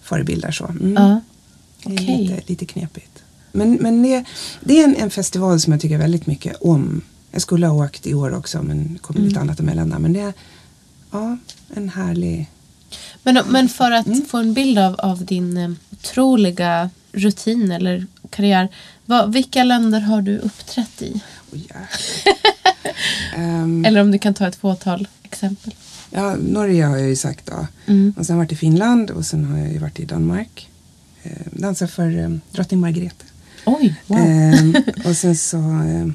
förebilder. 0.03 0.51
Så. 0.51 0.65
Mm. 0.67 0.81
Mm. 0.83 1.03
Ja. 1.03 1.21
Det 1.85 2.13
är 2.13 2.19
lite, 2.19 2.43
lite 2.47 2.67
knepigt. 2.67 3.23
Men, 3.53 3.75
men 3.75 4.03
det, 4.03 4.25
det 4.61 4.81
är 4.81 4.85
en, 4.85 4.97
en 4.97 5.11
festival 5.11 5.61
som 5.61 5.73
jag 5.73 5.81
tycker 5.83 5.99
väldigt 5.99 6.27
mycket 6.27 6.57
om. 6.61 7.01
Jag 7.31 7.43
skulle 7.43 7.67
ha 7.67 7.85
åkt 7.85 8.07
i 8.07 8.15
år 8.15 8.35
också 8.35 8.63
men 8.63 8.99
kom 9.03 9.17
Mm. 9.17 9.29
lite 9.29 9.41
annat 9.41 9.61
emellan 9.61 9.91
där. 9.91 9.99
Men 9.99 10.13
det 10.13 10.21
är 10.21 10.33
ja, 11.11 11.37
en 11.75 11.89
härlig... 11.89 12.51
Men, 13.23 13.39
men 13.49 13.69
för 13.69 13.91
att 13.91 14.07
Mm. 14.07 14.25
få 14.27 14.39
en 14.39 14.55
bild 14.55 14.79
av, 14.79 14.95
av 15.01 15.25
din 15.25 15.57
eh, 15.57 15.71
otroliga 15.93 16.91
rutin 17.13 17.71
eller 17.73 18.07
karriär. 18.31 18.69
Vad, 19.07 19.33
vilka 19.33 19.65
länder 19.65 20.01
har 20.01 20.23
du 20.23 20.39
uppträtt 20.39 21.03
i? 21.03 21.21
Oh. 21.53 21.61
Ehm, 23.37 23.85
Eller 23.85 24.01
om 24.01 24.11
du 24.11 24.19
kan 24.19 24.35
ta 24.35 24.47
ett 24.49 24.57
fåtal 24.57 25.09
exempel. 25.23 25.75
ja, 26.11 26.37
Norge 26.37 26.85
har 26.85 26.97
jag 26.97 27.09
ju 27.09 27.17
sagt 27.17 27.47
då. 27.47 27.67
Mm. 27.87 28.15
Och 28.19 28.27
sen 28.27 28.37
varit 28.37 28.53
i 28.53 28.57
Finland 28.57 29.11
och 29.11 29.27
sen 29.27 29.45
har 29.45 29.59
jag 29.59 29.73
ju 29.73 29.79
varit 29.79 30.01
i 30.01 30.05
Danmark. 30.05 30.69
Eh, 31.23 31.31
dansat 31.53 31.91
för 31.91 32.19
eh, 32.19 32.31
drottning 32.53 32.81
Margrethe. 32.81 33.25
Oj, 33.65 33.95
wow. 34.07 34.19
Ehm, 34.19 34.75
och 35.05 35.17
sen 35.17 35.37
så 35.37 35.57
eh, 35.59 36.07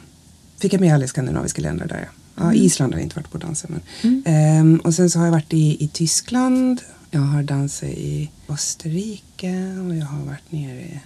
fick 0.59 0.73
jag 0.73 0.81
med 0.81 0.93
alla 0.93 1.07
skandinaviska 1.07 1.61
länder 1.61 1.87
där. 1.87 2.09
Ja, 2.35 2.43
Mm. 2.43 2.55
Island 2.55 2.93
har 2.93 2.99
jag 2.99 3.05
inte 3.05 3.15
varit 3.15 3.31
på 3.31 3.37
dansa. 3.37 3.67
Men. 3.69 4.23
Ehm, 4.25 4.77
och 4.83 4.93
sen 4.93 5.09
så 5.09 5.19
har 5.19 5.25
jag 5.25 5.31
varit 5.31 5.53
i, 5.53 5.83
i 5.83 5.87
Tyskland. 5.87 6.81
Jag 7.11 7.21
har 7.21 7.43
dansat 7.43 7.89
i 7.89 8.29
Österrike 8.49 9.77
och 9.87 9.95
jag 9.95 10.05
har 10.05 10.25
varit 10.25 10.51
nere 10.51 10.79
i, 10.81 10.99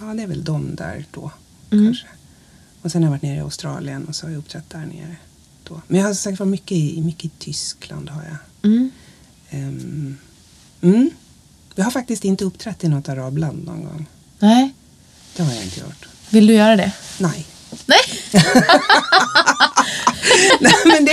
ja 0.00 0.06
det 0.14 0.22
är 0.22 0.26
väl 0.26 0.44
de 0.44 0.74
där 0.74 1.04
då 1.10 1.30
Mm. 1.70 1.84
kanske. 1.84 2.06
Och 2.82 2.92
sen 2.92 3.02
har 3.02 3.06
jag 3.06 3.10
varit 3.12 3.22
nere 3.22 3.36
i 3.36 3.40
Australien 3.40 4.04
och 4.04 4.14
så 4.16 4.26
har 4.26 4.30
jag 4.30 4.38
uppträtt 4.38 4.70
där 4.70 4.78
nere. 4.78 5.16
Då. 5.64 5.82
Men 5.88 6.00
jag 6.00 6.06
har 6.06 6.14
sagt 6.14 6.38
var 6.38 6.46
mycket 6.46 6.72
i, 6.72 7.02
mycket 7.02 7.24
i 7.24 7.30
Tyskland 7.38 8.08
har 8.08 8.22
jag. 8.22 8.36
Mm. 8.72 8.90
Ehm, 9.50 10.16
mm. 10.82 11.10
Jag 11.74 11.84
har 11.84 11.90
faktiskt 11.90 12.24
inte 12.24 12.44
uppträtt 12.44 12.84
i 12.84 12.88
något 12.88 13.08
arabland 13.08 13.64
någon 13.64 13.84
gång. 13.84 14.06
Nej, 14.38 14.74
Det 15.36 15.42
har 15.42 15.52
jag 15.52 15.64
inte 15.64 15.80
gjort. 15.80 16.08
vill 16.30 16.46
du 16.46 16.54
göra 16.54 16.76
det? 16.76 16.92
Nej. 17.18 17.46
Nej. 17.86 17.98
nej 20.60 20.72
men, 20.86 21.04
det, 21.04 21.12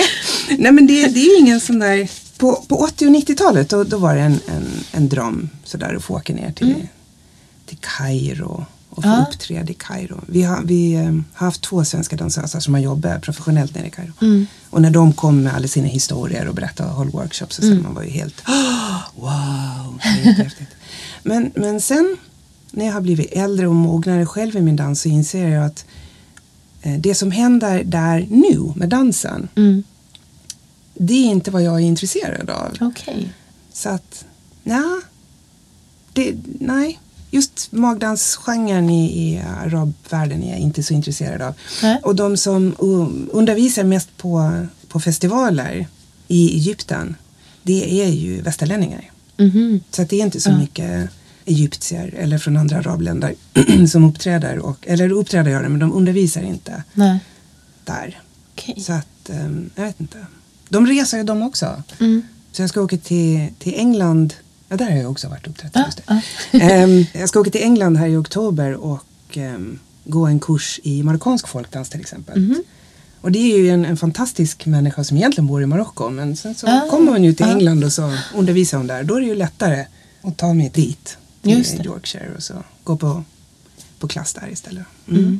nej, 0.57 0.71
men 0.71 0.87
det, 0.87 1.07
det 1.07 1.19
är 1.19 1.25
ju 1.33 1.37
ingen 1.39 1.59
sån 1.61 1.79
där... 1.79 2.09
På, 2.37 2.55
på 2.67 2.75
80 2.77 3.05
och 3.07 3.11
90-talet 3.11 3.69
då, 3.69 3.83
då 3.83 3.97
var 3.97 4.15
det 4.15 4.21
en, 4.21 4.39
en, 4.47 4.65
en 4.91 5.09
dröm 5.09 5.49
sådär 5.63 5.95
att 5.95 6.03
få 6.03 6.13
åka 6.15 6.33
ner 6.33 6.51
till, 6.51 6.87
till 7.65 7.77
Kairo 7.81 8.65
och 8.95 9.03
få 9.03 9.09
Ja. 9.09 9.25
uppträda 9.29 9.71
i 9.71 9.73
Kairo. 9.73 10.21
Vi 10.27 10.41
har, 10.43 10.61
vi 10.63 10.93
eh, 10.93 11.03
har 11.33 11.45
haft 11.45 11.61
två 11.61 11.85
svenska 11.85 12.15
dansöser 12.15 12.59
som 12.59 12.73
har 12.73 12.81
jobbat 12.81 13.21
professionellt 13.21 13.75
nere 13.75 13.87
i 13.87 13.91
Kairo. 13.91 14.11
Mm. 14.21 14.47
Och 14.69 14.81
när 14.81 14.89
de 14.91 15.13
kom 15.13 15.43
med 15.43 15.53
alla 15.55 15.67
sina 15.67 15.87
historier 15.87 16.47
och 16.47 16.55
berättade 16.55 16.89
och 16.89 16.95
höll 16.95 17.09
workshops 17.09 17.55
så, 17.55 17.63
Mm. 17.63 17.83
man 17.83 17.93
var 17.93 18.03
ju 18.03 18.09
helt 18.09 18.43
wow. 19.15 19.99
Men, 21.23 21.51
men 21.55 21.81
sen 21.81 22.17
när 22.71 22.85
jag 22.85 22.93
har 22.93 23.01
blivit 23.01 23.31
äldre 23.31 23.67
och 23.67 23.75
mognare 23.75 24.25
själv 24.25 24.55
i 24.55 24.61
min 24.61 24.75
dans 24.75 25.01
så 25.01 25.09
inser 25.09 25.47
jag 25.47 25.65
att 25.65 25.85
eh, 26.81 26.99
det 26.99 27.15
som 27.15 27.31
händer 27.31 27.83
där 27.83 28.27
nu 28.29 28.73
med 28.75 28.89
dansen 28.89 29.47
Mm. 29.55 29.83
det 30.93 31.13
är 31.13 31.25
inte 31.25 31.51
vad 31.51 31.63
jag 31.63 31.73
är 31.75 31.79
intresserad 31.85 32.49
av. 32.49 32.77
Okej. 32.81 33.33
Så 33.73 33.89
att, 33.89 34.25
nja, 34.63 35.01
det, 36.13 36.33
nej. 36.59 36.99
Just 37.33 37.71
magdansgenren 37.71 38.89
i, 38.89 39.05
i 39.05 39.41
arabvärlden 39.41 40.43
är 40.43 40.49
jag 40.49 40.59
inte 40.59 40.83
så 40.83 40.93
intresserad 40.93 41.41
av. 41.41 41.53
Nej. 41.83 41.99
Och 42.03 42.15
de 42.15 42.37
som 42.37 42.65
uh, 42.83 43.07
undervisar 43.31 43.83
mest 43.83 44.17
på, 44.17 44.65
på 44.87 44.99
festivaler 44.99 45.87
i 46.27 46.55
Egypten, 46.55 47.15
det 47.63 48.01
är 48.01 48.09
ju 48.09 48.41
västerlänningar. 48.41 49.11
Mhm. 49.37 49.81
Så 49.91 50.03
det 50.03 50.15
är 50.15 50.23
inte 50.23 50.39
så 50.39 50.51
mycket 50.51 51.09
egyptier 51.45 52.13
eller 52.17 52.37
från 52.37 52.57
andra 52.57 52.77
arabländer 52.77 53.35
som 53.91 54.03
uppträder. 54.03 54.59
Och, 54.59 54.87
eller 54.87 55.11
uppträder 55.11 55.51
gör 55.51 55.63
det, 55.63 55.69
men 55.69 55.79
de 55.79 55.93
undervisar 55.93 56.41
inte 56.41 56.83
Nej. 56.93 57.19
där. 57.83 58.21
Okej. 58.53 58.81
Så 58.81 58.93
att, 58.93 59.29
ehm, 59.29 59.69
jag 59.75 59.83
vet 59.83 59.99
inte. 59.99 60.25
De 60.69 60.87
reser 60.87 61.17
ju 61.17 61.23
de 61.23 61.41
också. 61.41 61.83
Mm. 61.99 62.21
Så 62.51 62.61
jag 62.61 62.69
ska 62.69 62.81
åka 62.81 62.97
till, 62.97 63.47
till 63.59 63.73
England. 63.75 64.33
Ja, 64.73 64.77
där 64.77 64.91
har 64.91 64.97
jag 64.97 65.11
också 65.11 65.27
varit 65.27 65.47
uppträtt. 65.47 65.75
Just 65.85 66.01
det. 66.07 66.21
Ehm, 66.59 67.05
jag 67.13 67.29
ska 67.29 67.39
åka 67.39 67.49
till 67.49 67.63
England 67.63 67.97
här 67.97 68.07
i 68.07 68.15
oktober 68.15 68.73
och 68.73 69.37
ehm, 69.37 69.79
gå 70.03 70.25
en 70.25 70.39
kurs 70.39 70.79
i 70.83 71.03
marockansk 71.03 71.47
folkdans 71.47 71.89
till 71.89 71.99
exempel. 72.01 72.39
Mhm. 72.39 72.63
Och 73.21 73.31
det 73.31 73.39
är 73.39 73.57
ju 73.57 73.69
en, 73.69 73.85
en 73.85 73.97
fantastisk 73.97 74.65
människa 74.65 75.03
som 75.03 75.17
egentligen 75.17 75.47
bor 75.47 75.63
i 75.63 75.65
Marocko 75.65 76.09
men 76.09 76.35
sen 76.35 76.55
så 76.55 76.67
Ah, 76.67 76.87
kommer 76.89 77.11
hon 77.11 77.23
ju 77.23 77.33
till 77.33 77.45
ah. 77.45 77.49
England 77.51 77.83
och 77.83 77.93
så 77.93 78.17
undervisar 78.35 78.77
hon 78.77 78.87
där. 78.87 79.03
Då 79.03 79.15
är 79.15 79.21
det 79.21 79.27
ju 79.27 79.35
lättare 79.35 79.85
att 80.21 80.37
ta 80.37 80.53
mig 80.53 80.71
dit. 80.73 81.17
Till. 81.41 81.85
Yorkshire 81.85 82.31
och 82.37 82.43
så 82.43 82.53
gå 82.83 82.97
på, 82.97 83.23
på 83.99 84.07
klass 84.07 84.33
där 84.33 84.49
istället. 84.51 84.85
Mm. 85.09 85.23
Jag 85.23 85.39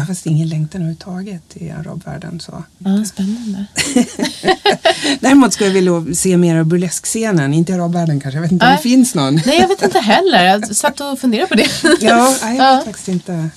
har 0.00 0.06
faktiskt 0.06 0.26
ingen 0.26 0.48
längtan 0.48 0.80
överhuvudtaget 0.80 1.42
i 1.56 1.70
arabvärlden. 1.70 2.40
Så. 2.40 2.62
Ja, 2.78 3.04
spännande. 3.04 3.64
Däremot 5.20 5.52
skulle 5.52 5.68
jag 5.68 5.74
vilja 6.00 6.14
se 6.14 6.36
mer 6.36 6.56
av 6.56 6.64
burleskscenen, 6.66 7.54
inte 7.54 7.74
arabvärlden 7.74 8.20
kanske. 8.20 8.36
Jag 8.36 8.42
vet 8.42 8.52
inte 8.52 8.64
om 8.64 8.68
Nej. 8.70 8.76
det 8.76 8.82
finns 8.82 9.14
någon. 9.14 9.34
Nej, 9.46 9.58
jag 9.60 9.68
vet 9.68 9.82
inte 9.82 9.98
heller. 9.98 10.44
Jag 10.44 10.76
satt 10.76 11.00
och 11.00 11.18
funderade 11.18 11.48
på 11.48 11.54
det. 11.54 11.68
Ja, 12.00 12.36
nej, 12.42 12.56
jag 12.56 12.66
Ja. 12.66 12.76
vet 12.76 12.84
faktiskt 12.84 13.08
inte 13.08 13.50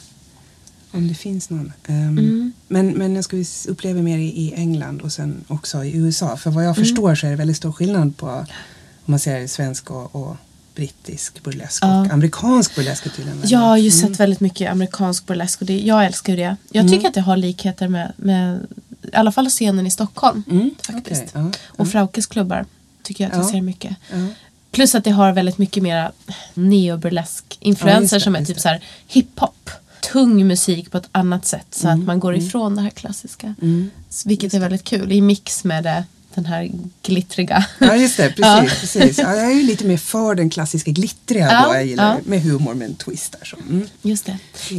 om 0.92 1.08
det 1.08 1.14
finns 1.14 1.50
någon. 1.50 1.74
Ehm, 1.88 2.18
Mm. 2.18 2.54
men, 2.68 2.88
men 2.90 3.16
jag 3.16 3.24
skulle 3.24 3.46
uppleva 3.68 4.02
mer 4.02 4.18
i, 4.18 4.28
i 4.28 4.54
England 4.56 5.02
och 5.02 5.12
sen 5.12 5.44
också 5.48 5.84
i 5.84 5.96
USA. 5.98 6.38
För 6.38 6.52
vad 6.52 6.64
jag 6.66 6.78
Mm. 6.78 6.86
förstår 6.86 7.16
så 7.16 7.28
är 7.28 7.32
det 7.32 7.36
väldigt 7.38 7.58
stor 7.58 7.72
skillnad 7.72 8.18
på 8.18 8.28
om 8.28 8.46
man 9.06 9.20
säger 9.20 9.48
svensk 9.48 9.92
och, 9.92 10.16
och 10.16 10.36
brittisk 10.76 11.44
burlesk 11.44 11.84
Ja. 11.84 12.02
och 12.02 12.08
amerikansk 12.14 12.76
burlesk 12.76 13.06
är 13.06 13.10
tydligen 13.10 13.34
väldigt- 13.34 13.52
Jag 13.52 13.60
har 13.60 13.78
ju 13.78 13.90
Mm. 13.90 14.00
sett 14.10 14.20
väldigt 14.20 14.40
mycket 14.40 14.72
amerikansk 14.72 15.26
burlesk 15.26 15.62
och 15.62 15.68
det, 15.68 15.80
jag 15.80 16.06
älskar 16.06 16.34
ju 16.34 16.38
det. 16.40 16.56
Jag 16.72 16.90
tycker 16.92 17.08
att 17.08 17.14
det 17.14 17.22
har 17.22 17.38
likheter 17.38 17.88
med, 17.88 18.12
med 18.16 18.68
i 19.04 19.16
alla 19.16 19.32
fall 19.32 19.50
scenen 19.50 19.88
i 19.88 19.92
Stockholm. 19.92 20.44
Mm, 20.52 20.70
faktiskt. 20.88 21.22
okej, 21.22 21.32
ja, 21.44 21.52
Och 21.68 21.88
Fraukes 21.88 22.26
klubbar 22.26 22.66
tycker 23.04 23.24
jag 23.24 23.32
att 23.32 23.38
jag 23.38 23.46
Ja. 23.46 23.52
ser 23.52 23.62
mycket. 23.62 23.96
Ja. 24.12 24.18
Plus 24.72 24.96
att 24.96 25.04
det 25.04 25.12
har 25.12 25.32
väldigt 25.32 25.58
mycket 25.58 25.84
mera 25.84 26.12
neoburlesk 26.54 27.44
Ja, 27.50 27.56
influenser 27.68 28.18
det, 28.18 28.24
som 28.24 28.36
är 28.36 28.46
typ 28.46 28.60
så 28.60 28.68
här 28.70 28.82
hiphop. 29.08 29.70
Tung 30.12 30.48
musik 30.48 30.92
på 30.92 30.98
ett 30.98 31.08
annat 31.12 31.46
sätt 31.46 31.66
så 31.72 31.88
Mm, 31.88 32.00
att 32.00 32.06
man 32.06 32.20
går 32.20 32.36
ifrån 32.36 32.76
det 32.76 32.82
här 32.82 32.90
klassiska. 32.90 33.56
Vilket 34.26 34.54
är 34.54 34.60
väldigt 34.60 34.84
kul 34.84 35.12
i 35.12 35.22
mix 35.22 35.64
med 35.64 35.84
det, 35.84 36.04
den 36.36 36.46
här 36.46 36.72
glittriga. 37.04 37.66
Ja 37.80 37.96
just 37.96 38.18
det, 38.18 38.30
precis. 38.36 38.80
Precis. 38.80 39.18
Ja, 39.18 39.36
jag 39.36 39.46
är 39.52 39.56
ju 39.56 39.64
lite 39.64 39.86
mer 39.86 39.98
för 39.98 40.36
den 40.36 40.50
klassiska 40.50 40.92
glittriga 40.92 41.52
Ja, 41.52 41.68
då. 41.68 41.74
Jag 41.76 41.86
gillar 41.86 42.14
ja. 42.14 42.20
Med 42.26 42.42
humor 42.42 42.74
med 42.74 42.88
en 42.88 42.96
twist 42.96 43.32
där. 43.40 43.46
Så. 43.46 43.58
Mm. 43.58 43.88
Just 44.02 44.26
det. 44.26 44.38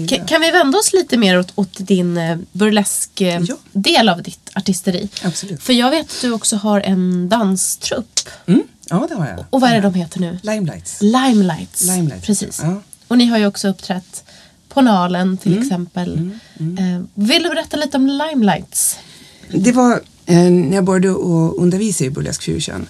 Kan, 0.08 0.26
kan 0.26 0.40
vi 0.40 0.50
vända 0.50 0.78
oss 0.78 0.92
lite 0.92 1.16
mer 1.16 1.38
åt, 1.38 1.52
åt 1.54 1.86
din 1.86 2.16
eh, 2.16 2.38
burlesk 2.52 3.20
eh, 3.20 3.42
av 4.10 4.22
ditt 4.22 4.50
artisteri? 4.54 5.08
Absolut. 5.24 5.62
För 5.62 5.72
jag 5.72 5.90
vet 5.90 6.06
att 6.10 6.20
du 6.20 6.32
också 6.32 6.56
har 6.56 6.80
en 6.80 7.28
danstrupp. 7.28 8.20
Mm. 8.46 8.62
Ja 8.88 9.06
det 9.08 9.14
har 9.14 9.26
jag. 9.28 9.44
Och 9.50 9.60
vad 9.60 9.70
är 9.70 9.74
det 9.74 9.80
de 9.80 9.94
heter 9.94 10.20
nu? 10.20 10.38
Limelights. 10.42 10.98
Limelights. 11.02 11.82
Limelights, 11.82 12.26
Precis. 12.26 12.62
Och 13.08 13.18
ni 13.18 13.26
har 13.26 13.38
ju 13.38 13.46
också 13.46 13.68
uppträtt 13.68 14.24
på 14.68 14.80
Nalen 14.80 15.36
till 15.38 15.52
Mm. 15.52 15.64
exempel. 15.64 16.30
Eh, 16.58 17.02
vill 17.14 17.42
du 17.42 17.48
berätta 17.48 17.76
lite 17.76 17.96
om 17.96 18.06
Limelights? 18.06 18.98
Det 19.48 19.72
var 19.72 20.00
när 20.34 20.74
jag 20.74 20.84
började 20.84 21.10
att 21.10 21.54
undervisa 21.56 22.04
i 22.04 22.10
burlesk 22.10 22.42
fusion 22.42 22.86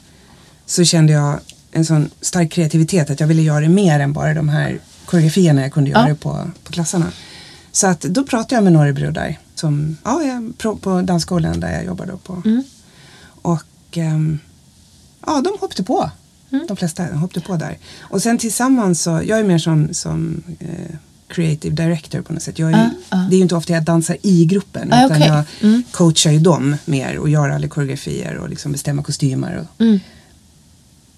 så 0.67 0.85
kände 0.85 1.13
jag 1.13 1.41
en 1.73 1.85
sån 1.85 2.11
stark 2.21 2.53
kreativitet 2.53 3.11
att 3.11 3.21
jag 3.21 3.27
ville 3.27 3.43
göra 3.43 3.69
mer 3.69 4.01
än 4.01 4.13
bara 4.13 4.35
de 4.35 4.49
här 4.49 4.79
koreografierna 5.07 5.63
jag 5.63 5.73
kunde 5.73 5.91
göra 5.91 6.09
Ja. 6.09 6.15
på, 6.15 6.51
på 6.65 6.73
klasserna. 6.73 7.13
Så 7.73 7.87
att 7.87 8.01
då 8.01 8.25
pratade 8.25 8.55
jag 8.55 8.65
med 8.65 8.73
några 8.73 8.93
brudar 8.93 9.39
som, 9.55 9.97
ja, 10.05 10.23
jag, 10.23 10.59
på, 10.81 11.03
dansskolan 11.03 11.61
där 11.61 11.73
jag 11.73 11.85
jobbade 11.85 12.13
på. 12.25 12.43
Och 13.25 13.65
ehm, 13.93 14.39
ja, 15.27 15.41
de 15.41 15.57
hoppade 15.61 15.83
på. 15.83 16.11
De 16.69 16.77
flesta 16.77 17.05
hoppade 17.05 17.41
på 17.47 17.57
där. 17.57 17.79
Och 18.01 18.23
sen 18.23 18.39
tillsammans 18.39 19.03
så, 19.03 19.11
jag 19.11 19.39
är 19.41 19.45
mer 19.45 19.59
som, 19.59 19.95
som 19.95 20.43
eh, 20.59 20.97
creative 21.35 21.75
director 21.85 22.21
på 22.21 22.33
något 22.33 22.43
sätt. 22.43 22.59
Jag 22.59 22.71
är, 22.73 22.75
Ah, 22.77 22.91
ah. 23.09 23.27
Det 23.31 23.35
är 23.35 23.37
ju 23.37 23.43
inte 23.43 23.55
ofta 23.57 23.73
jag 23.73 23.83
dansar 23.85 24.17
i 24.23 24.45
gruppen 24.45 24.93
Ah, 24.93 25.07
utan 25.07 25.17
okej. 25.17 25.29
jag 25.29 25.45
Mm. 25.71 25.83
coachar 25.91 26.31
ju 26.31 26.39
dem 26.39 26.77
mer 26.85 27.19
och 27.19 27.29
gör 27.29 27.49
alla 27.51 27.69
koreografier 27.69 28.37
och 28.37 28.49
liksom 28.49 28.73
bestämmer 28.73 29.03
kostymer. 29.03 29.57
Och, 29.57 29.81
Mm. 29.85 30.01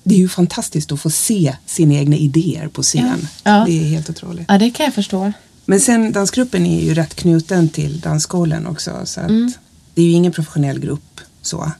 Det 0.06 0.14
är 0.14 0.18
ju 0.18 0.28
fantastiskt 0.28 0.92
att 0.92 1.00
få 1.00 1.10
se 1.10 1.56
sina 1.66 1.94
egna 1.94 2.16
idéer 2.16 2.68
på 2.68 2.82
scen. 2.82 3.28
Ja. 3.44 3.64
Det 3.66 3.72
är 3.80 3.84
helt 3.88 4.10
otroligt. 4.10 4.44
Ja, 4.48 4.58
det 4.58 4.70
kan 4.70 4.84
jag 4.84 4.94
förstå. 4.94 5.32
Men 5.64 5.80
sen 5.80 6.12
dansgruppen 6.12 6.66
är 6.66 6.80
ju 6.84 6.94
rätt 6.94 7.14
knuten 7.14 7.68
till 7.68 8.00
dansskolan 8.00 8.66
också. 8.66 9.00
Så 9.04 9.20
att 9.20 9.30
Mm. 9.30 9.52
det 9.94 10.02
är 10.02 10.06
ju 10.06 10.12
ingen 10.12 10.32
professionell 10.32 10.78
grupp 10.80 11.20
så. 11.42 11.72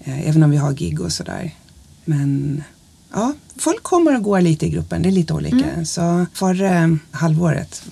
Eh, 0.00 0.28
även 0.28 0.42
om 0.42 0.50
vi 0.50 0.56
har 0.56 0.72
gig 0.72 1.00
och 1.00 1.12
sådär. 1.12 1.54
Men 2.04 2.62
ja, 3.12 3.32
folk 3.56 3.82
kommer 3.82 4.16
och 4.16 4.22
går 4.22 4.40
lite 4.40 4.66
i 4.66 4.70
gruppen. 4.70 5.02
Det 5.02 5.08
är 5.08 5.10
lite 5.10 5.32
olika. 5.34 5.70
Mm. 5.70 5.86
Så 5.86 6.26
förra 6.34 6.82
eh, 6.84 6.88
halvåret 7.10 7.82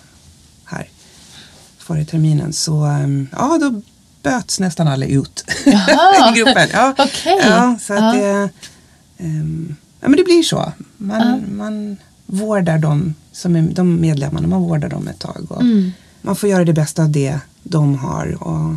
här, 0.64 0.88
förra 1.78 2.04
terminen, 2.04 2.52
så 2.52 2.86
eh, 2.86 3.08
ja, 3.32 3.58
då 3.60 3.82
böts 4.22 4.60
nästan 4.60 4.88
alla 4.88 5.06
ut 5.06 5.44
i 5.66 6.38
gruppen. 6.38 6.68
Ja, 6.72 6.94
Okej. 6.98 7.40
ja, 7.42 7.78
så 7.80 7.94
att 7.94 8.14
det, 8.14 8.48
ehm, 9.18 9.76
ja, 10.00 10.08
men 10.08 10.16
det 10.16 10.24
blir 10.24 10.42
så. 10.42 10.72
Man, 10.96 11.56
man 11.56 11.96
vårdar 12.26 12.78
dem, 12.78 13.14
som 13.32 13.56
är, 13.56 13.62
de 13.62 14.00
medlemmarna, 14.00 14.48
man 14.48 14.62
vårdar 14.62 14.88
dem 14.88 15.08
ett 15.08 15.18
tag. 15.18 15.46
Och 15.48 15.62
Mm. 15.62 15.92
Man 16.22 16.36
får 16.36 16.48
göra 16.48 16.64
det 16.64 16.72
bästa 16.72 17.02
av 17.02 17.10
det 17.10 17.38
de 17.62 17.98
har. 17.98 18.42
Och, 18.42 18.76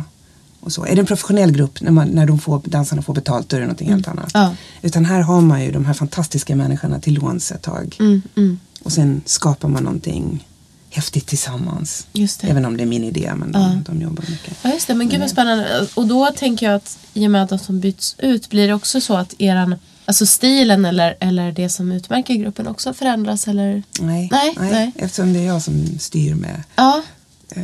och 0.60 0.72
så. 0.72 0.84
Är 0.86 0.94
det 0.94 1.00
en 1.00 1.06
professionell 1.06 1.52
grupp, 1.52 1.80
när, 1.80 1.90
man, 1.90 2.08
när 2.08 2.26
de 2.26 2.38
får, 2.38 2.62
dansarna 2.64 3.02
får 3.02 3.14
betalt, 3.14 3.48
då 3.48 3.56
är 3.56 3.60
det 3.60 3.66
någonting 3.66 3.92
helt 3.92 4.08
annat. 4.08 4.30
Ja. 4.34 4.54
Utan 4.82 5.04
här 5.04 5.20
har 5.20 5.40
man 5.40 5.64
ju 5.64 5.72
de 5.72 5.84
här 5.84 5.94
fantastiska 5.94 6.56
människorna 6.56 7.00
till 7.00 7.14
låns 7.14 7.52
ett 7.52 7.62
tag. 7.62 7.96
Mm, 8.00 8.22
mm. 8.36 8.58
Och 8.82 8.92
sen 8.92 9.22
skapar 9.24 9.68
man 9.68 9.84
någonting 9.84 10.46
häftigt 10.90 11.26
tillsammans. 11.26 12.06
Även 12.40 12.64
om 12.64 12.76
det 12.76 12.82
är 12.82 12.86
min 12.86 13.04
idé, 13.04 13.32
men 13.36 13.52
de, 13.52 13.62
Ja. 13.62 13.78
de 13.86 14.02
jobbar 14.02 14.24
mycket. 14.30 14.56
Ja 14.62 14.72
just 14.72 14.86
det, 14.86 14.94
men 14.94 15.08
gud 15.08 15.20
vad 15.20 15.30
spännande. 15.30 15.86
Och 15.94 16.06
då 16.06 16.30
tänker 16.36 16.66
jag 16.66 16.74
att 16.74 16.98
i 17.14 17.26
och 17.26 17.30
med 17.30 17.42
att 17.52 17.66
de 17.66 17.80
byts 17.80 18.16
ut 18.18 18.50
blir 18.50 18.68
det 18.68 18.74
också 18.74 19.00
så 19.00 19.16
att 19.16 19.34
eran 19.38 19.74
Alltså 20.04 20.26
stilen 20.26 20.84
eller, 20.84 21.16
eller 21.20 21.52
det 21.52 21.68
som 21.68 21.92
utmärker 21.92 22.34
gruppen 22.34 22.66
också 22.66 22.94
förändras 22.94 23.48
eller? 23.48 23.82
Nej, 24.00 24.28
Nej, 24.32 24.54
nej. 24.58 24.92
eftersom 24.96 25.32
det 25.32 25.38
är 25.38 25.46
jag 25.46 25.62
som 25.62 25.98
styr 25.98 26.34
med 26.34 26.62
Ja, 26.76 27.02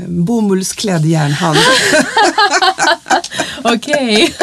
bomullsklädd 0.06 1.04
järnhand. 1.06 1.58
okej. 3.64 4.34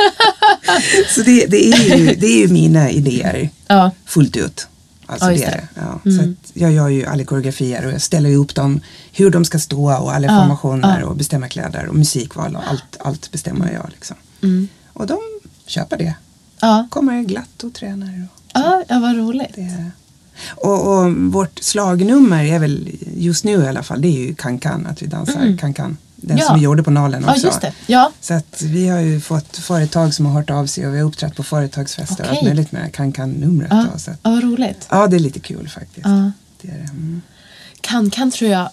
Så 1.10 1.22
det, 1.22 1.46
det, 1.46 1.68
är 1.72 1.98
ju, 1.98 2.16
det 2.16 2.28
är 2.28 2.38
ju 2.40 2.48
mina 2.48 2.90
idéer 2.92 3.50
ja, 3.68 3.92
fullt 4.06 4.38
ut. 4.38 4.68
Alltså 5.06 5.32
Ja, 5.32 5.38
det 5.38 5.46
det. 5.46 5.68
Ja. 5.76 6.12
Så 6.12 6.22
att 6.22 6.52
jag 6.54 6.72
gör 6.72 6.90
ju 6.90 7.06
alla 7.06 7.24
koreografier 7.24 7.86
och 7.86 7.92
jag 7.92 8.02
ställer 8.02 8.36
upp 8.36 8.56
dem 8.56 8.80
hur 9.12 9.30
de 9.30 9.46
ska 9.46 9.60
stå 9.60 9.94
och 9.94 10.14
alla 10.14 10.28
formationer 10.28 11.00
ja. 11.00 11.06
och 11.08 11.16
bestämmer 11.16 11.48
kläder 11.48 11.86
och 11.88 11.96
musikval 11.96 12.56
och 12.56 12.68
allt, 12.68 12.98
allt 13.00 13.32
bestämmer 13.32 13.72
jag. 13.74 13.90
Liksom. 13.92 14.18
Och 14.94 15.08
de 15.08 15.20
köper 15.66 15.98
det. 15.98 16.14
ja. 16.62 16.88
Kommer 16.90 17.22
glatt 17.24 17.64
och 17.64 17.74
tränar. 17.74 18.28
Och 18.34 18.40
Ja, 18.54 18.84
ja 18.88 19.00
vad 19.00 19.16
roligt. 19.18 19.56
det. 19.56 19.92
Och, 20.50 20.98
och 20.98 21.12
vårt 21.12 21.60
slagnummer 21.64 22.44
är 22.44 22.60
väl 22.60 22.90
just 23.18 23.44
nu 23.44 23.52
i 23.64 23.68
alla 23.68 23.84
fall, 23.84 24.02
det 24.02 24.08
är 24.08 24.28
ju 24.28 24.36
Kankan, 24.36 24.86
att 24.88 25.02
vi 25.02 25.08
dansar 25.08 25.42
Mm. 25.42 25.58
Kankan. 25.58 25.98
Den 26.16 26.38
Ja. 26.38 26.46
som 26.46 26.56
vi 26.60 26.64
gjorde 26.66 26.84
på 26.84 26.92
Nalen 26.92 27.24
Ja, 27.28 27.32
också. 27.34 27.46
just 27.48 27.62
det. 27.62 27.74
Ja. 27.88 28.12
Så 28.22 28.34
att 28.34 28.62
vi 28.62 28.88
har 28.88 29.00
ju 29.00 29.22
fått 29.22 29.58
företag 29.58 30.14
som 30.14 30.26
har 30.26 30.34
hört 30.34 30.50
av 30.50 30.66
sig 30.66 30.88
och 30.88 30.94
vi 30.94 31.00
har 31.00 31.06
uppträtt 31.08 31.36
på 31.36 31.44
företagsfester 31.44 32.24
och 32.24 32.30
allt 32.30 32.42
möjligt 32.44 32.72
med 32.72 32.94
kan-kan-numret. 32.94 33.68
Ja, 33.72 33.86
då, 33.94 34.00
Så 34.00 34.12
att, 34.12 34.20
ja 34.24 34.30
vad 34.32 34.44
roligt. 34.44 34.88
ja, 34.90 35.08
det 35.08 35.16
är 35.16 35.20
lite 35.20 35.40
kul 35.40 35.70
faktiskt. 35.70 36.06
Ja. 36.08 36.32
Det 36.62 36.68
är. 36.72 36.80
Mm. 36.80 37.22
Kan 37.82 38.10
Kan 38.10 38.32
tror 38.32 38.52
jag 38.52 38.70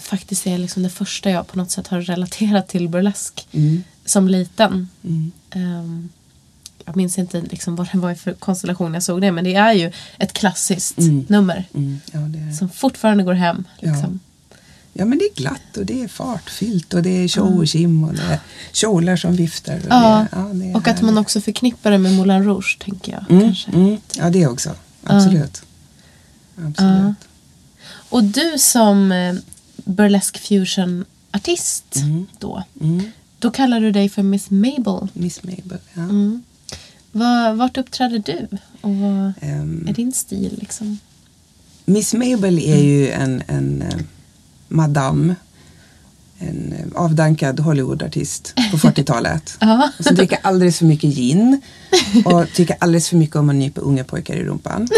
faktiskt 0.00 0.46
är 0.46 0.58
liksom 0.58 0.82
det 0.82 0.90
första 0.90 1.30
jag 1.30 1.46
på 1.46 1.58
något 1.58 1.70
sätt 1.70 1.86
har 1.88 2.00
relaterat 2.00 2.68
till 2.68 2.88
burlesk 2.88 3.48
Mm. 3.52 3.82
som 4.04 4.28
liten. 4.28 4.88
Ehm, 5.50 6.08
jag 6.88 6.96
minns 6.96 7.18
inte 7.18 7.40
liksom 7.40 7.76
vad 7.76 7.88
det 7.92 7.98
var 7.98 8.14
för 8.14 8.32
konstellation 8.32 8.94
jag 8.94 9.02
såg 9.02 9.20
det 9.20 9.32
men 9.32 9.44
det 9.44 9.54
är 9.54 9.72
ju 9.72 9.92
ett 10.18 10.32
klassiskt 10.32 10.98
nummer 11.28 11.64
Mm. 11.74 12.00
Ja, 12.12 12.18
är. 12.18 12.52
som 12.52 12.68
fortfarande 12.70 13.24
går 13.24 13.32
hem. 13.34 13.64
Liksom. 13.78 14.20
ja, 14.92 15.04
men 15.04 15.18
det 15.18 15.24
är 15.24 15.34
glatt 15.34 15.76
och 15.76 15.86
det 15.86 16.02
är 16.02 16.08
fartfyllt 16.08 16.94
och 16.94 17.02
det 17.02 17.10
är 17.24 17.28
tjo 17.28 17.58
och 17.58 17.68
tjim 17.68 18.04
och 18.04 18.14
det 18.14 18.22
är 18.22 18.38
kjolar 18.72 19.16
som 19.16 19.36
viftar. 19.36 19.76
Och, 19.76 19.82
Ja, 19.90 20.26
det, 20.30 20.36
ja, 20.38 20.42
det 20.52 20.74
och 20.74 20.88
att 20.88 21.02
man 21.02 21.18
också 21.18 21.40
förknippar 21.40 21.90
det 21.90 21.98
med 21.98 22.12
Moulin 22.14 22.44
Rouge 22.44 22.78
tänker 22.80 23.12
jag. 23.12 23.24
Mm, 23.30 23.42
kanske. 23.42 23.70
mm, 23.70 23.96
ja, 24.16 24.30
det 24.30 24.46
också. 24.46 24.70
Absolut. 25.04 25.62
Absolut. 26.66 27.16
Och 28.10 28.24
du 28.24 28.54
som 28.58 29.12
eh, 29.12 29.34
burlesque 29.84 30.38
fusion 30.40 31.04
artist 31.32 31.96
Mm. 31.96 32.26
då. 32.38 32.62
Då 33.38 33.50
kallar 33.50 33.80
du 33.80 33.92
dig 33.92 34.08
för 34.08 34.22
Miss 34.22 34.50
Mabel. 34.50 35.08
Miss 35.12 35.42
Mabel. 35.42 35.78
Ja. 35.94 36.02
Mm. 36.02 36.42
Var, 37.12 37.52
vart 37.54 37.76
uppträder 37.78 38.18
du? 38.26 38.48
Och 38.80 38.94
vad 38.96 39.32
Ehm, 39.40 39.86
är 39.88 39.92
din 39.92 40.12
stil 40.12 40.56
liksom? 40.60 40.98
Miss 41.84 42.14
Mabel 42.14 42.58
är 42.58 42.78
ju 42.82 43.10
en, 43.10 43.42
en 43.46 43.82
eh, 43.82 43.98
madame. 44.68 45.34
En 46.38 46.72
eh, 46.72 47.00
avdankad 47.02 47.60
Hollywood-artist 47.60 48.54
på 48.70 48.76
40-talet. 48.88 49.56
Ja. 49.60 49.90
Och 49.98 50.04
som 50.04 50.14
dricker 50.14 50.38
alldeles 50.42 50.78
för 50.78 50.84
mycket 50.86 51.10
gin. 51.14 51.60
Och 52.24 52.44
tycker 52.54 52.76
alldeles 52.80 53.08
för 53.08 53.16
mycket 53.16 53.36
om 53.36 53.48
att 53.50 53.56
nypa 53.56 53.80
unga 53.80 54.04
pojkar 54.04 54.34
i 54.34 54.44
rumpan. 54.44 54.88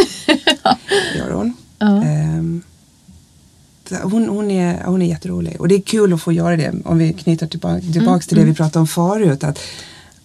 Gör 1.17 1.31
hon. 1.31 1.55
Så 3.89 3.95
hon, 3.97 4.29
hon, 4.29 4.51
är, 4.51 4.85
hon 4.85 5.03
är 5.03 5.07
jätterolig. 5.07 5.61
Och 5.61 5.69
det 5.69 5.75
är 5.75 5.81
kul 5.83 6.13
att 6.13 6.23
få 6.23 6.33
göra 6.33 6.57
det. 6.57 6.73
Om 6.85 6.99
vi 6.99 7.13
knyter 7.13 7.47
tillbaka, 7.47 7.81
tillbaks 7.93 8.27
till 8.27 8.39
det 8.39 8.45
vi 8.45 8.55
pratade 8.55 8.81
om 8.81 8.87
förut. 8.87 9.45
Att 9.45 9.59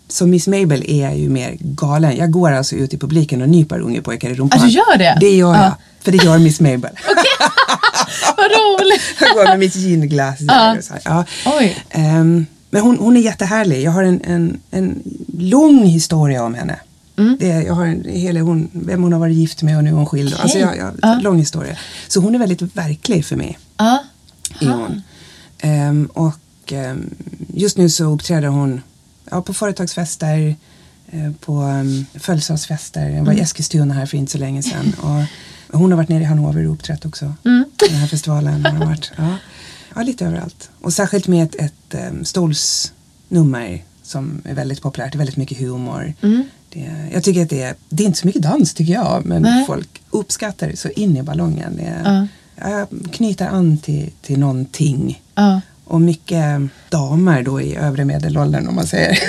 som 0.08 0.30
Miss 0.30 0.48
Mabel 0.48 0.84
är 0.88 1.14
ju 1.14 1.30
mer 1.30 1.58
galen. 1.60 2.18
Jag 2.18 2.32
går 2.32 2.52
alltså 2.52 2.76
ut 2.76 2.94
i 2.94 2.98
publiken 2.98 3.42
och 3.42 3.50
nyper 3.50 3.80
unga 3.80 4.02
pojkar 4.02 4.30
i 4.30 4.34
rumpan. 4.34 4.60
Ah, 4.62 4.66
du 4.66 4.70
gör 4.70 4.98
det? 4.98 5.18
Det 5.20 5.36
gör 5.36 5.54
jag. 5.54 5.64
Ja. 5.64 5.78
För 6.02 6.12
det 6.12 6.24
gör 6.24 6.38
Miss 6.38 6.60
Mabel. 6.60 6.92
Vad 8.38 8.46
roligt! 8.46 9.02
jag 9.20 9.34
går 9.36 9.44
med 9.44 9.60
mitt 9.60 9.76
ginglas 9.76 10.40
där. 10.40 10.76
Ja. 10.76 10.82
Så. 10.82 10.94
Ja. 11.04 11.26
Oj. 11.46 11.86
Ehm, 11.90 12.46
men 12.70 12.82
hon, 12.82 12.98
hon 13.00 13.18
är 13.18 13.22
jättehärlig. 13.22 13.84
Jag 13.84 13.92
har 13.92 14.04
en, 14.04 14.22
en, 14.24 14.60
en 14.72 15.04
lång 15.38 15.86
historia 15.86 16.44
om 16.44 16.54
henne. 16.54 16.80
Mm. 17.18 17.38
Det, 17.40 17.48
jag 17.48 17.74
har 17.74 17.86
en, 17.86 18.06
hela 18.08 18.40
hon, 18.40 18.70
vem 18.74 19.04
hon 19.04 19.14
har 19.14 19.20
varit 19.20 19.36
gift 19.36 19.62
med 19.62 19.78
och 19.78 19.84
nu 19.84 19.90
är 19.90 19.94
hon 19.94 20.06
skild. 20.06 20.36
Alltså 20.40 20.58
jag, 20.58 20.78
jag, 20.78 20.94
Ja. 21.02 21.20
Lång 21.22 21.40
historia. 21.40 21.78
Så 22.08 22.20
hon 22.20 22.36
är 22.36 22.40
väldigt 22.40 22.62
verklig 22.62 23.26
för 23.26 23.36
mig. 23.36 23.60
Ja. 23.78 24.04
Är 24.60 24.68
hon. 24.68 25.02
Ehm, 25.60 26.10
och 26.14 26.74
ehm, 26.74 27.10
just 27.54 27.78
nu 27.78 27.90
så 27.90 28.04
uppträder 28.14 28.48
hon 28.48 28.82
ja, 29.32 29.42
på 29.42 29.54
företagsfester, 29.54 30.56
eh, 31.08 31.32
på 31.40 31.62
um, 31.62 32.06
födelsedagsfester. 32.14 33.10
Jag 33.10 33.26
var 33.26 33.34
i 33.34 33.40
Eskilstuna 33.40 33.94
här 33.94 34.06
för 34.06 34.18
inte 34.18 34.32
så 34.32 34.38
länge 34.38 34.64
sedan. 34.64 34.96
Och 35.02 35.80
hon 35.80 35.92
har 35.92 35.98
varit 35.98 36.10
nere 36.10 36.22
i 36.22 36.26
Hannover 36.26 36.68
och 36.68 36.74
uppträtt 36.74 37.06
också. 37.06 37.34
Den 37.44 37.90
här 37.96 38.08
festivalen 38.08 38.66
har 38.66 38.72
hon 38.72 38.88
varit. 38.88 39.12
Ja. 39.18 39.36
ja, 39.96 40.02
lite 40.02 40.26
överallt. 40.26 40.70
Och 40.82 40.94
särskilt 40.94 41.28
med 41.28 41.44
ett, 41.44 41.56
ett 41.56 42.10
um, 42.12 42.26
stolsnummer 42.26 43.84
som 44.04 44.42
är 44.46 44.54
väldigt 44.54 44.82
populärt. 44.82 45.12
Det 45.12 45.16
är 45.16 45.18
väldigt 45.18 45.38
mycket 45.38 45.58
humor. 45.58 46.14
Det, 46.70 47.10
jag 47.14 47.24
tycker 47.24 47.42
att 47.42 47.50
det 47.50 47.62
är, 47.62 47.76
det 47.90 48.04
är 48.04 48.08
inte 48.08 48.20
så 48.20 48.28
mycket 48.28 48.42
dans 48.42 48.74
tycker 48.74 48.94
jag. 48.94 49.26
Men 49.26 49.42
Nej. 49.42 49.66
folk 49.68 50.02
uppskattar 50.10 50.68
det 50.68 50.78
så 50.78 50.90
in 50.90 51.18
i 51.18 51.24
ballongen. 51.24 51.76
Det 51.78 51.84
är, 51.84 52.28
Jag 52.56 52.88
knyter 53.12 53.48
an 53.48 53.78
till, 53.78 54.12
till 54.22 54.40
någonting. 54.40 55.22
Ja. 55.36 55.62
Och 55.88 56.02
mycket 56.02 56.62
damer 56.90 57.44
då 57.44 57.62
i 57.62 57.76
övre 57.76 58.06
medelåldern 58.06 58.68
om 58.68 58.76
man 58.76 58.88
säger. 58.88 59.20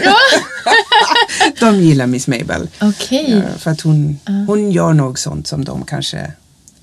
de 1.61 1.77
gillar 1.81 2.07
Miss 2.07 2.27
Mabel. 2.29 2.69
Okej. 2.81 3.31
Ja, 3.31 3.59
för 3.59 3.71
att 3.71 3.81
hon, 3.81 4.19
hon 4.47 4.71
gör 4.71 4.93
nog 4.93 5.19
sånt 5.19 5.47
som 5.47 5.65
de 5.65 5.85
kanske 5.85 6.33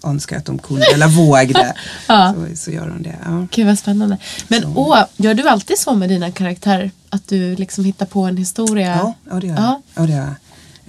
önskar 0.04 0.38
att 0.38 0.46
de 0.46 0.60
kunde 0.60 0.86
eller 0.94 1.08
vågade. 1.08 1.74
Ja. 2.08 2.34
så, 2.52 2.56
så 2.58 2.72
gör 2.72 2.90
hon 2.90 3.02
det. 3.02 3.16
Ja. 3.26 3.48
Gud 3.52 3.66
vad 3.68 3.80
spännande. 3.80 4.18
Men 4.48 4.66
åh, 4.76 5.04
gör 5.18 5.34
du 5.34 5.48
alltid 5.50 5.78
så 5.78 5.94
med 5.94 6.10
dina 6.10 6.32
karaktärer? 6.32 6.92
Att 7.10 7.28
du 7.28 7.56
liksom 7.56 7.86
hittar 7.86 8.06
på 8.06 8.22
en 8.24 8.38
historia? 8.38 8.96
Ja, 8.96 9.14
ja, 9.32 9.40
det 9.40 9.48
gör 9.48 9.56
jag. 9.56 9.64
Ja. 9.64 9.82
Ja, 9.96 10.02
det 10.02 10.12
gör 10.14 10.20
jag. 10.20 10.34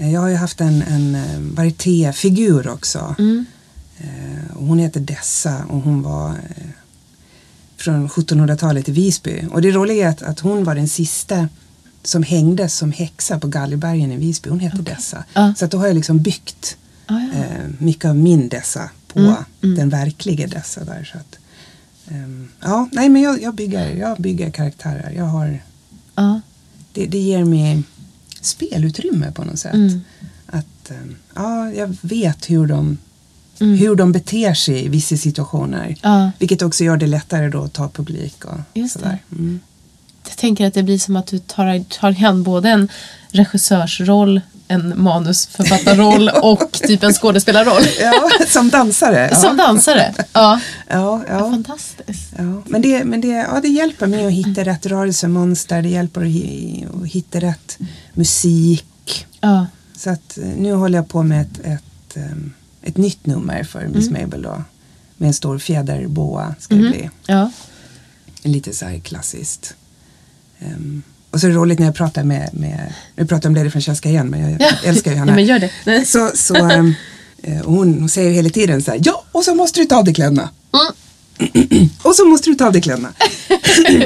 Eh, 0.06 0.12
Jag 0.12 0.20
har 0.20 0.28
ju 0.28 0.36
haft 0.36 0.60
en, 0.60 0.82
en 0.82 1.14
eh, 1.14 1.22
varietéfigur 1.56 2.68
också. 2.68 3.14
Mm. 3.18 3.46
Eh, 3.98 4.56
Hon 4.56 4.78
heter 4.78 5.00
Dessa 5.00 5.56
och 5.68 5.80
hon 5.80 6.02
var 6.02 6.34
från 7.84 8.08
1700-talet 8.08 8.88
i 8.88 8.92
Visby. 8.92 9.44
Och 9.50 9.62
det 9.62 9.70
roliga 9.70 10.06
är 10.06 10.10
att, 10.10 10.22
att 10.22 10.40
hon 10.40 10.64
var 10.64 10.74
den 10.74 10.88
sista 10.88 11.48
som 12.02 12.22
hängdes 12.22 12.76
som 12.76 12.92
häxa 12.92 13.38
på 13.40 13.46
Gallibergen 13.46 14.12
i 14.12 14.16
Visby. 14.16 14.50
Hon 14.50 14.60
hette 14.60 14.82
Dessa. 14.82 15.24
Ja. 15.34 15.54
Så 15.56 15.64
att 15.64 15.70
då 15.70 15.78
har 15.78 15.86
jag 15.86 15.94
liksom 15.94 16.18
byggt 16.18 16.76
Ah, 17.06 17.18
ja. 17.18 17.38
eh, 17.38 17.68
mycket 17.78 18.04
av 18.04 18.16
min 18.16 18.48
Dessa 18.48 18.90
på 19.12 19.36
den 19.60 19.88
verkliga 19.88 20.46
Dessa 20.46 20.84
där. 20.84 21.10
Så 21.12 21.18
att, 21.18 21.38
ehm, 22.08 22.48
ja, 22.60 22.88
nej 22.92 23.08
men 23.08 23.22
jag, 23.22 23.42
jag, 23.42 23.54
bygger, 23.54 23.96
jag 23.96 24.18
bygger 24.18 24.50
karaktärer. 24.50 25.10
Jag 25.16 25.24
har 25.24 25.58
Ja. 26.14 26.40
det, 26.92 27.06
det 27.06 27.18
ger 27.18 27.44
mig 27.44 27.82
spelutrymme 28.40 29.32
på 29.32 29.44
något 29.44 29.58
sätt. 29.58 29.74
Mm. 29.74 30.00
Att 30.46 30.90
eh, 30.90 30.96
ja, 31.34 31.70
jag 31.72 31.96
vet 32.00 32.50
hur 32.50 32.66
de, 32.66 32.98
hur 33.64 33.96
de 33.96 34.12
beter 34.12 34.54
sig 34.54 34.84
i 34.84 34.88
vissa 34.88 35.16
situationer. 35.16 35.84
Mm. 35.84 35.96
Ja. 36.02 36.30
Vilket 36.38 36.62
också 36.62 36.84
gör 36.84 36.96
det 36.96 37.06
lättare 37.06 37.48
då 37.48 37.64
att 37.64 37.72
ta 37.72 37.88
publik 37.88 38.44
och 38.44 38.58
Just 38.74 38.92
sådär. 38.92 39.18
Mm. 39.32 39.60
Jag 40.28 40.36
tänker 40.36 40.66
att 40.66 40.74
det 40.74 40.82
blir 40.82 40.98
som 40.98 41.16
att 41.16 41.26
du 41.26 41.38
tar, 41.38 41.84
tar 41.84 42.10
igen 42.10 42.42
både 42.42 42.68
en 42.68 42.88
regissörsroll, 43.28 44.40
en 44.68 45.02
manusförfattarroll 45.02 46.28
och 46.42 46.72
typ 46.72 47.02
en 47.02 47.12
skådespelarroll. 47.12 47.82
Ja, 48.00 48.30
som 48.46 48.70
dansare. 48.70 49.28
Ja. 49.30 49.36
Som 49.36 49.56
dansare. 49.56 50.14
Ja. 50.32 50.60
Ja, 50.88 51.22
ja. 51.28 51.38
Fantastiskt. 51.38 52.32
Ja, 52.36 52.62
men 52.66 52.82
det, 52.82 53.04
men 53.04 53.20
det, 53.20 53.28
ja, 53.28 53.60
det 53.62 53.68
hjälper 53.68 54.06
mig 54.06 54.26
att 54.26 54.32
hitta 54.32 54.64
rätt 54.64 54.86
rörelsemönster, 54.86 55.82
det 55.82 55.88
hjälper 55.88 56.20
att, 56.20 56.26
hi, 56.26 56.86
att 57.02 57.08
hitta 57.08 57.40
rätt 57.40 57.78
musik. 58.12 59.26
Ja. 59.40 59.66
Så 59.96 60.10
att 60.10 60.38
eh, 60.38 60.44
nu 60.56 60.72
håller 60.72 60.98
jag 60.98 61.08
på 61.08 61.22
med 61.22 61.40
ett, 61.40 61.60
ett, 61.64 62.16
ehm, 62.16 62.52
ett 62.84 62.96
nytt 62.96 63.26
nummer 63.26 63.64
för 63.64 63.86
Miss 63.86 64.10
Mabel 64.10 64.42
då. 64.42 64.64
Med 65.16 65.26
en 65.26 65.34
stor 65.34 65.58
fjäderboa 65.58 66.54
ska 66.58 66.74
det 66.74 66.80
bli. 66.80 67.10
Ja. 67.26 67.50
Lite 68.42 68.72
så 68.72 68.84
här 68.84 68.98
klassiskt. 68.98 69.74
Ehm, 70.58 71.02
och 71.30 71.40
så 71.40 71.46
är 71.46 71.50
det 71.50 71.56
roligt 71.56 71.78
när 71.78 71.86
jag 71.86 71.94
pratar 71.94 72.24
med, 72.24 72.50
med 72.52 72.94
nu 73.16 73.26
pratar 73.26 73.48
jag 73.48 73.50
om 73.50 73.54
Lady 73.56 73.70
Francesca 73.70 74.08
igen 74.08 74.28
men 74.28 74.40
jag, 74.40 74.60
jag 74.60 74.84
älskar 74.84 75.10
ju 75.10 75.16
henne. 75.18 75.32
Ja, 75.32 75.36
men 75.36 75.44
gör 75.44 75.58
det. 75.58 76.06
Så, 76.06 76.30
så 76.34 76.56
eh, 77.42 77.64
hon, 77.64 77.98
hon 77.98 78.08
säger 78.08 78.28
ju 78.28 78.34
hela 78.34 78.50
tiden 78.50 78.82
så 78.82 78.90
här, 78.90 79.00
ja 79.02 79.24
och 79.32 79.44
så 79.44 79.54
måste 79.54 79.80
du 79.80 79.86
ta 79.86 79.96
av 79.96 80.04
dig 80.04 80.14
kläderna. 80.14 80.50
Mm. 80.72 81.88
och 82.02 82.14
så 82.14 82.24
måste 82.24 82.50
du 82.50 82.54
ta 82.54 82.66
av 82.66 82.72
dig 82.72 82.82
kläderna. 82.82 83.12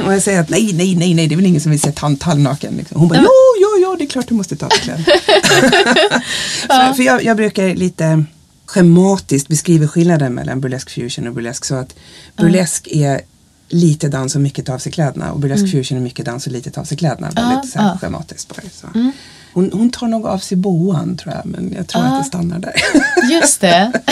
och 0.07 0.13
jag 0.13 0.23
säger 0.23 0.41
att 0.41 0.51
nej, 0.51 0.73
nej, 0.73 0.97
nej, 0.97 1.15
nej, 1.15 1.27
det 1.27 1.35
är 1.35 1.37
väl 1.37 1.47
ingen 1.47 1.61
som 1.61 1.71
vill 1.71 1.81
se 1.81 1.93
tant 1.93 2.23
halvnaken. 2.23 2.77
Liksom. 2.77 3.01
Hon 3.01 3.09
bara, 3.09 3.19
jo, 3.19 3.31
jo, 3.61 3.69
jo, 3.83 3.97
det 3.99 4.05
är 4.05 4.09
klart 4.09 4.29
du 4.29 4.35
måste 4.35 4.57
ta 4.57 4.67
av 4.67 4.71
dig 4.71 4.81
kläderna. 4.81 5.05
för 6.67 6.95
för 6.95 7.03
jag, 7.03 7.25
jag 7.25 7.37
brukar 7.37 7.75
lite 7.75 8.25
schematiskt 8.69 9.49
beskriva 9.49 9.89
skillnaden 9.89 10.35
mellan 10.35 10.61
burlesk 10.61 10.91
fusion 10.91 11.27
och 11.29 11.35
burlesk 11.35 11.65
så 11.65 11.75
att 11.75 11.95
burlesk 12.37 12.89
är 12.91 13.21
lite 13.69 14.09
dans 14.09 14.35
och 14.35 14.41
mycket 14.41 14.67
ta 14.67 14.75
av 14.75 14.79
sig 14.79 14.93
kläderna 14.93 15.33
och 15.33 15.41
burlesk 15.41 15.71
fusion 15.73 15.99
är 15.99 16.03
mycket 16.03 16.27
dans 16.27 16.47
och 16.47 16.53
lite 16.53 16.71
ta 16.71 16.81
av 16.81 16.85
sig 16.85 16.97
kläderna. 16.97 17.31
Väldigt 17.31 17.73
så 17.73 17.79
här, 17.79 17.89
ja. 17.89 17.99
schematiskt 17.99 18.49
bara. 18.49 18.63
Så. 18.73 19.13
Hon, 19.53 19.71
hon 19.73 19.91
tar 19.91 20.09
nog 20.09 20.27
av 20.27 20.39
sig 20.39 20.57
boan 20.57 21.17
tror 21.17 21.35
jag 21.35 21.47
men 21.47 21.73
jag 21.77 21.87
tror 21.89 22.03
att 22.05 22.21
det 22.23 22.29
stannar 22.29 22.59
där. 22.59 22.75
Just 23.33 23.61
det. 23.61 23.93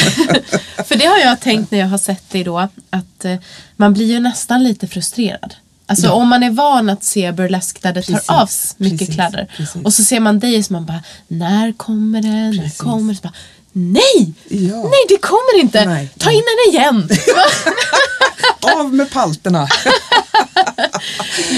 För 0.86 0.98
det 0.98 1.06
har 1.06 1.18
jag 1.18 1.40
tänkt 1.40 1.70
när 1.70 1.78
jag 1.78 1.86
har 1.86 1.98
sett 1.98 2.30
dig 2.30 2.44
då. 2.44 2.58
Att 2.90 3.24
eh, 3.24 3.36
man 3.76 3.92
blir 3.92 4.06
ju 4.06 4.20
nästan 4.20 4.64
lite 4.64 4.86
frustrerad. 4.86 5.54
Alltså 5.88 6.10
om 6.10 6.28
man 6.28 6.42
är 6.42 6.50
van 6.50 6.90
att 6.90 7.04
se 7.04 7.32
burlesk 7.32 7.82
där 7.82 7.92
det 7.92 8.02
tar 8.02 8.12
Precis, 8.12 8.28
av 8.30 8.44
s- 8.48 8.74
mycket 8.78 8.98
precis, 8.98 9.14
kläder. 9.14 9.48
precis. 9.56 9.82
Och 9.84 9.94
så 9.94 10.04
ser 10.04 10.20
man 10.20 10.38
dig 10.38 10.62
som 10.62 10.74
man 10.74 10.86
bara, 10.86 11.02
när 11.28 11.72
kommer 11.72 12.22
det? 12.22 12.28
När 12.62 12.76
kommer 12.76 13.12
det? 13.12 13.16
Så 13.16 13.22
bara, 13.22 13.32
Nej! 13.78 14.32
Ja. 14.48 14.76
Nej 14.82 15.04
det 15.08 15.16
kommer 15.20 15.60
inte! 15.60 15.84
Nej, 15.84 16.08
Ta 16.18 16.30
in 16.30 16.42
den 16.64 16.74
igen! 16.74 17.08
av 18.78 18.94
med 18.94 19.10
palterna! 19.10 19.68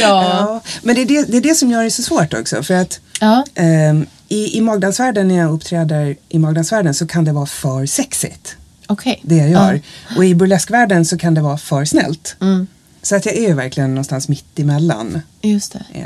ja. 0.01 0.25
Ja, 0.25 0.61
men 0.83 0.95
det 0.95 1.01
är 1.01 1.07
det, 1.07 1.23
det 1.23 1.37
är 1.37 1.41
det 1.41 1.55
som 1.55 1.71
gör 1.71 1.85
det 1.85 1.91
så 1.91 2.03
svårt 2.03 2.35
också. 2.35 2.63
För 2.63 2.75
att 2.75 3.01
Ja. 3.21 3.45
ehm, 3.55 4.07
i, 4.29 4.57
i 4.59 4.61
magdansvärlden, 4.61 5.29
när 5.29 5.37
jag 5.39 5.53
uppträder 5.53 6.17
i 6.29 6.39
magdansvärlden 6.39 6.95
så 6.95 7.07
kan 7.07 7.25
det 7.25 7.33
vara 7.33 7.47
för 7.47 7.87
sexigt. 7.87 8.57
Okej. 8.87 9.21
Det 9.23 9.37
jag 9.37 9.51
gör. 9.51 9.81
Och 10.17 10.25
i 10.25 10.35
burleskvärlden 10.35 11.05
så 11.05 11.19
kan 11.19 11.35
det 11.35 11.41
vara 11.41 11.59
för 11.59 11.85
snällt. 11.85 12.37
Mm. 12.41 12.67
Så 13.03 13.17
att 13.17 13.27
jag 13.27 13.37
är 13.37 13.49
ju 13.49 13.55
verkligen 13.55 13.91
någonstans 13.91 14.29
mitt 14.29 14.59
emellan. 14.59 15.21
Just 15.43 15.73
det. 15.73 15.85
Ja. 15.93 16.01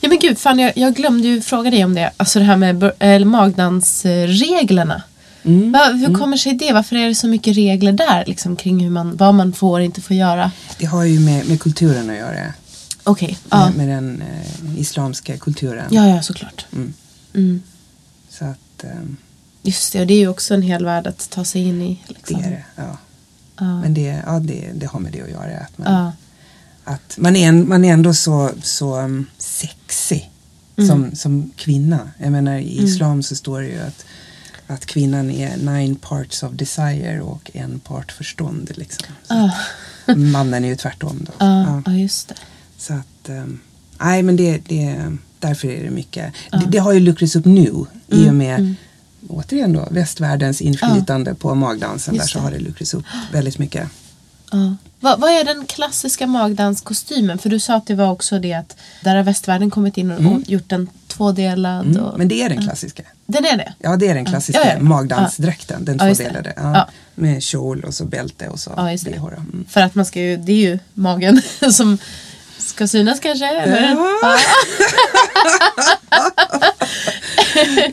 Ja 0.00 0.08
men 0.08 0.18
gud, 0.18 0.38
fan 0.38 0.58
jag, 0.58 0.72
jag 0.76 0.94
glömde 0.94 1.28
ju 1.28 1.42
fråga 1.42 1.70
dig 1.70 1.84
om 1.84 1.94
det. 1.94 2.10
Alltså 2.16 2.38
det 2.38 2.44
här 2.44 2.56
med 2.56 2.92
eller 2.98 3.26
magdansreglerna. 3.26 5.02
Mm. 5.44 5.72
Va, 5.72 5.84
hur 5.92 6.14
kommer 6.14 6.36
sig 6.36 6.52
det? 6.54 6.72
Varför 6.72 6.96
är 6.96 7.08
det 7.08 7.14
så 7.14 7.28
mycket 7.28 7.56
regler 7.56 7.92
där? 7.92 8.24
Liksom, 8.26 8.56
kring 8.56 8.80
hur 8.80 8.90
man, 8.90 9.16
vad 9.16 9.34
man 9.34 9.52
får 9.52 9.78
och 9.80 9.84
inte 9.84 10.00
får 10.00 10.16
göra? 10.16 10.50
Det 10.78 10.86
har 10.86 11.04
ju 11.04 11.20
med, 11.20 11.48
med 11.48 11.60
kulturen 11.60 12.10
att 12.10 12.16
göra. 12.16 12.52
Okej, 13.04 13.38
ja. 13.50 13.66
Med, 13.70 13.76
med 13.76 13.88
den 13.88 14.22
eh, 14.22 14.80
islamska 14.80 15.36
kulturen. 15.36 15.86
ja. 15.90 16.06
Ja, 16.08 16.22
såklart. 16.22 16.66
Mm. 16.72 16.94
Mm. 17.34 17.62
Så 18.30 18.44
att 18.44 18.84
ehm, 18.84 19.16
Just 19.62 19.92
det, 19.92 20.00
och 20.00 20.06
det 20.06 20.14
är 20.14 20.18
ju 20.18 20.28
också 20.28 20.54
en 20.54 20.62
hel 20.62 20.84
värld 20.84 21.06
att 21.06 21.30
ta 21.30 21.44
sig 21.44 21.62
in 21.68 21.82
i. 21.82 22.02
det 22.08 22.14
Liksom. 22.14 22.40
är 22.44 22.50
det. 22.50 22.64
Ja. 22.76 22.98
Ja. 23.58 23.80
Men 23.80 23.94
det, 23.94 24.22
ja, 24.26 24.38
det, 24.38 24.70
det 24.74 24.86
har 24.86 25.00
med 25.00 25.12
det 25.12 25.22
att 25.22 25.30
göra. 25.30 25.58
Att 25.58 25.78
man, 25.78 25.92
Ja. 25.94 26.12
att 26.92 27.14
man, 27.18 27.36
är, 27.36 27.48
en- 27.48 27.68
man 27.68 27.84
är 27.84 27.92
ändå 27.92 28.14
så, 28.14 28.50
så 28.62 29.00
um, 29.00 29.26
sexig 29.38 30.28
Mm. 30.76 30.88
som, 30.88 31.16
som 31.16 31.50
kvinna. 31.56 31.98
Jag 32.18 32.32
menar 32.32 32.56
i 32.58 32.82
islam 32.82 33.22
så 33.22 33.36
står 33.36 33.60
det 33.60 33.66
ju 33.66 33.80
att, 33.80 34.04
att 34.72 34.86
kvinnan 34.86 35.30
är 35.30 35.56
nine 35.56 35.96
parts 35.96 36.42
of 36.42 36.52
desire 36.52 37.20
och 37.20 37.50
en 37.54 37.80
part 37.80 38.12
förstånd. 38.12 38.70
Liksom. 38.74 39.06
Ja. 39.28 39.50
Mannen 40.14 40.64
är 40.64 40.68
ju 40.68 40.76
tvärtom 40.76 41.26
då. 41.26 41.32
Ja, 41.38 41.62
Ja. 41.62 41.82
ja, 41.86 41.92
just 41.92 42.28
det. 42.28 42.34
Så 42.78 42.92
att, 42.94 43.28
um, 43.28 43.60
nej 44.00 44.22
men 44.22 44.36
det, 44.36 44.58
det, 44.68 45.16
därför 45.38 45.68
är 45.68 45.84
det 45.84 45.90
mycket. 45.90 46.32
Det, 46.50 46.66
det 46.68 46.78
har 46.78 46.92
ju 46.92 47.00
luckrats 47.00 47.36
upp 47.36 47.44
nu 47.44 47.60
i 48.08 48.14
Mm, 48.14 48.28
och 48.28 48.34
med 48.34 48.74
återigen 49.28 49.72
då 49.72 49.88
västvärldens 49.90 50.60
inflytande 50.60 51.34
på 51.34 51.54
magdansen. 51.54 52.14
Just 52.14 52.26
Där 52.26 52.32
så 52.32 52.38
det. 52.38 52.44
har 52.44 52.50
det 52.50 52.58
luckrats 52.58 52.94
upp 52.94 53.04
väldigt 53.32 53.58
mycket. 53.58 53.88
Ja. 54.52 54.76
Vad, 55.00 55.20
vad 55.20 55.30
är 55.30 55.44
den 55.44 55.66
klassiska 55.66 56.26
magdanskostymen? 56.26 57.38
För 57.38 57.50
du 57.50 57.60
sa 57.60 57.74
att 57.76 57.86
det 57.86 57.94
var 57.94 58.10
också 58.10 58.38
det 58.38 58.52
att 58.52 58.76
där 59.04 59.16
har 59.16 59.22
västvärlden 59.22 59.70
kommit 59.70 59.96
in 59.98 60.10
och, 60.10 60.32
och 60.32 60.40
gjort 60.48 60.68
den 60.68 60.88
tvådelad. 61.16 61.86
Mm, 61.86 62.02
Och, 62.02 62.18
men 62.18 62.28
det 62.28 62.42
är 62.42 62.48
den 62.48 62.62
klassiska. 62.62 63.02
Den 63.26 63.44
är 63.44 63.56
det? 63.56 63.72
Ja 63.78 63.96
det 63.96 64.08
är 64.08 64.14
den 64.14 64.24
klassiska 64.24 64.60
Ja, 64.60 64.68
ja, 64.68 64.74
ja. 64.76 64.82
magdansdräkten, 64.82 65.84
den 65.84 65.98
tvådelade. 65.98 66.52
Ja. 66.56 66.88
Med 67.14 67.42
kjol 67.42 67.84
och 67.84 67.94
så 67.94 68.04
bälte 68.04 68.48
och 68.48 68.58
så 68.60 68.70
Ja, 68.76 68.82
bh. 69.04 69.16
Mm. 69.18 69.64
För 69.68 69.80
att 69.80 69.94
man 69.94 70.04
ska 70.04 70.20
ju, 70.20 70.36
det 70.36 70.52
är 70.52 70.56
ju 70.56 70.78
magen 70.94 71.42
som 71.72 71.98
ska 72.58 72.86
synas 72.88 73.20
kanske? 73.20 73.46
Eller? 73.46 73.90
Ja. 73.90 74.38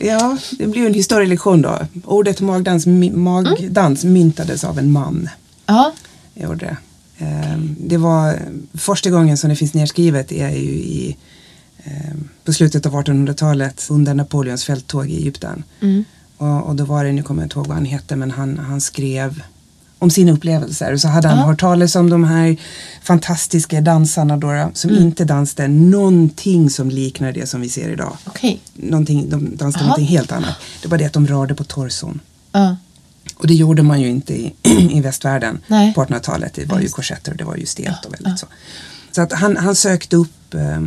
ja, 0.00 0.36
det 0.58 0.66
blir 0.66 0.80
ju 0.80 0.86
en 0.86 0.94
historielektion 0.94 1.62
då. 1.62 1.78
Ordet 2.04 2.40
magdans, 2.40 2.86
mi- 2.86 3.16
magdans 3.16 4.04
myntades 4.04 4.64
av 4.64 4.78
en 4.78 4.92
man. 4.92 5.28
Ja. 5.66 5.92
Jag 6.34 6.44
gjorde 6.48 6.64
det. 6.66 6.76
Ehm, 7.24 7.76
Det 7.80 7.96
var 7.96 8.38
första 8.74 9.10
gången 9.10 9.36
som 9.36 9.50
det 9.50 9.56
finns 9.56 9.74
nedskrivet 9.74 10.32
är 10.32 10.50
ju 10.50 10.70
i, 10.70 11.16
på 12.44 12.52
slutet 12.52 12.86
av 12.86 12.92
1800-talet 12.94 13.86
under 13.90 14.14
Napoleons 14.14 14.64
fälttåg 14.64 15.10
i 15.10 15.16
Egypten. 15.16 15.64
Mm. 15.80 16.04
Och, 16.36 16.66
och 16.66 16.76
då 16.76 16.84
var 16.84 17.04
det, 17.04 17.12
nu 17.12 17.22
kommer 17.22 17.42
jag 17.42 17.46
inte 17.46 17.58
ihåg 17.58 17.66
vad 17.66 17.76
han 17.76 17.84
hette, 17.84 18.16
men 18.16 18.30
han, 18.30 18.58
han 18.58 18.80
skrev 18.80 19.42
om 19.98 20.10
sina 20.10 20.32
upplevelser. 20.32 20.96
Så 20.96 21.08
hade 21.08 21.28
han 21.28 21.38
Ja. 21.38 21.44
hört 21.44 21.60
talas 21.60 21.96
om 21.96 22.10
de 22.10 22.24
här 22.24 22.56
fantastiska 23.02 23.80
dansarna 23.80 24.36
då, 24.36 24.70
som 24.74 24.90
Mm. 24.90 25.02
inte 25.02 25.24
dansade 25.24 25.68
någonting 25.68 26.70
som 26.70 26.90
liknar 26.90 27.32
det 27.32 27.46
som 27.48 27.60
vi 27.60 27.68
ser 27.68 27.88
idag. 27.88 28.16
Någonting, 28.74 29.30
de 29.30 29.56
dansade 29.56 29.84
Jaha. 29.84 29.88
någonting 29.88 30.06
helt 30.06 30.32
annat. 30.32 30.54
Det 30.82 30.88
var 30.88 30.98
det 30.98 31.04
att 31.04 31.12
de 31.12 31.26
rörde 31.26 31.54
på 31.54 31.64
torson. 31.64 32.20
Ja. 32.52 32.76
Och 33.36 33.46
det 33.46 33.54
gjorde 33.54 33.82
man 33.82 34.00
ju 34.00 34.08
inte 34.08 34.34
i, 34.34 34.54
i 34.90 35.00
västvärlden 35.00 35.58
Nej. 35.66 35.94
på 35.94 36.04
1800-talet. 36.04 36.54
Det 36.54 36.64
var 36.66 36.80
ju 36.80 36.88
korsetter 36.88 37.32
och 37.32 37.38
det 37.38 37.44
var 37.44 37.56
ju 37.56 37.66
stelt 37.66 37.88
Ja, 38.02 38.08
och 38.08 38.14
väldigt 38.14 38.28
ja. 38.28 38.36
så. 38.36 38.46
Så 39.12 39.22
att 39.22 39.32
han, 39.32 39.56
han 39.56 39.74
sökte 39.76 40.16
upp 40.16 40.54
eh, 40.54 40.80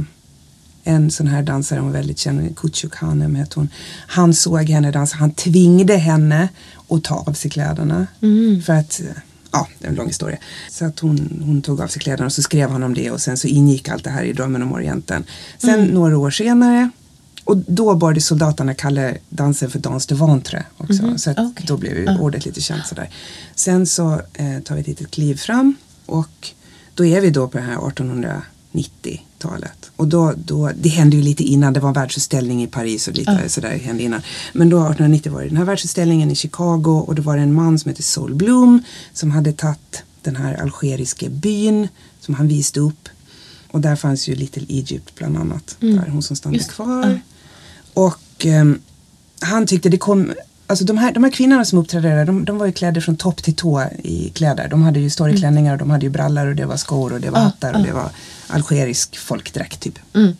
en 0.83 1.11
sån 1.11 1.27
här 1.27 1.43
dansare, 1.43 1.79
hon 1.79 1.91
var 1.91 1.97
väldigt 1.97 2.19
känd, 2.19 2.57
Kutchuk 2.57 2.95
Hanem 2.95 3.35
hette 3.35 3.59
hon. 3.59 3.69
Han 4.07 4.33
såg 4.33 4.69
henne 4.69 4.91
dansa, 4.91 5.17
han 5.17 5.31
tvingade 5.31 5.97
henne 5.97 6.49
att 6.89 7.03
ta 7.03 7.15
av 7.27 7.33
sig 7.33 7.51
kläderna. 7.51 8.07
Mm. 8.21 8.61
För 8.61 8.73
att, 8.73 9.01
ja 9.51 9.67
det 9.79 9.85
är 9.85 9.89
en 9.89 9.95
lång 9.95 10.07
historia. 10.07 10.37
Så 10.69 10.85
att 10.85 10.99
hon, 10.99 11.43
hon 11.45 11.61
tog 11.61 11.81
av 11.81 11.87
sig 11.87 12.01
kläderna 12.01 12.25
och 12.25 12.33
så 12.33 12.41
skrev 12.41 12.69
han 12.69 12.83
om 12.83 12.93
det 12.93 13.11
och 13.11 13.21
sen 13.21 13.37
så 13.37 13.47
ingick 13.47 13.89
allt 13.89 14.03
det 14.03 14.09
här 14.09 14.23
i 14.23 14.33
Drömmen 14.33 14.61
om 14.63 14.73
Orienten. 14.73 15.23
Sen 15.57 15.79
Mm. 15.79 15.87
några 15.87 16.17
år 16.17 16.31
senare 16.31 16.89
och 17.45 17.57
då 17.57 17.95
började 17.95 18.21
soldaterna 18.21 18.73
kalla 18.73 19.11
dansen 19.29 19.69
för 19.69 19.79
dans 19.79 20.05
de 20.07 20.15
ventre 20.15 20.65
också. 20.77 21.17
Så 21.17 21.29
att. 21.29 21.39
Okej. 21.39 21.65
då 21.67 21.77
blev 21.77 21.97
ju 21.97 22.17
ordet 22.17 22.45
lite 22.45 22.61
känt 22.61 22.87
sådär. 22.87 23.09
Sen 23.55 23.85
så 23.87 24.21
eh, 24.33 24.59
tar 24.63 24.75
vi 24.75 24.81
ett 24.81 24.87
litet 24.87 25.11
kliv 25.11 25.35
fram 25.35 25.75
och 26.05 26.49
då 26.93 27.05
är 27.05 27.21
vi 27.21 27.29
då 27.29 27.47
på 27.47 27.57
det 27.57 27.63
här 27.63 27.77
1890-talet. 28.73 29.91
Och 29.95 30.07
då, 30.07 30.33
då, 30.37 30.71
det 30.75 30.89
hände 30.89 31.15
ju 31.15 31.23
lite 31.23 31.43
innan, 31.43 31.73
det 31.73 31.79
var 31.79 31.89
en 31.89 31.93
världsutställning 31.93 32.63
i 32.63 32.67
Paris 32.67 33.07
och 33.07 33.13
lite 33.13 33.49
sådär 33.49 33.77
hände 33.77 34.03
innan. 34.03 34.21
Men 34.53 34.69
då 34.69 34.77
1890 34.77 35.31
var 35.31 35.41
det 35.41 35.47
den 35.47 35.57
här 35.57 35.65
världsutställningen 35.65 36.31
i 36.31 36.35
Chicago 36.35 37.05
och 37.07 37.15
då 37.15 37.21
var 37.21 37.35
det 37.35 37.43
en 37.43 37.53
man 37.53 37.79
som 37.79 37.89
hette 37.89 38.03
Sol 38.03 38.35
Bloom 38.35 38.83
som 39.13 39.31
hade 39.31 39.53
tagit 39.53 40.03
den 40.21 40.35
här 40.35 40.61
algeriska 40.61 41.29
byn 41.29 41.87
som 42.19 42.33
han 42.33 42.47
visade 42.47 42.79
upp. 42.79 43.09
Och 43.71 43.81
där 43.81 43.95
fanns 43.95 44.27
ju 44.27 44.35
Little 44.35 44.65
Egypt 44.69 45.15
bland 45.15 45.37
annat. 45.37 45.75
Där, 45.79 46.09
hon 46.09 46.23
som 46.23 46.35
stannade 46.35 46.57
Just 46.57 46.71
kvar. 46.71 47.19
Och 47.93 48.45
ehm, 48.45 48.79
han 49.39 49.67
tyckte 49.67 49.89
det 49.89 49.97
kom 49.97 50.33
Alltså 50.73 50.85
de 50.85 50.97
här, 50.97 51.11
de 51.11 51.23
här 51.23 51.31
kvinnorna 51.31 51.65
som 51.65 51.79
uppträdde 51.79 52.09
där, 52.09 52.25
de, 52.25 52.45
de 52.45 52.57
var 52.57 52.65
ju 52.65 52.71
klädda 52.71 53.01
från 53.01 53.15
topp 53.17 53.43
till 53.43 53.55
tå 53.55 53.83
i 54.03 54.29
kläder. 54.29 54.67
De 54.67 54.83
hade 54.83 54.99
ju 54.99 55.09
stora 55.09 55.33
klänningar 55.33 55.71
och 55.73 55.77
de 55.79 55.89
hade 55.89 56.05
ju 56.05 56.09
brallor 56.09 56.47
och 56.47 56.55
det 56.55 56.65
var 56.65 56.77
skor 56.77 57.13
och 57.13 57.21
det 57.21 57.29
var 57.29 57.39
Ah, 57.39 57.43
hattar 57.43 57.73
och 57.73 57.83
det 57.83 57.91
var 57.91 58.09
algerisk 58.47 59.17
folkdräkt 59.17 59.79
typ. 59.79 59.99
Mm. 60.15 60.33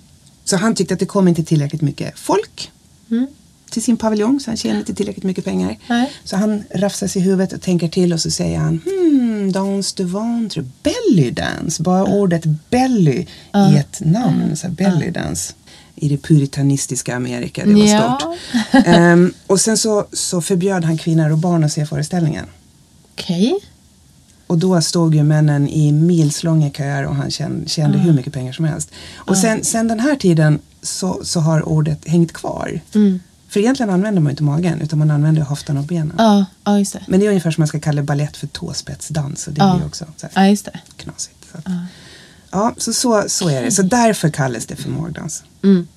Så 0.45 0.57
han 0.57 0.75
tyckte 0.75 0.93
att 0.93 0.99
det 0.99 1.05
kom 1.05 1.27
inte 1.27 1.43
tillräckligt 1.43 1.81
mycket 1.81 2.19
folk 2.19 2.71
Mm. 3.11 3.27
till 3.69 3.83
sin 3.83 3.97
paviljong 3.97 4.39
så 4.39 4.49
han 4.49 4.57
tjänade 4.57 4.79
inte 4.79 4.93
tillräckligt 4.93 5.23
mycket 5.23 5.45
pengar. 5.45 5.77
Nej. 5.87 6.11
Så 6.23 6.37
han 6.37 6.63
rafsar 6.75 7.07
sig 7.07 7.21
i 7.21 7.25
huvudet 7.25 7.53
och 7.53 7.61
tänker 7.61 7.87
till 7.87 8.13
och 8.13 8.19
så 8.19 8.31
säger 8.31 8.57
han 8.57 8.79
hmm, 8.85 9.51
dans 9.51 9.93
de 9.93 10.03
ventre, 10.03 10.65
belly 10.83 11.31
dance. 11.31 11.83
Bara 11.83 12.03
ordet 12.03 12.43
belly 12.69 13.25
i 13.71 13.77
ett 13.77 13.99
namn, 13.99 14.57
så 14.57 14.69
belly 14.69 15.09
dance. 15.11 15.53
I 16.03 16.09
det 16.09 16.17
puritanistiska 16.17 17.15
Amerika, 17.15 17.65
det 17.65 17.73
var 17.73 17.85
Ja. 17.85 18.19
stort. 18.21 18.37
Ehm, 18.85 19.33
och 19.47 19.59
sen 19.59 19.77
så, 19.77 20.05
så 20.13 20.41
förbjöd 20.41 20.83
han 20.83 20.97
kvinnor 20.97 21.31
och 21.31 21.37
barn 21.37 21.63
att 21.63 21.71
se 21.71 21.85
föreställningen. 21.85 22.45
Okej. 23.13 23.59
Och 24.47 24.57
då 24.57 24.81
stod 24.81 25.15
ju 25.15 25.23
männen 25.23 25.67
i 25.69 25.91
milslånga 25.91 26.69
köer 26.69 27.05
och 27.05 27.15
han 27.15 27.31
tjänade, 27.31 27.69
tjänade 27.69 27.97
hur 27.99 28.13
mycket 28.13 28.33
pengar 28.33 28.53
som 28.53 28.65
helst. 28.65 28.89
Och 29.15 29.37
sen, 29.37 29.63
sen 29.63 29.87
den 29.87 29.99
här 29.99 30.15
tiden 30.15 30.59
så, 30.81 31.19
så 31.23 31.39
har 31.39 31.69
ordet 31.69 32.07
hängt 32.07 32.33
kvar. 32.33 32.79
Mm. 32.95 33.19
För 33.49 33.59
egentligen 33.59 33.89
använder 33.89 34.21
man 34.21 34.29
inte 34.31 34.43
magen 34.43 34.81
utan 34.81 34.99
man 34.99 35.11
använder 35.11 35.41
höften 35.41 35.77
och 35.77 35.83
benen. 35.83 36.13
Ja, 36.17 36.45
ja, 36.63 36.79
just 36.79 36.93
det. 36.93 37.03
Men 37.07 37.19
det 37.19 37.25
är 37.25 37.29
ungefär 37.29 37.51
som 37.51 37.61
man 37.61 37.67
ska 37.67 37.79
kalla 37.79 38.03
ballett 38.03 38.37
för 38.37 38.47
tåspetsdans 38.47 39.47
och 39.47 39.53
det 39.53 39.61
Ja. 39.61 39.71
blir 39.73 39.81
ju 39.81 39.87
också 39.87 40.05
så 40.17 40.27
här 40.33 40.43
Ja, 40.43 40.49
just 40.49 40.65
det. 40.65 40.79
knasigt. 40.97 41.35
Så 41.51 41.57
att, 41.57 41.63
ja, 42.53 42.73
så, 42.77 42.93
så, 42.93 43.23
så 43.27 43.49
är 43.49 43.63
det. 43.63 43.71
Så 43.71 43.81
därför 43.81 44.29
kallas 44.29 44.65
det 44.65 44.75
för 44.75 44.89
magdans. 44.89 45.43
Mm. 45.63 45.87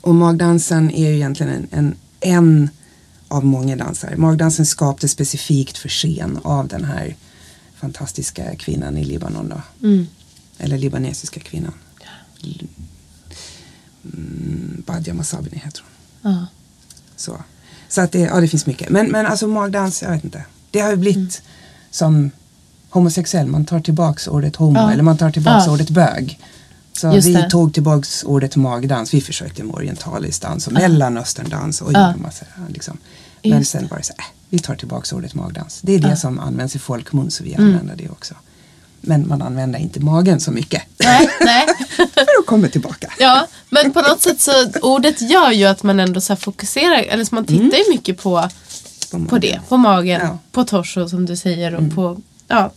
Och 0.00 0.14
magdansen 0.14 0.90
är 0.90 1.08
ju 1.08 1.14
egentligen 1.14 1.52
en, 1.52 1.68
en, 1.70 1.96
en 2.20 2.70
av 3.28 3.44
många 3.44 3.76
danser. 3.76 4.16
Magdansen 4.16 4.66
skapades 4.66 5.10
specifikt 5.10 5.78
för 5.78 5.88
scen 5.88 6.38
av 6.42 6.68
den 6.68 6.84
här 6.84 7.16
fantastiska 7.80 8.56
kvinnan 8.56 8.98
i 8.98 9.04
Libanon 9.04 9.48
då. 9.48 9.86
Mm. 9.86 10.06
Eller 10.58 10.78
libanesiska 10.78 11.40
kvinnan. 11.40 11.74
Mm, 14.04 14.82
Badia 14.86 15.14
Masabini 15.14 15.56
heter 15.64 15.82
hon. 16.22 16.32
Ja. 16.32 16.46
Så, 17.16 17.42
så 17.88 18.00
att 18.00 18.12
det, 18.12 18.18
ja, 18.18 18.40
det 18.40 18.48
finns 18.48 18.66
mycket. 18.66 18.88
Men, 18.90 19.10
men 19.10 19.26
alltså 19.26 19.46
magdans, 19.46 20.02
jag 20.02 20.10
vet 20.10 20.24
inte. 20.24 20.44
Det 20.70 20.80
har 20.80 20.90
ju 20.90 20.96
blivit 20.96 21.16
Mm. 21.16 21.30
som 21.90 22.30
homosexuell. 22.92 23.46
Man 23.46 23.64
tar 23.64 23.80
tillbaks 23.80 24.28
ordet 24.28 24.56
homo 24.56 24.78
Ja. 24.78 24.92
eller 24.92 25.02
man 25.02 25.18
tar 25.18 25.30
tillbaks 25.30 25.66
Ja. 25.66 25.72
ordet 25.72 25.90
bög. 25.90 26.38
Så 26.92 27.12
Just 27.14 27.28
vi 27.28 27.32
det. 27.32 27.50
tog 27.50 27.74
tillbaks 27.74 28.24
ordet 28.24 28.56
magdans. 28.56 29.14
Vi 29.14 29.20
försökte 29.20 29.62
med 29.64 29.74
orientalisk 29.74 30.42
dans 30.42 30.66
och 30.66 30.72
mellanösterndans 30.72 31.80
och 31.80 31.92
Ja. 31.92 32.14
massa, 32.16 32.44
liksom. 32.68 32.98
Men 33.42 33.58
Just 33.58 33.70
sen 33.70 33.86
bara 33.86 34.02
så 34.02 34.12
äh, 34.18 34.24
vi 34.48 34.58
tar 34.58 34.74
tillbaks 34.74 35.12
ordet 35.12 35.34
magdans. 35.34 35.78
Det 35.82 35.92
är 35.94 35.98
det 35.98 36.08
Ja. 36.08 36.16
som 36.16 36.38
används 36.38 36.76
i 36.76 36.78
folkmun 36.78 37.30
så 37.30 37.44
vi 37.44 37.54
Mm. 37.54 37.66
använder 37.70 37.96
det 37.96 38.08
också. 38.08 38.34
Men 39.00 39.28
man 39.28 39.42
använder 39.42 39.78
inte 39.78 40.00
magen 40.00 40.40
så 40.40 40.50
mycket. 40.50 40.82
Nej, 41.04 41.28
nej. 41.40 41.66
För 41.96 42.20
att 42.40 42.46
komma 42.46 42.68
tillbaka. 42.68 43.12
Ja, 43.18 43.46
men 43.70 43.92
på 43.92 44.00
något 44.00 44.20
sätt 44.22 44.40
så 44.40 44.52
ordet 44.82 45.20
gör 45.30 45.50
ju 45.50 45.64
att 45.64 45.82
man 45.82 46.00
ändå 46.00 46.20
så 46.20 46.36
fokuserar, 46.36 47.02
eller 47.02 47.24
så 47.24 47.34
man 47.34 47.44
tittar 47.44 47.78
ju 47.78 47.84
mycket 47.90 48.18
på, 48.22 48.48
På 49.10 49.24
på 49.24 49.38
det, 49.38 49.60
på 49.68 49.76
magen, 49.76 50.20
Ja. 50.24 50.38
på 50.52 50.64
torso 50.64 51.08
som 51.08 51.26
du 51.26 51.36
säger 51.36 51.74
och 51.74 51.94
på, 51.94 52.20
ja, 52.48 52.72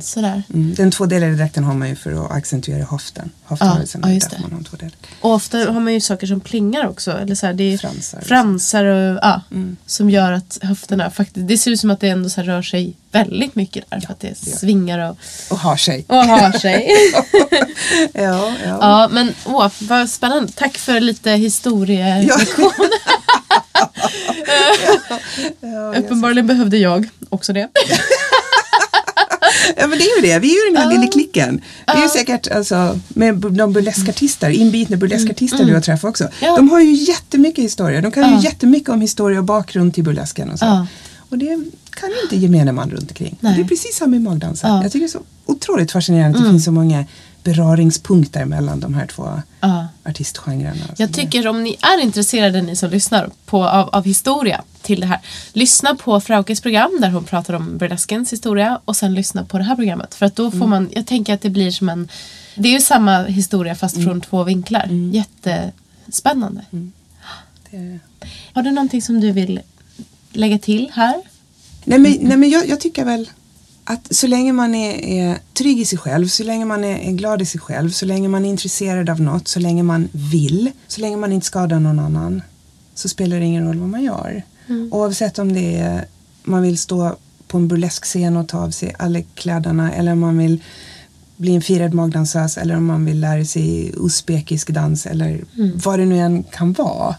Sådär. 0.00 0.42
Mm. 0.54 0.74
Den 0.74 0.90
tvådelade 0.90 1.34
dräkten 1.34 1.64
har 1.64 1.74
man 1.74 1.88
ju 1.88 1.96
för 1.96 2.24
att 2.24 2.30
accentuera 2.30 2.84
höften. 2.84 3.30
Höftrörelsen. 3.44 4.00
Ja, 4.04 4.12
ja, 4.12 4.20
det. 4.30 4.38
man 4.42 4.52
har. 4.52 4.90
Och 5.20 5.34
ofta 5.34 5.58
har 5.58 5.80
man 5.80 5.94
ju 5.94 6.00
saker 6.00 6.26
som 6.26 6.40
plingar 6.40 6.86
också. 6.86 7.10
Eller 7.10 7.34
så 7.34 7.46
här, 7.46 7.52
det 7.52 7.64
är 7.74 7.78
Fransar. 7.78 8.20
fransar 8.20 8.84
och, 8.84 9.18
ja, 9.22 9.40
som 9.86 10.10
gör 10.10 10.32
att 10.32 10.58
höfterna 10.62 11.10
faktiskt, 11.10 11.48
det 11.48 11.58
ser 11.58 11.70
ut 11.70 11.80
som 11.80 11.90
att 11.90 12.00
det 12.00 12.08
ändå 12.08 12.30
så 12.30 12.42
rör 12.42 12.62
sig 12.62 12.96
väldigt 13.12 13.54
mycket 13.54 13.90
där. 13.90 14.00
För 14.00 14.12
att 14.12 14.20
det 14.20 14.38
svingar 14.38 15.10
och, 15.10 15.16
Och 15.50 15.58
har 15.58 15.76
sig. 15.76 16.04
och 16.08 16.16
har 16.16 16.52
sig. 16.58 16.90
Ja, 18.12 18.54
ja. 18.64 18.78
ja 18.80 19.08
men 19.12 19.34
åh, 19.44 19.70
vad 19.78 20.10
spännande. 20.10 20.52
Tack 20.52 20.78
för 20.78 21.00
lite 21.00 21.30
historielektion. 21.30 22.72
Uppenbarligen 25.96 26.46
behövde 26.46 26.76
jag 26.78 27.08
också 27.28 27.52
det. 27.52 27.68
Ja 29.76 29.86
men 29.86 29.98
det 29.98 30.04
är 30.04 30.16
ju 30.16 30.22
det, 30.32 30.38
vi 30.38 30.48
är 30.58 30.66
ju 30.66 30.72
den 30.74 30.82
här 30.82 30.90
lilla 30.90 31.12
klicken. 31.12 31.60
Det 31.86 31.92
är 31.92 32.02
ju 32.02 32.08
säkert 32.08 32.48
alltså, 32.48 32.98
med 33.08 33.34
de 33.34 33.72
burleskartister, 33.72 34.50
inbitna 34.50 34.96
burleskartister 34.96 35.64
du 35.64 35.74
har 35.74 35.80
träffat 35.80 36.08
också. 36.10 36.28
Ja. 36.40 36.56
De 36.56 36.70
har 36.70 36.80
ju 36.80 36.92
jättemycket 36.92 37.64
historia, 37.64 38.00
de 38.00 38.10
kan 38.12 38.22
Ja. 38.22 38.36
ju 38.38 38.44
jättemycket 38.44 38.88
om 38.88 39.00
historia 39.00 39.38
och 39.38 39.44
bakgrund 39.44 39.94
till 39.94 40.04
burlesken 40.04 40.50
och 40.50 40.58
så. 40.58 40.86
Och 41.28 41.38
det 41.38 41.46
kan 41.90 42.08
ju 42.08 42.14
inte 42.22 42.36
gemene 42.36 42.72
man 42.72 42.90
runt 42.90 43.10
omkring. 43.10 43.36
Nej. 43.40 43.54
Det 43.56 43.62
är 43.62 43.64
precis 43.64 43.96
samma 43.96 44.10
med 44.10 44.22
magdansen. 44.22 44.70
Ja. 44.70 44.82
Jag 44.82 44.92
tycker 44.92 45.06
det 45.06 45.08
är 45.08 45.18
så 45.18 45.22
otroligt 45.46 45.92
fascinerande 45.92 46.38
att 46.38 46.44
det 46.44 46.50
finns 46.50 46.64
så 46.64 46.72
många 46.72 47.04
beröringspunkter 47.44 48.44
mellan 48.44 48.80
de 48.80 48.94
här 48.94 49.06
två 49.06 49.42
Ja. 49.60 49.86
artistgenrerna. 50.04 50.84
Jag 50.96 51.12
tycker 51.12 51.48
om 51.48 51.62
ni 51.62 51.76
är 51.80 52.02
intresserade 52.02 52.62
ni 52.62 52.76
som 52.76 52.90
lyssnar 52.90 53.30
på, 53.46 53.64
av, 53.68 53.88
av 53.88 54.04
historia 54.04 54.62
till 54.82 55.00
det 55.00 55.06
här. 55.06 55.20
Lyssna 55.52 55.94
på 55.94 56.20
Fraukes 56.20 56.60
program 56.60 56.98
där 57.00 57.10
hon 57.10 57.24
pratar 57.24 57.54
om 57.54 57.78
burleskens 57.78 58.32
historia 58.32 58.80
och 58.84 58.96
sen 58.96 59.14
lyssna 59.14 59.44
på 59.44 59.58
det 59.58 59.64
här 59.64 59.76
programmet. 59.76 60.14
För 60.14 60.26
att 60.26 60.36
då 60.36 60.50
får 60.50 60.66
man, 60.66 60.90
jag 60.92 61.06
tänker 61.06 61.34
att 61.34 61.40
det 61.40 61.50
blir 61.50 61.70
som 61.70 61.88
en, 61.88 62.08
det 62.56 62.68
är 62.68 62.72
ju 62.72 62.80
samma 62.80 63.24
historia 63.24 63.74
fast 63.74 64.04
från 64.04 64.20
två 64.20 64.44
vinklar. 64.44 64.86
Jättespännande. 66.06 66.64
Det- 67.70 67.98
Har 68.52 68.62
du 68.62 68.70
någonting 68.70 69.02
som 69.02 69.20
du 69.20 69.32
vill 69.32 69.60
lägga 70.32 70.58
till 70.58 70.90
här? 70.94 71.14
Nej 71.84 71.98
men, 71.98 72.16
nej, 72.20 72.36
men 72.36 72.50
jag, 72.50 72.68
jag 72.68 72.80
tycker 72.80 73.04
väl 73.04 73.30
att 73.84 74.14
så 74.14 74.26
länge 74.26 74.52
man 74.52 74.74
är, 74.74 74.94
är 75.04 75.38
trygg 75.52 75.80
i 75.80 75.84
sig 75.84 75.98
själv, 75.98 76.28
så 76.28 76.44
länge 76.44 76.64
man 76.64 76.84
är, 76.84 76.98
är 76.98 77.12
glad 77.12 77.42
i 77.42 77.46
sig 77.46 77.60
själv, 77.60 77.90
så 77.90 78.06
länge 78.06 78.28
man 78.28 78.44
är 78.44 78.48
intresserad 78.48 79.10
av 79.10 79.20
något, 79.20 79.48
så 79.48 79.60
länge 79.60 79.82
man 79.82 80.08
vill, 80.12 80.70
så 80.88 81.00
länge 81.00 81.16
man 81.16 81.32
inte 81.32 81.46
skadar 81.46 81.80
någon 81.80 81.98
annan, 81.98 82.42
så 82.94 83.08
spelar 83.08 83.40
det 83.40 83.44
ingen 83.44 83.66
roll 83.66 83.78
vad 83.78 83.88
man 83.88 84.02
gör. 84.02 84.42
Oavsett 84.90 85.38
om 85.38 85.52
det 85.52 85.76
är 85.76 86.04
man 86.42 86.62
vill 86.62 86.78
stå 86.78 87.16
på 87.48 87.58
en 87.58 87.68
burleskscen 87.68 88.36
och 88.36 88.48
ta 88.48 88.58
av 88.58 88.70
sig 88.70 88.94
alla 88.98 89.22
kläderna 89.34 89.92
eller 89.92 90.12
om 90.12 90.20
man 90.20 90.38
vill 90.38 90.62
bli 91.36 91.54
en 91.54 91.62
firad 91.62 91.94
magdansös 91.94 92.58
eller 92.58 92.76
om 92.76 92.86
man 92.86 93.04
vill 93.04 93.20
lära 93.20 93.44
sig 93.44 93.94
uzbekisk 93.96 94.70
dans 94.70 95.06
eller 95.06 95.44
vad 95.74 95.98
det 95.98 96.04
nu 96.04 96.18
än 96.18 96.42
kan 96.42 96.72
vara. 96.72 97.16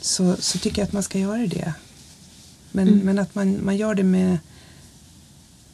Så, 0.00 0.36
så 0.38 0.58
tycker 0.58 0.78
jag 0.78 0.86
att 0.86 0.92
man 0.92 1.02
ska 1.02 1.18
göra 1.18 1.46
det. 1.46 1.72
Men, 2.72 2.98
men 2.98 3.18
att 3.18 3.34
man, 3.34 3.64
man 3.64 3.76
gör 3.76 3.94
det 3.94 4.02
med, 4.02 4.38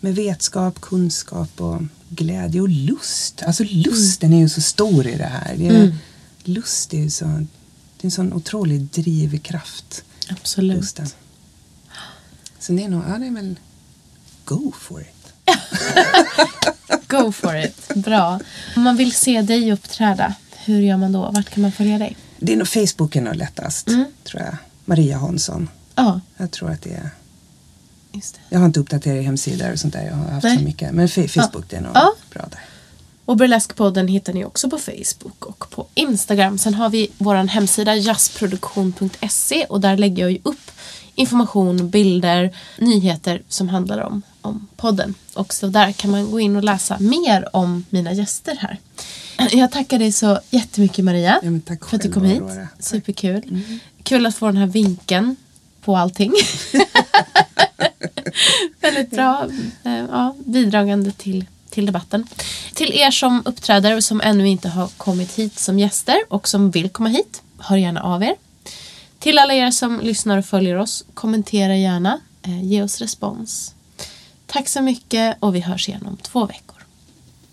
med 0.00 0.14
vetskap, 0.14 0.80
kunskap 0.80 1.60
och 1.60 1.82
glädje 2.08 2.60
och 2.60 2.68
lust. 2.68 3.42
Alltså 3.42 3.64
lusten 3.66 4.32
är 4.32 4.38
ju 4.38 4.48
så 4.48 4.60
stor 4.60 5.06
i 5.06 5.16
det 5.16 5.24
här. 5.26 5.54
Det 5.56 5.66
är, 5.66 5.96
Lust 6.44 6.94
är 6.94 6.98
ju 6.98 7.10
så, 7.10 7.24
det 7.24 8.00
är 8.00 8.04
en 8.04 8.10
sån 8.10 8.32
otrolig 8.32 8.80
drivkraft. 8.80 10.04
Absolut. 10.30 10.76
Lusten. 10.76 11.06
Så 12.58 12.72
det 12.72 12.84
är 12.84 12.88
nog, 12.88 13.02
ja 13.08 13.18
det 13.18 13.26
är 13.26 13.30
väl 13.30 13.58
go 14.44 14.72
for 14.80 15.00
it. 15.00 15.06
Go 17.08 17.32
for 17.32 17.56
it. 17.56 17.88
Bra. 17.94 18.40
Om 18.76 18.82
man 18.82 18.96
vill 18.96 19.12
se 19.12 19.42
dig 19.42 19.72
uppträda, 19.72 20.34
hur 20.64 20.80
gör 20.80 20.96
man 20.96 21.12
då? 21.12 21.30
Vart 21.30 21.50
kan 21.50 21.62
man 21.62 21.72
följa 21.72 21.98
dig? 21.98 22.16
Det 22.38 22.52
är 22.52 22.56
nog 22.56 22.68
Facebooken 22.68 23.26
är 23.26 23.34
lättast, 23.34 23.86
tror 24.24 24.42
jag. 24.42 24.56
Maria 24.84 25.18
Hansson. 25.18 25.68
Ja, 25.94 26.20
Jag 26.36 26.50
tror 26.50 26.70
att 26.70 26.82
det 26.82 26.90
är. 26.90 27.10
Jag 28.48 28.58
har 28.58 28.66
inte 28.66 28.80
uppdaterat 28.80 29.24
hemsidor 29.24 29.72
och 29.72 29.78
sånt 29.78 29.92
där. 29.92 30.06
Jag 30.06 30.14
har 30.14 30.30
haft 30.30 30.44
Nej. 30.44 30.58
så 30.58 30.64
mycket. 30.64 30.92
Men 30.92 31.08
Facebook 31.08 31.64
det 31.68 31.76
är 31.76 31.80
nog 31.80 31.92
Ja. 31.94 32.14
bra 32.32 32.42
där. 32.50 32.60
Och 33.24 33.36
Burleskpodden 33.36 34.08
hittar 34.08 34.32
ni 34.32 34.44
också 34.44 34.70
på 34.70 34.78
Facebook 34.78 35.46
och 35.46 35.70
på 35.70 35.86
Instagram. 35.94 36.58
Sen 36.58 36.74
har 36.74 36.88
vi 36.90 37.08
vår 37.18 37.34
hemsida 37.34 37.94
jazzproduktion.se 37.96 39.64
och 39.64 39.80
där 39.80 39.96
lägger 39.96 40.22
jag 40.22 40.32
ju 40.32 40.38
upp 40.42 40.70
information, 41.14 41.90
bilder, 41.90 42.56
nyheter 42.78 43.42
som 43.48 43.68
handlar 43.68 43.98
om, 43.98 44.22
om 44.40 44.68
podden. 44.76 45.14
Och 45.34 45.54
så 45.54 45.66
där 45.66 45.92
kan 45.92 46.10
man 46.10 46.30
gå 46.30 46.40
in 46.40 46.56
och 46.56 46.64
läsa 46.64 46.96
mer 47.00 47.56
om 47.56 47.84
mina 47.90 48.12
gäster 48.12 48.56
här. 48.60 48.78
Jag 49.52 49.72
tackar 49.72 49.98
dig 49.98 50.12
så 50.12 50.40
jättemycket 50.50 51.04
Maria 51.04 51.40
Ja, 51.42 51.50
tack 51.66 51.84
för 51.84 51.96
att 51.96 52.02
du 52.02 52.12
kom 52.12 52.24
hit. 52.24 52.42
Aurora. 52.42 52.68
Superkul. 52.78 53.60
Kul 54.02 54.26
att 54.26 54.34
få 54.34 54.46
den 54.46 54.56
här 54.56 54.66
vinkeln 54.66 55.36
på 55.84 55.96
allting. 55.96 56.32
Väldigt 58.80 59.10
bra 59.10 59.48
eh, 59.84 60.04
ja, 60.10 60.36
bidragande 60.38 61.12
till, 61.12 61.44
till 61.70 61.86
debatten. 61.86 62.26
Till 62.74 62.92
er 62.92 63.10
som 63.10 63.42
uppträder 63.44 63.96
och 63.96 64.04
som 64.04 64.20
ännu 64.20 64.48
inte 64.48 64.68
har 64.68 64.88
kommit 64.96 65.38
hit 65.38 65.58
som 65.58 65.78
gäster 65.78 66.18
och 66.28 66.48
som 66.48 66.70
vill 66.70 66.88
komma 66.88 67.08
hit, 67.08 67.42
hör 67.58 67.76
gärna 67.76 68.02
av 68.02 68.22
er. 68.22 68.34
Till 69.18 69.38
alla 69.38 69.54
er 69.54 69.70
som 69.70 70.00
lyssnar 70.00 70.38
och 70.38 70.46
följer 70.46 70.76
oss, 70.76 71.04
kommentera 71.14 71.76
gärna, 71.76 72.20
eh, 72.42 72.64
ge 72.64 72.82
oss 72.82 73.00
respons. 73.00 73.74
Tack 74.46 74.68
så 74.68 74.80
mycket 74.80 75.36
och 75.40 75.54
vi 75.54 75.60
hörs 75.60 75.88
igen 75.88 76.06
om 76.06 76.16
två 76.16 76.46
veckor. 76.46 76.70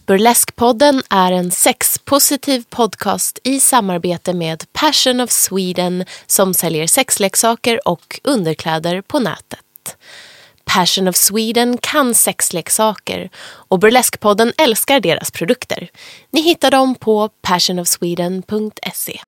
Burleskpodden 0.06 1.04
är 1.10 1.32
en 1.32 1.52
sexpositiv 1.52 2.64
podcast 2.70 3.40
i 3.44 3.60
samarbete 3.60 4.34
med 4.34 4.74
Passion 4.74 5.22
of 5.22 5.32
Sweden 5.32 6.06
som 6.28 6.54
säljer 6.54 6.88
sexleksaker 6.88 7.88
och 7.88 8.20
underkläder 8.24 9.02
på 9.02 9.20
nätet. 9.20 9.98
Passion 10.78 11.08
of 11.08 11.16
Sweden 11.16 11.78
kan 11.78 12.16
sexleksaker 12.16 13.30
och 13.70 13.80
Burleskpodden 13.80 14.54
älskar 14.58 15.00
deras 15.00 15.32
produkter. 15.32 15.90
Ni 16.32 16.42
hittar 16.42 16.72
dem 16.72 16.96
på 16.96 17.30
passionofsweden.se. 17.30 19.20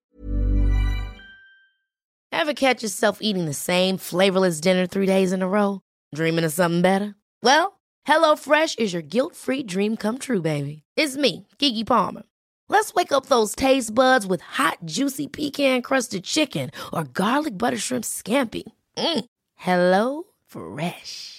Have 2.31 2.53
catch 2.53 2.83
yourself 2.83 3.17
eating 3.21 3.47
the 3.47 3.53
same 3.53 3.97
flavorless 3.97 4.61
dinner 4.61 4.87
three 4.87 5.05
days 5.05 5.33
in 5.33 5.41
a 5.41 5.47
row? 5.47 5.79
Dreaming 6.15 6.45
of 6.45 6.53
something 6.53 6.81
better? 6.81 7.13
Well, 7.43 7.71
Hello 8.07 8.35
Fresh 8.35 8.75
is 8.77 8.93
your 8.93 9.03
guilt-free 9.09 9.63
dream 9.63 9.97
come 9.97 10.17
true, 10.17 10.41
baby. 10.41 10.83
It's 10.95 11.17
me, 11.17 11.47
Gigi 11.57 11.83
Palmer. 11.83 12.23
Let's 12.69 12.93
wake 12.93 13.11
up 13.11 13.25
those 13.25 13.55
taste 13.55 13.95
buds 13.95 14.27
with 14.27 14.59
hot, 14.59 14.77
juicy 14.85 15.27
pecan-crusted 15.27 16.23
chicken 16.23 16.69
or 16.93 17.03
garlic 17.13 17.57
butter 17.57 17.79
shrimp 17.79 18.05
scampi. 18.05 18.63
Mm. 18.97 19.25
Hello 19.55 20.23
Fresh. 20.49 21.38